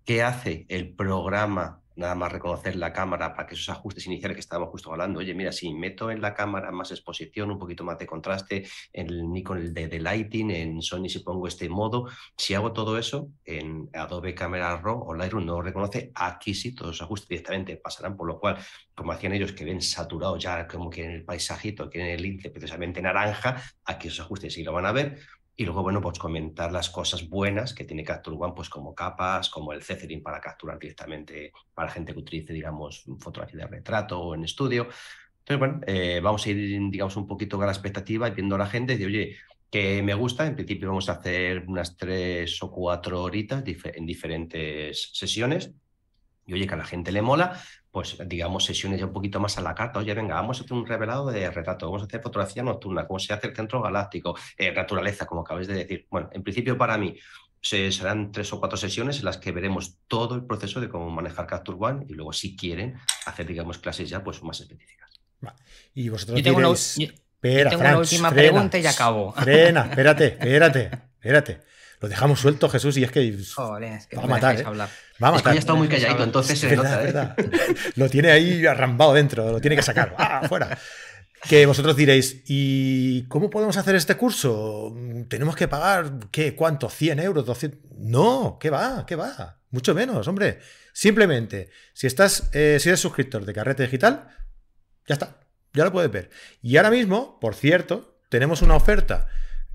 ¿Qué 0.04 0.22
hace 0.22 0.66
el 0.68 0.94
programa? 0.94 1.80
Nada 1.98 2.14
más 2.14 2.30
reconocer 2.30 2.76
la 2.76 2.92
cámara 2.92 3.34
para 3.34 3.48
que 3.48 3.56
esos 3.56 3.70
ajustes 3.70 4.06
iniciales 4.06 4.36
que 4.36 4.40
estábamos 4.40 4.70
justo 4.70 4.92
hablando. 4.92 5.18
Oye, 5.18 5.34
mira, 5.34 5.50
si 5.50 5.74
meto 5.74 6.12
en 6.12 6.20
la 6.20 6.32
cámara 6.32 6.70
más 6.70 6.92
exposición, 6.92 7.50
un 7.50 7.58
poquito 7.58 7.82
más 7.82 7.98
de 7.98 8.06
contraste, 8.06 8.68
en 8.92 9.08
el 9.08 9.28
Nikon 9.28 9.58
el 9.58 9.74
de, 9.74 9.88
de 9.88 9.98
lighting, 9.98 10.52
en 10.52 10.80
Sony 10.80 11.08
si 11.08 11.18
pongo 11.18 11.48
este 11.48 11.68
modo, 11.68 12.08
si 12.36 12.54
hago 12.54 12.72
todo 12.72 12.96
eso 12.98 13.32
en 13.44 13.90
Adobe 13.92 14.32
Camera 14.32 14.76
Raw 14.76 15.08
o 15.08 15.12
Lightroom 15.12 15.44
no 15.44 15.54
lo 15.54 15.62
reconoce, 15.62 16.12
aquí 16.14 16.54
sí 16.54 16.72
todos 16.72 16.92
los 16.92 17.02
ajustes 17.02 17.28
directamente 17.30 17.76
pasarán, 17.76 18.16
por 18.16 18.28
lo 18.28 18.38
cual, 18.38 18.58
como 18.94 19.10
hacían 19.10 19.32
ellos 19.32 19.50
que 19.50 19.64
ven 19.64 19.82
saturado 19.82 20.36
ya 20.36 20.68
como 20.68 20.90
que 20.90 21.04
en 21.04 21.10
el 21.10 21.24
paisajito, 21.24 21.90
quieren 21.90 22.10
el 22.10 22.24
índice 22.24 22.50
precisamente 22.50 23.02
naranja, 23.02 23.60
aquí 23.84 24.06
esos 24.06 24.20
ajustes 24.20 24.54
sí 24.54 24.62
lo 24.62 24.72
van 24.72 24.86
a 24.86 24.92
ver. 24.92 25.18
Y 25.60 25.64
luego, 25.64 25.82
bueno, 25.82 26.00
pues 26.00 26.20
comentar 26.20 26.70
las 26.70 26.88
cosas 26.88 27.28
buenas 27.28 27.74
que 27.74 27.82
tiene 27.82 28.04
Capture 28.04 28.36
One, 28.38 28.52
pues 28.54 28.68
como 28.68 28.94
capas, 28.94 29.50
como 29.50 29.72
el 29.72 29.82
Cethering 29.82 30.22
para 30.22 30.40
capturar 30.40 30.78
directamente 30.78 31.52
para 31.74 31.90
gente 31.90 32.12
que 32.12 32.20
utilice, 32.20 32.52
digamos, 32.52 33.04
fotografía 33.18 33.62
de 33.62 33.66
retrato 33.66 34.20
o 34.20 34.34
en 34.36 34.44
estudio. 34.44 34.86
Entonces, 35.40 35.58
bueno, 35.58 35.80
eh, 35.84 36.20
vamos 36.22 36.46
a 36.46 36.50
ir, 36.50 36.80
digamos, 36.92 37.16
un 37.16 37.26
poquito 37.26 37.56
con 37.56 37.66
la 37.66 37.72
expectativa 37.72 38.28
y 38.28 38.30
viendo 38.30 38.54
a 38.54 38.58
la 38.58 38.68
gente 38.68 38.94
y 38.94 38.98
de, 38.98 39.06
oye, 39.06 39.36
que 39.68 40.00
me 40.00 40.14
gusta. 40.14 40.46
En 40.46 40.54
principio 40.54 40.90
vamos 40.90 41.08
a 41.08 41.14
hacer 41.14 41.64
unas 41.66 41.96
tres 41.96 42.62
o 42.62 42.70
cuatro 42.70 43.20
horitas 43.24 43.64
en 43.66 44.06
diferentes 44.06 45.10
sesiones. 45.12 45.72
Y 46.48 46.54
oye, 46.54 46.66
que 46.66 46.72
a 46.74 46.78
la 46.78 46.84
gente 46.86 47.12
le 47.12 47.20
mola, 47.20 47.60
pues 47.90 48.16
digamos 48.26 48.64
sesiones 48.64 48.98
ya 48.98 49.04
un 49.06 49.12
poquito 49.12 49.38
más 49.38 49.58
a 49.58 49.60
la 49.60 49.74
carta. 49.74 49.98
Oye, 49.98 50.14
venga, 50.14 50.34
vamos 50.34 50.58
a 50.58 50.64
hacer 50.64 50.72
un 50.72 50.86
revelado 50.86 51.26
de 51.30 51.50
retrato, 51.50 51.86
vamos 51.86 52.02
a 52.02 52.06
hacer 52.06 52.22
fotografía 52.22 52.62
nocturna, 52.62 53.06
cómo 53.06 53.18
se 53.18 53.34
hace 53.34 53.48
el 53.48 53.54
centro 53.54 53.82
galáctico, 53.82 54.34
eh, 54.56 54.72
naturaleza, 54.72 55.26
como 55.26 55.42
acabáis 55.42 55.68
de 55.68 55.74
decir. 55.74 56.06
Bueno, 56.10 56.30
en 56.32 56.42
principio 56.42 56.78
para 56.78 56.96
mí 56.96 57.14
se, 57.60 57.92
serán 57.92 58.32
tres 58.32 58.50
o 58.54 58.60
cuatro 58.60 58.78
sesiones 58.78 59.18
en 59.18 59.26
las 59.26 59.36
que 59.36 59.52
veremos 59.52 59.98
todo 60.06 60.36
el 60.36 60.46
proceso 60.46 60.80
de 60.80 60.88
cómo 60.88 61.10
manejar 61.10 61.46
Capture 61.46 61.76
One 61.78 62.06
y 62.08 62.14
luego 62.14 62.32
si 62.32 62.56
quieren 62.56 62.98
hacer, 63.26 63.46
digamos, 63.46 63.76
clases 63.78 64.08
ya 64.08 64.24
pues 64.24 64.42
más 64.42 64.58
específicas. 64.60 65.20
Y 65.94 66.08
vosotros 66.08 66.38
Yo 66.38 66.42
tengo 66.44 66.58
una, 66.58 66.68
diréis, 66.68 66.94
yo- 66.96 67.06
espera, 67.06 67.70
tengo 67.70 67.82
una 67.82 67.98
última 67.98 68.30
frena, 68.30 68.50
pregunta 68.52 68.78
y 68.78 68.82
ya 68.82 68.90
acabo. 68.90 69.32
Frena, 69.32 69.82
espérate, 69.84 70.26
espérate, 70.28 70.90
espérate. 71.20 71.60
Lo 72.00 72.08
dejamos 72.08 72.40
suelto, 72.40 72.68
Jesús, 72.68 72.96
y 72.96 73.04
es 73.04 73.10
que 73.10 73.36
Joder, 73.54 73.84
es 73.92 74.06
que 74.06 74.16
Va 74.16 74.22
no 74.22 74.28
a 74.28 74.30
matar, 74.30 74.60
¿eh? 74.60 74.64
hablar. 74.64 74.88
va 75.22 75.28
a 75.28 75.36
Es 75.36 75.42
que 75.42 75.44
ya 75.44 75.48
matar. 75.50 75.56
está 75.56 75.74
muy 75.74 75.88
calladito, 75.88 76.22
entonces 76.24 76.52
Es 76.52 76.60
se 76.60 76.68
verdad, 76.68 76.84
nota, 76.84 77.02
es 77.02 77.08
¿eh? 77.08 77.12
verdad. 77.12 77.76
Lo 77.96 78.08
tiene 78.08 78.30
ahí 78.30 78.64
arrambado 78.66 79.14
dentro, 79.14 79.50
lo 79.50 79.60
tiene 79.60 79.74
que 79.76 79.82
sacar. 79.82 80.14
¡Ah, 80.18 80.42
fuera! 80.48 80.78
Que 81.48 81.66
vosotros 81.66 81.96
diréis, 81.96 82.42
¿y 82.46 83.22
cómo 83.28 83.48
podemos 83.50 83.76
hacer 83.76 83.94
este 83.94 84.16
curso? 84.16 84.94
¿Tenemos 85.28 85.54
que 85.56 85.68
pagar, 85.68 86.12
qué, 86.32 86.54
cuánto? 86.54 86.88
¿100 86.88 87.22
euros? 87.22 87.46
200? 87.46 87.80
No, 87.98 88.58
¿qué 88.60 88.70
va? 88.70 89.04
¿Qué 89.06 89.14
va? 89.16 89.60
Mucho 89.70 89.94
menos, 89.94 90.26
hombre. 90.26 90.58
Simplemente, 90.92 91.70
si 91.94 92.06
estás, 92.08 92.50
eh, 92.52 92.78
si 92.80 92.88
eres 92.88 92.98
suscriptor 93.00 93.44
de 93.44 93.52
Carrete 93.52 93.84
Digital, 93.84 94.28
ya 95.06 95.12
está, 95.14 95.38
ya 95.72 95.84
lo 95.84 95.92
puedes 95.92 96.10
ver. 96.10 96.30
Y 96.60 96.76
ahora 96.76 96.90
mismo, 96.90 97.38
por 97.40 97.54
cierto, 97.54 98.20
tenemos 98.30 98.62
una 98.62 98.74
oferta 98.74 99.28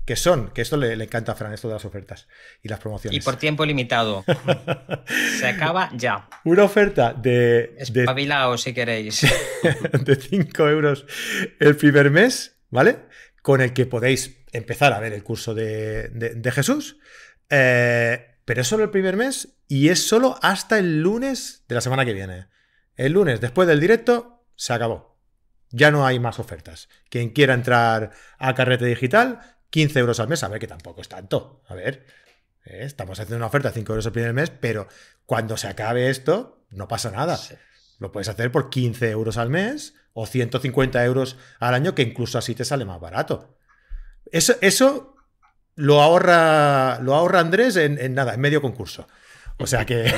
que 0.04 0.16
son, 0.16 0.48
que 0.50 0.62
esto 0.62 0.76
le, 0.76 0.96
le 0.96 1.04
encanta 1.04 1.32
a 1.32 1.34
Fran, 1.34 1.52
esto 1.52 1.68
de 1.68 1.74
las 1.74 1.84
ofertas 1.84 2.28
y 2.62 2.68
las 2.68 2.78
promociones. 2.80 3.16
Y 3.18 3.24
por 3.24 3.36
tiempo 3.36 3.64
limitado. 3.64 4.24
Se 5.38 5.46
acaba 5.46 5.90
ya. 5.94 6.28
Una 6.44 6.64
oferta 6.64 7.12
de, 7.14 7.74
de 7.90 8.00
Espabilaos 8.02 8.62
si 8.62 8.74
queréis. 8.74 9.22
de 10.04 10.16
5 10.16 10.68
euros 10.68 11.06
el 11.60 11.76
primer 11.76 12.10
mes, 12.10 12.56
¿vale? 12.70 12.98
Con 13.42 13.60
el 13.60 13.72
que 13.72 13.86
podéis 13.86 14.36
empezar 14.52 14.92
a 14.92 15.00
ver 15.00 15.12
el 15.12 15.22
curso 15.22 15.54
de, 15.54 16.08
de- 16.08 16.34
de 16.34 16.52
Jesús. 16.52 16.98
Eh, 17.50 18.38
pero 18.44 18.60
es 18.60 18.68
solo 18.68 18.84
el 18.84 18.90
primer 18.90 19.16
mes 19.16 19.56
y 19.68 19.88
es 19.88 20.06
solo 20.06 20.38
hasta 20.42 20.78
el 20.78 21.00
lunes 21.00 21.64
de 21.68 21.74
la 21.74 21.80
semana 21.80 22.04
que 22.04 22.12
viene. 22.12 22.48
El 22.96 23.12
lunes, 23.12 23.40
después 23.40 23.66
del 23.66 23.80
directo, 23.80 24.44
se 24.54 24.72
acabó. 24.72 25.18
Ya 25.70 25.90
no 25.90 26.06
hay 26.06 26.20
más 26.20 26.38
ofertas. 26.38 26.88
Quien 27.08 27.30
quiera 27.30 27.54
entrar 27.54 28.12
a 28.38 28.54
Carrete 28.54 28.84
Digital, 28.84 29.53
15 29.74 29.98
euros 29.98 30.20
al 30.20 30.28
mes. 30.28 30.44
A 30.44 30.48
ver, 30.48 30.60
que 30.60 30.68
tampoco 30.68 31.00
es 31.00 31.08
tanto. 31.08 31.64
A 31.66 31.74
ver, 31.74 32.06
eh, 32.64 32.82
estamos 32.82 33.18
haciendo 33.18 33.38
una 33.38 33.46
oferta 33.46 33.70
de 33.70 33.74
5 33.74 33.92
euros 33.92 34.06
el 34.06 34.12
primer 34.12 34.32
mes, 34.32 34.50
pero 34.50 34.86
cuando 35.26 35.56
se 35.56 35.66
acabe 35.66 36.10
esto, 36.10 36.64
no 36.70 36.86
pasa 36.86 37.10
nada. 37.10 37.36
Sí. 37.36 37.56
Lo 37.98 38.12
puedes 38.12 38.28
hacer 38.28 38.52
por 38.52 38.70
15 38.70 39.10
euros 39.10 39.36
al 39.36 39.50
mes 39.50 39.94
o 40.12 40.26
150 40.26 41.04
euros 41.04 41.38
al 41.58 41.74
año, 41.74 41.92
que 41.92 42.02
incluso 42.02 42.38
así 42.38 42.54
te 42.54 42.64
sale 42.64 42.84
más 42.84 43.00
barato. 43.00 43.58
Eso, 44.30 44.54
eso 44.60 45.16
lo, 45.74 46.00
ahorra, 46.00 47.00
lo 47.00 47.16
ahorra 47.16 47.40
Andrés 47.40 47.74
en, 47.74 47.98
en 47.98 48.14
nada, 48.14 48.34
en 48.34 48.40
medio 48.40 48.62
concurso. 48.62 49.08
O 49.58 49.66
sea 49.66 49.84
que 49.84 50.04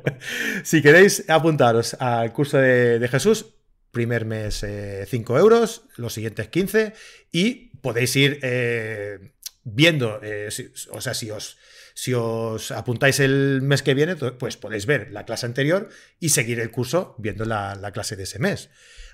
si 0.64 0.80
queréis 0.80 1.28
apuntaros 1.28 1.98
al 2.00 2.32
curso 2.32 2.56
de, 2.56 2.98
de 2.98 3.08
Jesús, 3.08 3.56
primer 3.90 4.24
mes 4.24 4.62
eh, 4.62 5.06
5 5.08 5.38
euros, 5.38 5.82
los 5.96 6.12
siguientes 6.14 6.48
15 6.48 6.92
y 7.32 7.70
podéis 7.80 8.14
ir 8.16 8.38
eh, 8.42 9.32
viendo, 9.64 10.20
eh, 10.22 10.48
si- 10.50 10.72
o 10.90 11.00
sea, 11.00 11.14
si 11.14 11.30
os, 11.30 11.58
si 11.94 12.14
os 12.14 12.70
apuntáis 12.70 13.20
el 13.20 13.60
mes 13.62 13.82
que 13.82 13.94
viene, 13.94 14.16
pues 14.16 14.56
podéis 14.56 14.86
ver 14.86 15.10
la 15.12 15.24
clase 15.24 15.46
anterior 15.46 15.88
y 16.18 16.30
seguir 16.30 16.60
el 16.60 16.70
curso 16.70 17.14
viendo 17.18 17.44
la, 17.44 17.74
la 17.74 17.92
clase 17.92 18.16
de 18.16 18.22
ese 18.24 18.38
mes. 18.38 18.70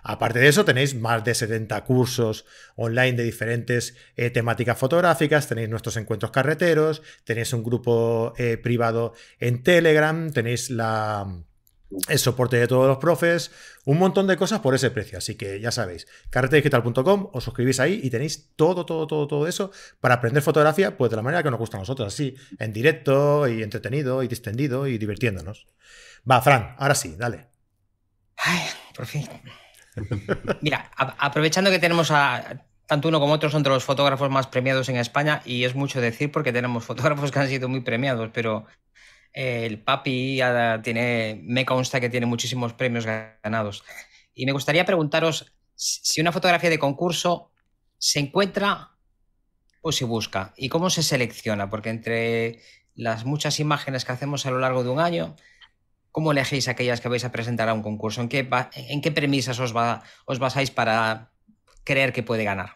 Aparte 0.09 0.39
de 0.39 0.47
eso, 0.47 0.65
tenéis 0.65 0.95
más 0.95 1.25
de 1.25 1.35
70 1.35 1.83
cursos 1.83 2.45
online 2.77 3.15
de 3.15 3.25
diferentes 3.25 3.97
eh, 4.17 4.31
temáticas 4.31 4.79
fotográficas, 4.79 5.49
tenéis 5.49 5.69
nuestros 5.69 5.97
encuentros 5.97 6.31
carreteros, 6.31 7.03
tenéis 7.25 7.53
un 7.53 7.65
grupo 7.65 8.33
eh, 8.39 8.57
privado 8.57 9.15
en 9.41 9.65
Telegram, 9.65 10.31
tenéis 10.31 10.71
la, 10.71 11.27
el 12.09 12.19
soporte 12.19 12.57
de 12.57 12.67
todos 12.67 12.87
los 12.87 12.99
profes, 12.99 13.51
un 13.85 13.99
montón 13.99 14.27
de 14.27 14.37
cosas 14.37 14.61
por 14.61 14.75
ese 14.75 14.91
precio. 14.91 15.19
Así 15.19 15.37
que 15.37 15.61
ya 15.61 15.71
sabéis, 15.71 16.07
carretedigital.com, 16.31 17.31
os 17.33 17.45
suscribís 17.45 17.81
ahí 17.81 18.01
y 18.03 18.11
tenéis 18.11 18.55
todo, 18.57 18.85
todo, 18.85 19.07
todo, 19.07 19.27
todo 19.27 19.47
eso 19.47 19.71
para 20.01 20.17
aprender 20.17 20.43
fotografía, 20.43 20.97
pues 20.97 21.11
de 21.11 21.17
la 21.17 21.23
manera 21.23 21.43
que 21.43 21.51
nos 21.51 21.61
gusta 21.61 21.77
a 21.77 21.81
nosotros, 21.81 22.13
así, 22.13 22.35
en 22.59 22.73
directo 22.73 23.47
y 23.49 23.63
entretenido 23.63 24.23
y 24.23 24.29
distendido 24.29 24.87
y 24.87 24.99
divirtiéndonos. 24.99 25.67
Va, 26.29 26.41
Fran, 26.41 26.75
ahora 26.79 26.95
sí, 26.95 27.15
dale. 27.17 27.47
Ay, 28.37 28.63
por 28.95 29.07
fin. 29.07 29.29
Mira, 30.61 30.91
aprovechando 30.97 31.71
que 31.71 31.79
tenemos 31.79 32.11
a 32.11 32.67
tanto 32.87 33.09
uno 33.09 33.21
como 33.21 33.33
otro 33.35 33.51
son 33.51 33.63
de 33.63 33.71
los 33.71 33.85
fotógrafos 33.85 34.31
más 34.31 34.47
premiados 34.47 34.89
en 34.89 34.97
España 34.97 35.43
y 35.45 35.65
es 35.65 35.75
mucho 35.75 36.01
decir 36.01 36.31
porque 36.31 36.53
tenemos 36.53 36.85
fotógrafos 36.85 37.31
que 37.31 37.39
han 37.39 37.49
sido 37.49 37.69
muy 37.69 37.81
premiados, 37.81 38.31
pero 38.33 38.67
el 39.37 39.83
papi 39.83 40.41
tiene, 40.83 41.41
me 41.45 41.67
consta 41.67 42.01
que 42.01 42.09
tiene 42.09 42.25
muchísimos 42.25 42.73
premios 42.73 43.05
ganados. 43.05 43.85
Y 44.33 44.47
me 44.47 44.53
gustaría 44.53 44.87
preguntaros 44.87 45.53
si 45.75 46.23
una 46.23 46.33
fotografía 46.33 46.71
de 46.71 46.79
concurso 46.79 47.53
se 47.99 48.19
encuentra 48.19 48.97
o 49.83 49.93
se 49.93 50.07
busca 50.07 50.55
y 50.57 50.71
cómo 50.71 50.89
se 50.89 51.03
selecciona, 51.03 51.69
porque 51.69 51.91
entre 51.91 52.63
las 52.95 53.27
muchas 53.27 53.61
imágenes 53.61 54.07
que 54.07 54.13
hacemos 54.13 54.47
a 54.47 54.51
lo 54.51 54.59
largo 54.59 54.83
de 54.83 54.89
un 54.89 55.01
año, 55.01 55.37
¿cómo 56.11 56.33
elegís 56.33 56.67
aquellas 56.69 57.03
que 57.03 57.09
vais 57.09 57.25
a 57.27 57.31
presentar 57.31 57.69
a 57.69 57.75
un 57.75 57.83
concurso? 57.83 58.23
¿En 58.23 58.31
qué, 58.31 58.49
en 58.75 59.03
qué 59.03 59.13
premisas 59.13 59.61
os, 59.61 59.75
os 60.25 60.39
basáis 60.39 60.71
para 60.71 61.31
creer 61.85 62.15
que 62.15 62.23
puede 62.23 62.45
ganar? 62.45 62.73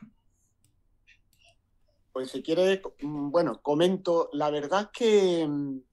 Pues 2.13 2.33
si 2.33 2.43
quiere, 2.43 2.83
mm, 3.01 3.31
bueno, 3.31 3.63
comento, 3.63 4.29
la 4.35 4.51
verdad 4.51 4.91
que, 4.93 5.47
mm, 5.49 5.90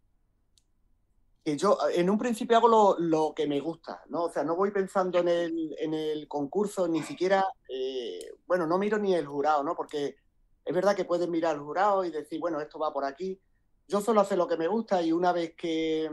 que 1.48 1.56
yo 1.56 1.78
en 1.94 2.10
un 2.10 2.18
principio 2.18 2.58
hago 2.58 2.98
lo, 3.00 3.34
que 3.34 3.48
me 3.48 3.62
gusta, 3.62 4.04
¿no? 4.10 4.24
O 4.24 4.30
sea, 4.30 4.44
no 4.44 4.58
voy 4.58 4.72
pensando 4.72 5.20
en 5.20 5.30
el, 5.30 5.76
en 5.80 5.94
el 5.94 6.28
concurso, 6.28 6.90
ni 6.90 7.02
siquiera, 7.04 7.46
eh, 7.70 8.34
bueno, 8.46 8.68
no 8.68 8.78
miro 8.78 8.98
ni 8.98 9.16
el 9.16 9.26
jurado, 9.26 9.64
¿no? 9.64 9.74
Porque 9.74 10.18
es 10.66 10.76
verdad 10.76 10.94
que 10.94 11.06
puedes 11.06 11.30
mirar 11.30 11.56
el 11.56 11.62
jurado 11.62 12.04
y 12.04 12.12
decir, 12.12 12.42
bueno, 12.42 12.60
esto 12.60 12.78
va 12.78 12.92
por 12.92 13.06
aquí. 13.06 13.40
Yo 13.88 14.02
solo 14.02 14.20
hago 14.20 14.36
lo 14.36 14.46
que 14.46 14.58
me 14.58 14.68
gusta 14.68 15.02
y 15.02 15.14
una 15.14 15.32
vez 15.32 15.56
que, 15.56 16.12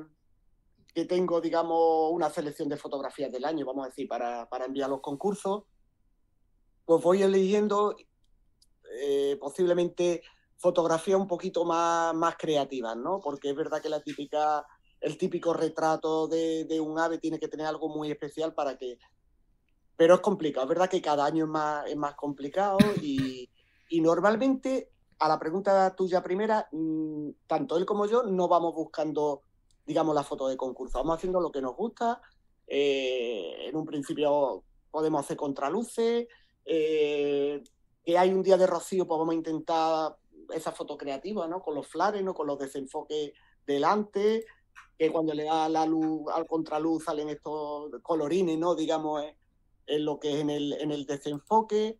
que 0.94 1.04
tengo, 1.04 1.40
digamos, 1.40 2.12
una 2.12 2.30
selección 2.30 2.68
de 2.68 2.76
fotografías 2.76 3.32
del 3.32 3.44
año, 3.44 3.66
vamos 3.66 3.86
a 3.86 3.88
decir, 3.88 4.06
para, 4.06 4.48
para 4.48 4.66
enviar 4.66 4.88
los 4.88 5.00
concursos, 5.00 5.64
pues 6.84 7.02
voy 7.02 7.24
eligiendo 7.24 7.96
eh, 9.00 9.36
posiblemente 9.40 10.22
fotografías 10.58 11.18
un 11.18 11.26
poquito 11.26 11.64
más, 11.64 12.14
más 12.14 12.36
creativas, 12.36 12.96
¿no? 12.96 13.18
Porque 13.18 13.50
es 13.50 13.56
verdad 13.56 13.82
que 13.82 13.88
la 13.88 14.00
típica, 14.00 14.64
el 15.04 15.18
típico 15.18 15.52
retrato 15.52 16.26
de, 16.26 16.80
un 16.80 16.98
ave 16.98 17.18
tiene 17.18 17.38
que 17.38 17.48
tener 17.48 17.66
algo 17.66 17.88
muy 17.88 18.10
especial 18.10 18.54
para 18.54 18.76
que... 18.76 18.98
Pero 19.96 20.14
es 20.14 20.20
complicado, 20.20 20.64
es 20.64 20.68
verdad 20.70 20.88
que 20.88 21.02
cada 21.02 21.26
año 21.26 21.44
es 21.44 21.50
más, 21.50 21.86
es 21.86 21.96
más 21.96 22.14
complicado 22.14 22.78
y, 23.00 23.50
normalmente 24.00 24.90
a 25.20 25.28
la 25.28 25.38
pregunta 25.38 25.94
tuya 25.94 26.20
primera, 26.20 26.68
mm, 26.72 27.28
tanto 27.46 27.76
él 27.76 27.86
como 27.86 28.06
yo 28.06 28.24
no 28.24 28.48
vamos 28.48 28.74
buscando, 28.74 29.42
digamos, 29.86 30.14
la 30.14 30.24
foto 30.24 30.48
de 30.48 30.56
concurso, 30.56 30.98
vamos 30.98 31.18
haciendo 31.18 31.40
lo 31.40 31.52
que 31.52 31.62
nos 31.62 31.76
gusta. 31.76 32.20
Eh, 32.66 33.68
en 33.68 33.76
un 33.76 33.84
principio 33.84 34.64
podemos 34.90 35.20
hacer 35.20 35.36
contraluces, 35.36 36.26
eh, 36.64 37.62
que 38.04 38.18
hay 38.18 38.32
un 38.32 38.42
día 38.42 38.56
de 38.56 38.66
rocío, 38.66 39.06
pues 39.06 39.18
vamos 39.18 39.32
a 39.32 39.36
intentar 39.36 40.16
esa 40.52 40.72
foto 40.72 40.96
creativa, 40.96 41.46
¿no? 41.46 41.62
Con 41.62 41.74
los 41.74 41.86
flares, 41.86 42.24
¿no? 42.24 42.34
Con 42.34 42.48
los 42.48 42.58
desenfoques 42.58 43.32
delante, 43.64 44.44
que 44.98 45.10
cuando 45.10 45.34
le 45.34 45.44
da 45.44 45.68
la 45.68 45.86
luz 45.86 46.30
al 46.32 46.46
contraluz 46.46 47.04
salen 47.04 47.28
estos 47.28 47.90
colorines, 48.02 48.58
¿no? 48.58 48.74
Digamos, 48.74 49.24
en 49.86 50.04
lo 50.04 50.18
que 50.18 50.34
es 50.34 50.40
en 50.40 50.50
el, 50.50 50.72
en 50.74 50.92
el 50.92 51.06
desenfoque. 51.06 51.98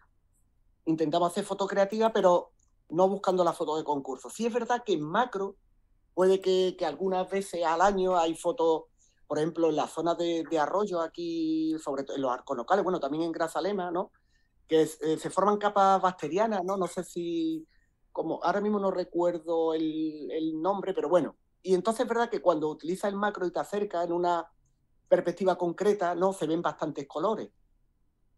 Intentamos 0.87 1.31
hacer 1.31 1.45
foto 1.45 1.67
creativa, 1.67 2.13
pero 2.13 2.53
no 2.91 3.09
buscando 3.09 3.45
la 3.45 3.53
foto 3.53 3.77
de 3.77 3.85
concurso. 3.85 4.31
Sí 4.31 4.47
es 4.47 4.53
verdad 4.53 4.83
que 4.85 4.93
en 4.93 5.03
macro 5.03 5.57
puede 6.15 6.41
que, 6.41 6.77
que 6.79 6.87
algunas 6.87 7.29
veces 7.29 7.65
al 7.65 7.81
año 7.81 8.17
hay 8.17 8.35
fotos, 8.35 8.85
por 9.27 9.39
ejemplo, 9.39 9.71
en 9.71 9.77
la 9.77 9.89
zona 9.89 10.15
de, 10.15 10.45
de 10.49 10.59
arroyo 10.59 11.01
aquí, 11.01 11.75
sobre 11.83 12.05
todo 12.05 12.17
en 12.17 12.23
los 12.23 12.31
arcos 12.31 12.57
locales, 12.57 12.85
bueno, 12.85 13.01
también 13.01 13.25
en 13.25 13.33
Grazalema, 13.33 13.91
¿no? 13.91 14.13
que 14.69 14.83
eh, 14.83 15.19
se 15.19 15.31
forman 15.31 15.59
capas 15.59 16.01
bacterianas, 16.01 16.65
¿no? 16.65 16.77
No 16.77 16.87
sé 16.87 17.05
si, 17.05 17.67
como 18.13 18.43
ahora 18.43 18.61
mismo 18.61 18.79
no 18.79 18.91
recuerdo 18.91 19.75
el, 19.75 20.61
nombre, 20.61 20.95
pero 20.95 21.09
bueno. 21.09 21.37
Y 21.65 21.75
entonces 21.75 22.03
es 22.03 22.09
verdad 22.09 22.31
que 22.31 22.41
cuando 22.41 22.69
utiliza 22.69 23.09
el 23.09 23.17
macro 23.17 23.47
y 23.47 23.51
te 23.51 23.59
acerca 23.59 24.05
en 24.05 24.13
una 24.13 24.49
perspectiva 25.09 25.57
concreta, 25.57 26.15
¿no? 26.15 26.33
Se 26.33 26.47
ven 26.47 26.63
bastantes 26.63 27.09
colores. 27.09 27.51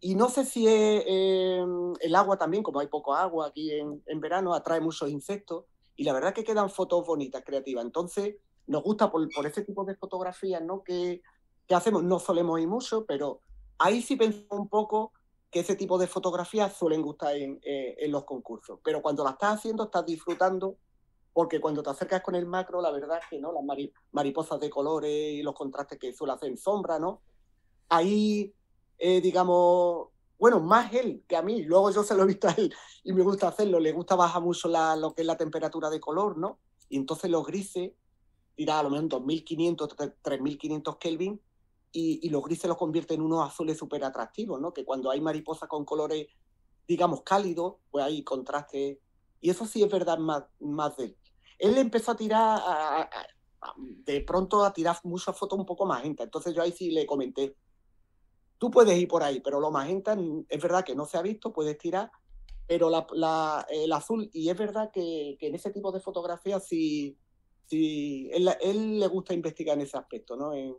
Y 0.00 0.14
no 0.14 0.30
sé 0.30 0.44
si 0.44 0.66
em, 0.66 1.92
el 2.00 2.14
agua 2.14 2.38
también, 2.38 2.62
como 2.62 2.80
hay 2.80 2.86
poco 2.86 3.14
agua 3.14 3.48
aquí 3.48 3.72
en, 3.72 4.20
verano, 4.20 4.54
atrae 4.54 4.80
muchos 4.80 5.10
insectos. 5.10 5.64
Y 5.96 6.04
la 6.04 6.12
verdad 6.12 6.32
que 6.32 6.44
quedan 6.44 6.70
fotos 6.70 7.04
bonitas, 7.06 7.42
creativas. 7.44 7.84
Entonces, 7.84 8.36
nos 8.66 8.82
gusta 8.82 9.10
por, 9.10 9.28
por 9.30 9.44
ese 9.44 9.62
tipo 9.62 9.84
de 9.84 9.96
fotografías, 9.96 10.62
¿no? 10.62 10.82
Que, 10.82 11.20
que 11.66 11.74
hacemos, 11.74 12.04
no 12.04 12.18
solemos 12.18 12.60
ir 12.60 12.68
mucho, 12.68 13.06
pero 13.06 13.40
ahí 13.78 14.02
sí 14.02 14.16
pensamos 14.16 14.60
un 14.60 14.68
poco 14.68 15.12
que 15.50 15.60
ese 15.60 15.76
tipo 15.76 15.98
de 15.98 16.06
fotografías 16.06 16.74
suelen 16.74 17.02
gustar 17.02 17.34
eh, 17.36 17.96
en, 17.98 18.12
los 18.12 18.24
concursos. 18.24 18.78
Pero 18.84 19.02
cuando 19.02 19.24
la 19.24 19.30
estás 19.30 19.56
haciendo, 19.56 19.84
estás 19.84 20.04
disfrutando, 20.04 20.76
porque 21.36 21.60
cuando 21.60 21.82
te 21.82 21.90
acercas 21.90 22.22
con 22.22 22.34
el 22.34 22.46
macro, 22.46 22.80
la 22.80 22.90
verdad 22.90 23.18
es 23.22 23.28
que 23.28 23.38
no, 23.38 23.52
las 23.52 23.62
mariposas 24.10 24.58
de 24.58 24.70
colores 24.70 25.34
y 25.34 25.42
los 25.42 25.54
contrastes 25.54 25.98
que 25.98 26.14
suele 26.14 26.32
hacer 26.32 26.48
en 26.48 26.56
sombra, 26.56 26.98
¿no? 26.98 27.20
Ahí, 27.90 28.54
eh, 28.96 29.20
digamos, 29.20 30.08
bueno, 30.38 30.60
más 30.60 30.94
él 30.94 31.24
que 31.28 31.36
a 31.36 31.42
mí. 31.42 31.60
Luego 31.64 31.90
yo 31.90 32.02
se 32.04 32.14
lo 32.14 32.22
he 32.22 32.26
visto 32.26 32.48
a 32.48 32.52
él 32.52 32.74
y 33.04 33.12
me 33.12 33.20
gusta 33.20 33.48
hacerlo. 33.48 33.78
Le 33.80 33.92
gusta 33.92 34.14
bajar 34.14 34.40
mucho 34.40 34.66
la, 34.66 34.96
lo 34.96 35.12
que 35.12 35.20
es 35.20 35.26
la 35.26 35.36
temperatura 35.36 35.90
de 35.90 36.00
color, 36.00 36.38
¿no? 36.38 36.58
Y 36.88 36.96
entonces 36.96 37.30
los 37.30 37.46
grises, 37.46 37.92
dirá 38.56 38.78
a 38.78 38.84
lo 38.84 38.88
menos 38.88 39.10
2500, 39.10 39.94
3500 40.22 40.96
Kelvin, 40.96 41.38
y, 41.92 42.30
los 42.30 42.42
grises 42.44 42.66
los 42.66 42.78
convierte 42.78 43.12
en 43.12 43.20
unos 43.20 43.46
azules 43.46 43.76
súper 43.76 44.02
atractivos, 44.04 44.58
¿no? 44.58 44.72
Que 44.72 44.86
cuando 44.86 45.10
hay 45.10 45.20
mariposas 45.20 45.68
con 45.68 45.84
colores, 45.84 46.28
digamos, 46.88 47.20
cálidos, 47.24 47.74
pues 47.90 48.06
hay 48.06 48.24
contraste. 48.24 49.02
Y 49.42 49.50
eso 49.50 49.66
sí 49.66 49.82
es 49.82 49.90
verdad 49.90 50.16
más, 50.16 50.44
más 50.60 50.96
de 50.96 51.04
él. 51.04 51.16
Él 51.58 51.78
empezó 51.78 52.12
a 52.12 52.16
tirar, 52.16 53.08
de 53.78 54.20
pronto 54.20 54.64
a 54.64 54.72
tirar 54.72 54.96
muchas 55.04 55.36
fotos 55.36 55.58
un 55.58 55.66
poco 55.66 55.86
magenta. 55.86 56.24
Entonces 56.24 56.54
yo 56.54 56.62
ahí 56.62 56.72
sí 56.72 56.90
le 56.90 57.06
comenté, 57.06 57.56
tú 58.58 58.70
puedes 58.70 58.96
ir 58.98 59.08
por 59.08 59.22
ahí, 59.22 59.40
pero 59.40 59.60
lo 59.60 59.70
magenta 59.70 60.16
es 60.48 60.62
verdad 60.62 60.84
que 60.84 60.94
no 60.94 61.06
se 61.06 61.18
ha 61.18 61.22
visto, 61.22 61.52
puedes 61.52 61.78
tirar, 61.78 62.10
pero 62.66 62.90
la, 62.90 63.66
el 63.70 63.92
azul, 63.92 64.28
y 64.32 64.48
es 64.48 64.58
verdad 64.58 64.90
que, 64.92 65.36
en 65.40 65.54
ese 65.54 65.70
tipo 65.70 65.92
de 65.92 66.00
fotografías 66.00 66.66
sí, 66.66 67.16
sí 67.66 68.28
él, 68.32 68.48
él, 68.60 68.98
le 68.98 69.06
gusta 69.06 69.34
investigar 69.34 69.76
en 69.76 69.82
ese 69.82 69.96
aspecto, 69.96 70.36
¿no? 70.36 70.52
En, 70.52 70.76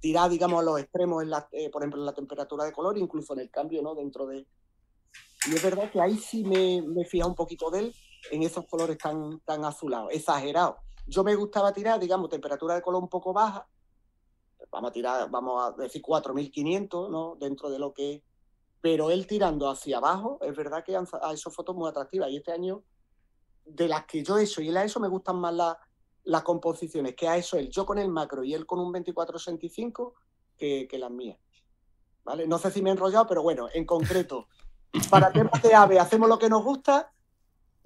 tirar, 0.00 0.30
digamos, 0.30 0.60
a 0.60 0.64
los 0.64 0.80
extremos, 0.80 1.22
en 1.22 1.30
la, 1.30 1.46
eh, 1.52 1.68
por 1.68 1.82
ejemplo, 1.82 2.00
en 2.00 2.06
la 2.06 2.14
temperatura 2.14 2.64
de 2.64 2.72
color, 2.72 2.96
incluso 2.96 3.34
en 3.34 3.40
el 3.40 3.50
cambio, 3.50 3.82
¿no? 3.82 3.94
Dentro 3.94 4.26
de... 4.26 4.46
Y 5.46 5.54
es 5.54 5.62
verdad 5.62 5.90
que 5.90 6.00
ahí 6.00 6.16
sí 6.16 6.42
me, 6.42 6.80
me 6.82 7.04
fija 7.04 7.26
un 7.26 7.34
poquito 7.34 7.70
de 7.70 7.80
él, 7.80 7.94
en 8.30 8.42
esos 8.42 8.66
colores 8.66 8.98
tan, 8.98 9.40
tan 9.40 9.64
azulados, 9.64 10.10
exagerados. 10.12 10.76
Yo 11.06 11.24
me 11.24 11.34
gustaba 11.34 11.72
tirar, 11.72 11.98
digamos, 11.98 12.28
temperatura 12.28 12.74
de 12.74 12.82
color 12.82 13.02
un 13.02 13.08
poco 13.08 13.32
baja, 13.32 13.66
vamos 14.70 14.90
a 14.90 14.92
tirar, 14.92 15.30
vamos 15.30 15.62
a 15.62 15.82
decir 15.82 16.02
4500, 16.02 17.10
¿no? 17.10 17.36
Dentro 17.36 17.70
de 17.70 17.78
lo 17.78 17.92
que... 17.92 18.22
Pero 18.80 19.10
él 19.10 19.26
tirando 19.26 19.68
hacia 19.68 19.98
abajo, 19.98 20.38
es 20.42 20.56
verdad 20.56 20.84
que 20.84 20.96
a 20.96 21.32
esos 21.32 21.54
fotos 21.54 21.76
muy 21.76 21.88
atractivas. 21.88 22.30
Y 22.30 22.36
este 22.36 22.52
año, 22.52 22.82
de 23.64 23.88
las 23.88 24.06
que 24.06 24.22
yo 24.22 24.38
he 24.38 24.44
hecho 24.44 24.62
y 24.62 24.68
él 24.68 24.76
a 24.76 24.84
eso 24.84 25.00
me 25.00 25.08
gustan 25.08 25.36
más 25.36 25.52
las 25.52 25.76
las 26.24 26.42
composiciones 26.42 27.14
que 27.14 27.28
ha 27.28 27.36
hecho 27.36 27.56
él, 27.56 27.70
yo 27.70 27.86
con 27.86 27.98
el 27.98 28.08
macro 28.08 28.44
y 28.44 28.54
él 28.54 28.66
con 28.66 28.78
un 28.78 28.92
2465, 28.92 30.14
que, 30.56 30.86
que 30.88 30.98
las 30.98 31.10
mías. 31.10 31.38
¿Vale? 32.24 32.46
No 32.46 32.58
sé 32.58 32.70
si 32.70 32.82
me 32.82 32.90
he 32.90 32.92
enrollado, 32.92 33.26
pero 33.26 33.42
bueno, 33.42 33.68
en 33.72 33.86
concreto, 33.86 34.48
para 35.10 35.32
temas 35.32 35.62
de 35.62 35.74
AVE 35.74 35.98
hacemos 35.98 36.28
lo 36.28 36.38
que 36.38 36.50
nos 36.50 36.62
gusta, 36.62 37.12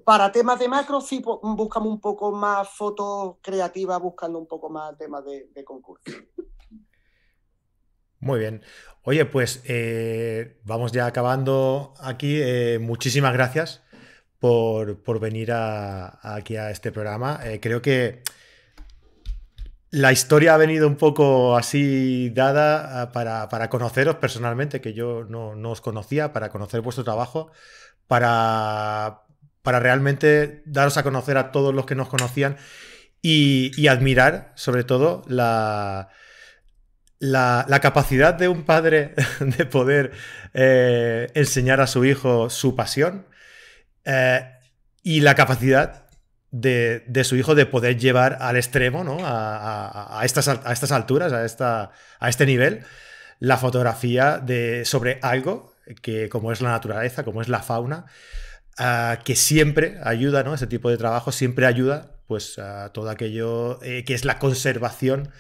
para 0.05 0.31
temas 0.31 0.59
de 0.59 0.69
macro 0.69 1.01
sí 1.01 1.23
buscamos 1.43 1.89
un 1.89 2.01
poco 2.01 2.33
más 2.33 2.69
fotos 2.69 3.37
creativas, 3.43 4.01
buscando 4.01 4.39
un 4.39 4.47
poco 4.47 4.71
más 4.71 4.97
temas 4.97 5.25
de, 5.25 5.65
concurso. 5.65 6.05
Muy 8.21 8.39
bien. 8.39 8.63
Oye, 9.03 9.27
pues 9.27 9.63
eh, 9.67 10.59
vamos 10.65 10.93
ya 10.93 11.07
acabando 11.07 11.95
aquí. 12.01 12.41
Eh, 12.41 12.79
muchísimas 12.81 13.33
gracias 13.35 13.83
por, 14.39 15.21
venir 15.21 15.53
aquí 15.53 16.57
a 16.57 16.71
este 16.71 16.93
programa. 16.93 17.41
Eh, 17.45 17.61
creo 17.61 17.81
que 17.83 18.23
la 19.95 20.11
historia 20.11 20.55
ha 20.55 20.57
venido 20.57 20.89
un 20.89 20.97
poco 20.97 21.57
así 21.57 22.29
dada 22.31 23.03
ah, 23.03 23.13
para, 23.13 23.69
conoceros 23.69 24.17
personalmente, 24.17 24.81
que 24.81 24.93
yo 24.93 25.25
no, 25.25 25.53
os 25.71 25.81
conocía, 25.81 26.33
para 26.33 26.51
conocer 26.51 26.81
vuestro 26.81 27.05
trabajo, 27.05 27.53
para, 28.09 29.24
para 29.65 29.81
realmente 29.81 30.63
daros 30.67 30.99
a 30.99 31.03
conocer 31.03 31.39
a 31.39 31.51
todos 31.51 31.75
los 31.75 31.87
que 31.87 31.95
nos 31.95 32.09
conocían 32.09 32.59
y, 33.23 33.89
admirar 33.89 34.53
sobre 34.55 34.85
todo 34.85 35.23
la, 35.27 36.11
la, 37.19 37.81
capacidad 37.81 38.35
de 38.35 38.49
un 38.49 38.65
padre 38.65 39.15
de 39.41 39.65
poder 39.65 40.13
eh, 40.53 41.31
enseñar 41.35 41.81
a 41.81 41.87
su 41.87 42.05
hijo 42.05 42.51
su 42.51 42.77
pasión 42.77 43.27
eh, 44.05 44.47
y 45.03 45.21
la 45.21 45.35
capacidad 45.35 46.11
de, 46.51 47.25
su 47.25 47.37
hijo 47.37 47.55
de 47.55 47.65
poder 47.65 47.97
llevar 47.97 48.37
al 48.43 48.57
extremo, 48.57 49.03
¿no? 49.03 49.17
A, 49.23 50.21
estas, 50.25 50.47
a 50.49 50.73
estas, 50.73 50.93
alturas, 50.93 51.33
a, 51.33 51.47
esta, 51.47 51.91
a 52.21 52.29
este 52.29 52.45
nivel, 52.45 52.85
la 53.41 53.57
fotografía 53.57 54.39
de, 54.39 54.85
sobre 54.85 55.19
algo 55.23 55.75
que 56.03 56.29
como 56.29 56.53
es 56.53 56.61
la 56.61 56.71
naturaleza, 56.71 57.25
como 57.25 57.41
es 57.41 57.49
la 57.49 57.61
fauna, 57.61 58.05
que 59.25 59.37
siempre 59.37 59.99
ayuda, 60.03 60.43
¿no? 60.43 60.55
Ese 60.55 60.67
tipo 60.67 60.91
de 60.91 60.97
trabajo 60.97 61.33
siempre 61.33 61.67
ayuda 61.67 62.15
pues 62.27 62.59
a 62.59 62.93
todo 62.93 63.11
aquello 63.11 63.83
eh, 63.83 64.05
que 64.05 64.15
es 64.15 64.25
la 64.25 64.39
conservación 64.39 65.31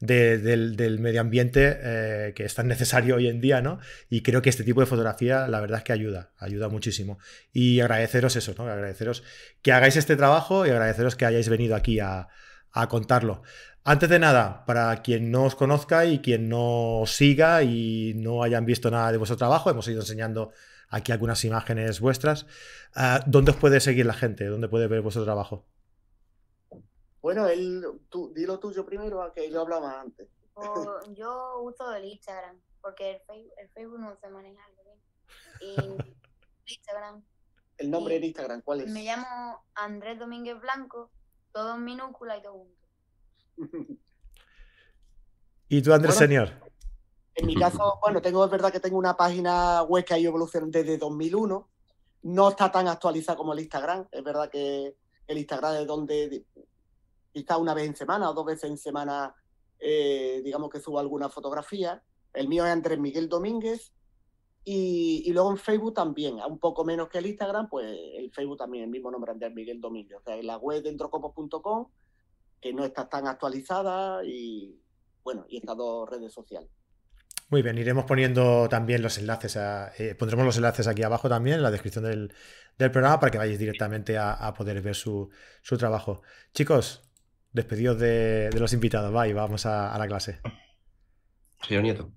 del, 0.00 0.98
medio 1.00 1.22
ambiente 1.22 1.78
eh, 1.82 2.32
que 2.34 2.44
es 2.44 2.54
tan 2.54 2.68
necesario 2.68 3.16
hoy 3.16 3.28
en 3.28 3.40
día, 3.40 3.62
¿no? 3.62 3.80
Y 4.10 4.22
creo 4.22 4.42
que 4.42 4.50
este 4.50 4.64
tipo 4.64 4.80
de 4.80 4.86
fotografía, 4.86 5.48
la 5.48 5.60
verdad 5.60 5.78
es 5.78 5.84
que 5.84 5.92
ayuda, 5.92 6.30
ayuda 6.38 6.68
muchísimo. 6.68 7.18
Y 7.52 7.80
agradeceros 7.80 8.36
eso, 8.36 8.54
¿no? 8.58 8.64
Agradeceros 8.64 9.22
que 9.62 9.72
hagáis 9.72 9.96
este 9.96 10.16
trabajo 10.16 10.66
y 10.66 10.70
agradeceros 10.70 11.16
que 11.16 11.24
hayáis 11.24 11.48
venido 11.48 11.74
aquí 11.74 11.98
a, 11.98 12.28
a 12.72 12.88
contarlo. 12.88 13.42
Antes 13.84 14.08
de 14.10 14.18
nada, 14.18 14.66
para 14.66 15.00
quien 15.02 15.30
no 15.30 15.44
os 15.44 15.54
conozca 15.54 16.04
y 16.04 16.18
quien 16.18 16.48
no 16.48 17.00
os 17.00 17.12
siga 17.12 17.62
y 17.62 18.14
no 18.16 18.42
hayan 18.42 18.66
visto 18.66 18.90
nada 18.90 19.12
de 19.12 19.18
vuestro 19.18 19.36
trabajo, 19.36 19.70
hemos 19.70 19.88
ido 19.88 20.00
enseñando 20.00 20.52
aquí 20.88 21.12
algunas 21.12 21.44
imágenes 21.44 22.00
vuestras. 22.00 22.46
Ah, 22.94 23.20
¿Dónde 23.26 23.50
os 23.52 23.56
puede 23.56 23.80
seguir 23.80 24.06
la 24.06 24.14
gente? 24.14 24.46
¿Dónde 24.46 24.68
puede 24.68 24.86
ver 24.86 25.02
vuestro 25.02 25.24
trabajo? 25.24 25.66
Bueno, 27.20 27.48
él, 27.48 27.84
tú, 28.08 28.32
dilo 28.34 28.58
tuyo 28.60 28.86
primero, 28.86 29.32
que 29.34 29.50
yo 29.50 29.62
hablaba 29.62 30.00
antes. 30.00 30.28
yo 31.16 31.60
uso 31.60 31.92
el 31.94 32.04
Instagram, 32.04 32.60
porque 32.80 33.22
el 33.58 33.68
Facebook, 33.70 33.98
no 33.98 34.16
se 34.16 34.28
maneja 34.28 34.62
bien. 34.84 34.98
Y 35.60 35.76
Instagram. 36.66 37.24
¿El 37.78 37.90
nombre 37.90 38.18
de 38.20 38.26
Instagram 38.26 38.62
cuál 38.62 38.82
es? 38.82 38.90
Me 38.90 39.04
llamo 39.04 39.64
Andrés 39.74 40.18
Domínguez 40.18 40.58
Blanco, 40.60 41.10
todo 41.52 41.74
en 41.74 41.84
minúscula 41.84 42.38
y 42.38 42.42
todo 42.42 42.52
junto. 42.52 42.86
¿Y 45.68 45.82
tú, 45.82 45.92
Andrés 45.92 46.14
Señor? 46.14 46.65
En 47.36 47.46
mi 47.46 47.54
caso, 47.54 47.98
bueno, 48.00 48.22
tengo, 48.22 48.44
es 48.46 48.50
verdad 48.50 48.72
que 48.72 48.80
tengo 48.80 48.96
una 48.96 49.14
página 49.14 49.82
web 49.82 50.04
que 50.06 50.14
ha 50.14 50.18
ido 50.18 50.30
evolucionando 50.30 50.78
desde 50.78 50.96
2001. 50.96 51.68
No 52.22 52.48
está 52.48 52.72
tan 52.72 52.88
actualizada 52.88 53.36
como 53.36 53.52
el 53.52 53.60
Instagram. 53.60 54.08
Es 54.10 54.24
verdad 54.24 54.48
que 54.50 54.96
el 55.26 55.38
Instagram 55.38 55.76
es 55.76 55.86
donde 55.86 56.46
quizá 57.32 57.58
una 57.58 57.74
vez 57.74 57.86
en 57.86 57.94
semana 57.94 58.30
o 58.30 58.34
dos 58.34 58.46
veces 58.46 58.70
en 58.70 58.78
semana, 58.78 59.34
eh, 59.78 60.40
digamos 60.42 60.70
que 60.70 60.80
subo 60.80 60.98
alguna 60.98 61.28
fotografía. 61.28 62.02
El 62.32 62.48
mío 62.48 62.64
es 62.64 62.72
Andrés 62.72 62.98
Miguel 62.98 63.28
Domínguez. 63.28 63.92
Y, 64.64 65.30
luego 65.30 65.50
en 65.50 65.58
Facebook 65.58 65.94
también, 65.94 66.40
un 66.48 66.58
poco 66.58 66.84
menos 66.84 67.08
que 67.08 67.18
el 67.18 67.26
Instagram, 67.26 67.68
pues 67.68 67.86
el 68.14 68.32
Facebook 68.32 68.56
también, 68.56 68.84
el 68.84 68.90
mismo 68.90 69.10
nombre, 69.10 69.30
Andrés 69.30 69.54
Miguel 69.54 69.80
Domínguez. 69.80 70.18
O 70.18 70.22
sea, 70.22 70.36
en 70.36 70.46
la 70.46 70.56
web 70.56 70.82
dentrocopos.com 70.82 71.88
que 72.60 72.72
no 72.72 72.82
está 72.82 73.06
tan 73.08 73.28
actualizada 73.28 74.24
y 74.24 74.80
bueno, 75.22 75.44
y 75.48 75.58
estas 75.58 75.76
dos 75.76 76.08
redes 76.08 76.32
sociales. 76.32 76.70
Muy 77.48 77.62
bien, 77.62 77.78
iremos 77.78 78.06
poniendo 78.06 78.68
también 78.68 79.02
los 79.02 79.18
enlaces, 79.18 79.56
eh, 79.56 80.16
pondremos 80.18 80.44
los 80.44 80.56
enlaces 80.56 80.88
aquí 80.88 81.04
abajo 81.04 81.28
también 81.28 81.56
en 81.56 81.62
la 81.62 81.70
descripción 81.70 82.04
del, 82.04 82.32
programa 82.76 83.20
para 83.20 83.30
que 83.30 83.38
vayáis 83.38 83.58
directamente 83.58 84.18
a, 84.18 84.52
poder 84.52 84.82
ver 84.82 84.96
su, 84.96 85.30
trabajo. 85.78 86.22
Chicos, 86.52 87.08
despedidos 87.52 88.00
de, 88.00 88.50
los 88.58 88.72
invitados, 88.72 89.14
va 89.14 89.28
y 89.28 89.32
vamos 89.32 89.64
a, 89.64 89.96
la 89.96 90.06
clase. 90.08 90.40
Señor 91.62 91.84
Nieto. 91.84 92.10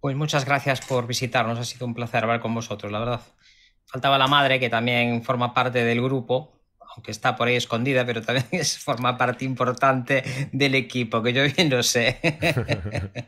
Pues 0.00 0.16
muchas 0.16 0.44
gracias 0.44 0.80
por 0.80 1.08
visitarnos, 1.08 1.58
ha 1.58 1.64
sido 1.64 1.86
un 1.86 1.94
placer 1.94 2.22
hablar 2.22 2.40
con 2.40 2.54
vosotros, 2.54 2.90
la 2.92 3.00
verdad. 3.00 3.20
Faltaba 3.86 4.16
la 4.16 4.28
madre, 4.28 4.60
que 4.60 4.70
también 4.70 5.24
forma 5.24 5.52
parte 5.52 5.82
del 5.84 6.00
grupo, 6.00 6.62
aunque 6.94 7.10
está 7.10 7.34
por 7.34 7.48
ahí 7.48 7.56
escondida, 7.56 8.06
pero 8.06 8.22
también 8.22 8.46
es, 8.52 8.78
forma 8.78 9.18
parte 9.18 9.44
importante 9.44 10.22
del 10.52 10.76
equipo, 10.76 11.20
que 11.20 11.32
yo 11.32 11.42
bien 11.42 11.68
lo 11.68 11.82
sé. 11.82 12.20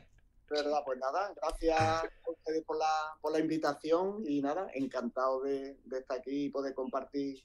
verdad, 0.55 0.83
pues 0.85 0.99
nada, 0.99 1.33
gracias 1.37 1.81
a 1.81 2.31
ustedes 2.31 2.63
por 2.65 2.79
la, 2.79 3.39
invitación 3.39 4.23
y 4.27 4.41
nada, 4.41 4.69
encantado 4.75 5.43
de, 5.43 5.77
estar 5.93 6.19
aquí 6.19 6.45
y 6.45 6.49
poder 6.51 6.75
compartir 6.75 7.45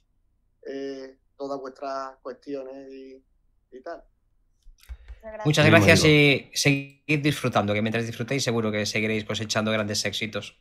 eh, 0.66 1.16
todas 1.36 1.60
vuestras 1.60 2.16
cuestiones 2.22 2.88
y, 2.90 3.22
tal. 3.82 4.02
Muchas 5.44 5.66
gracias 5.66 6.04
y 6.04 6.50
seguid 6.54 7.20
disfrutando, 7.22 7.74
que 7.74 7.82
mientras 7.82 8.06
disfrutéis 8.06 8.42
seguro 8.42 8.72
que 8.72 8.86
seguiréis 8.86 9.24
cosechando 9.24 9.70
grandes 9.70 10.04
éxitos. 10.04 10.58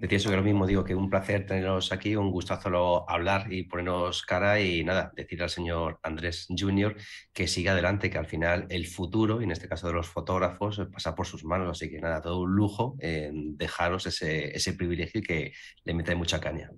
Decía 0.00 0.16
eso 0.16 0.30
que 0.30 0.36
lo 0.36 0.42
mismo, 0.42 0.66
digo 0.66 0.82
que 0.82 0.94
un 0.94 1.10
placer 1.10 1.44
teneros 1.44 1.92
aquí, 1.92 2.16
un 2.16 2.30
gustazo 2.30 3.08
hablar 3.08 3.52
y 3.52 3.64
ponernos 3.64 4.22
cara 4.22 4.58
y 4.58 4.82
nada, 4.82 5.12
decirle 5.14 5.44
al 5.44 5.50
señor 5.50 6.00
Andrés 6.02 6.46
Junior 6.48 6.96
que 7.34 7.46
siga 7.46 7.72
adelante, 7.72 8.08
que 8.08 8.16
al 8.16 8.24
final 8.24 8.66
el 8.70 8.86
futuro, 8.86 9.42
y 9.42 9.44
en 9.44 9.50
este 9.50 9.68
caso 9.68 9.88
de 9.88 9.92
los 9.92 10.08
fotógrafos, 10.08 10.80
pasa 10.90 11.14
por 11.14 11.26
sus 11.26 11.44
manos, 11.44 11.68
así 11.70 11.90
que 11.90 12.00
nada, 12.00 12.22
todo 12.22 12.40
un 12.40 12.56
lujo 12.56 12.96
en 12.98 13.58
dejaros 13.58 14.06
ese, 14.06 14.56
ese 14.56 14.72
privilegio 14.72 15.20
y 15.20 15.22
que 15.22 15.52
le 15.84 15.92
mete 15.92 16.14
mucha 16.14 16.40
caña. 16.40 16.70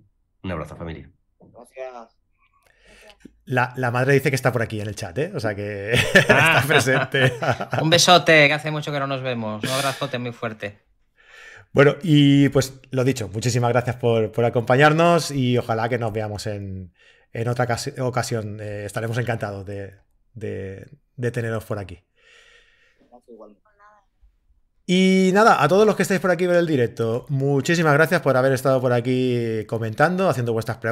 Un 0.43 0.51
abrazo, 0.51 0.75
familia. 0.75 1.09
Gracias. 1.39 2.17
La, 3.45 3.73
la, 3.77 3.89
madre 3.89 4.15
dice 4.15 4.31
que 4.31 4.35
está 4.35 4.51
por 4.51 4.61
aquí 4.61 4.81
en 4.81 4.87
el 4.87 4.95
chat, 4.95 5.17
¿eh? 5.17 5.31
O 5.33 5.39
sea 5.39 5.55
que 5.55 5.93
está 6.13 6.61
presente. 6.67 7.31
un 7.81 7.89
besote, 7.89 8.47
que 8.47 8.53
hace 8.53 8.69
mucho 8.69 8.91
que 8.91 8.99
no 8.99 9.07
nos 9.07 9.21
vemos. 9.21 9.63
Un 9.63 9.69
abrazote 9.69 10.19
muy 10.19 10.33
fuerte. 10.33 10.92
Bueno, 11.73 11.95
y 12.03 12.49
pues 12.49 12.79
lo 12.91 13.03
dicho, 13.03 13.29
muchísimas 13.29 13.71
gracias 13.71 13.95
por, 13.95 14.45
acompañarnos 14.45 15.31
y 15.31 15.57
ojalá 15.57 15.89
que 15.89 15.97
nos 15.97 16.13
veamos 16.13 16.45
en, 16.45 16.93
otra 17.47 17.67
ocasión. 17.99 18.59
Eh, 18.61 18.85
estaremos 18.85 19.17
encantados 19.17 19.65
de, 19.65 19.95
teneros 21.31 21.65
por 21.65 21.79
aquí. 21.79 21.99
Y 24.85 25.31
nada, 25.33 25.63
a 25.63 25.67
todos 25.67 25.87
los 25.87 25.95
que 25.95 26.03
estáis 26.03 26.19
por 26.19 26.29
aquí 26.29 26.45
ver 26.45 26.57
el 26.57 26.67
directo, 26.67 27.25
muchísimas 27.29 27.93
gracias 27.93 28.21
por 28.21 28.37
haber 28.37 28.51
estado 28.51 28.79
por 28.79 28.93
aquí 28.93 29.65
comentando, 29.65 30.29
haciendo 30.29 30.53
vuestras 30.53 30.77
preguntas. 30.77 30.91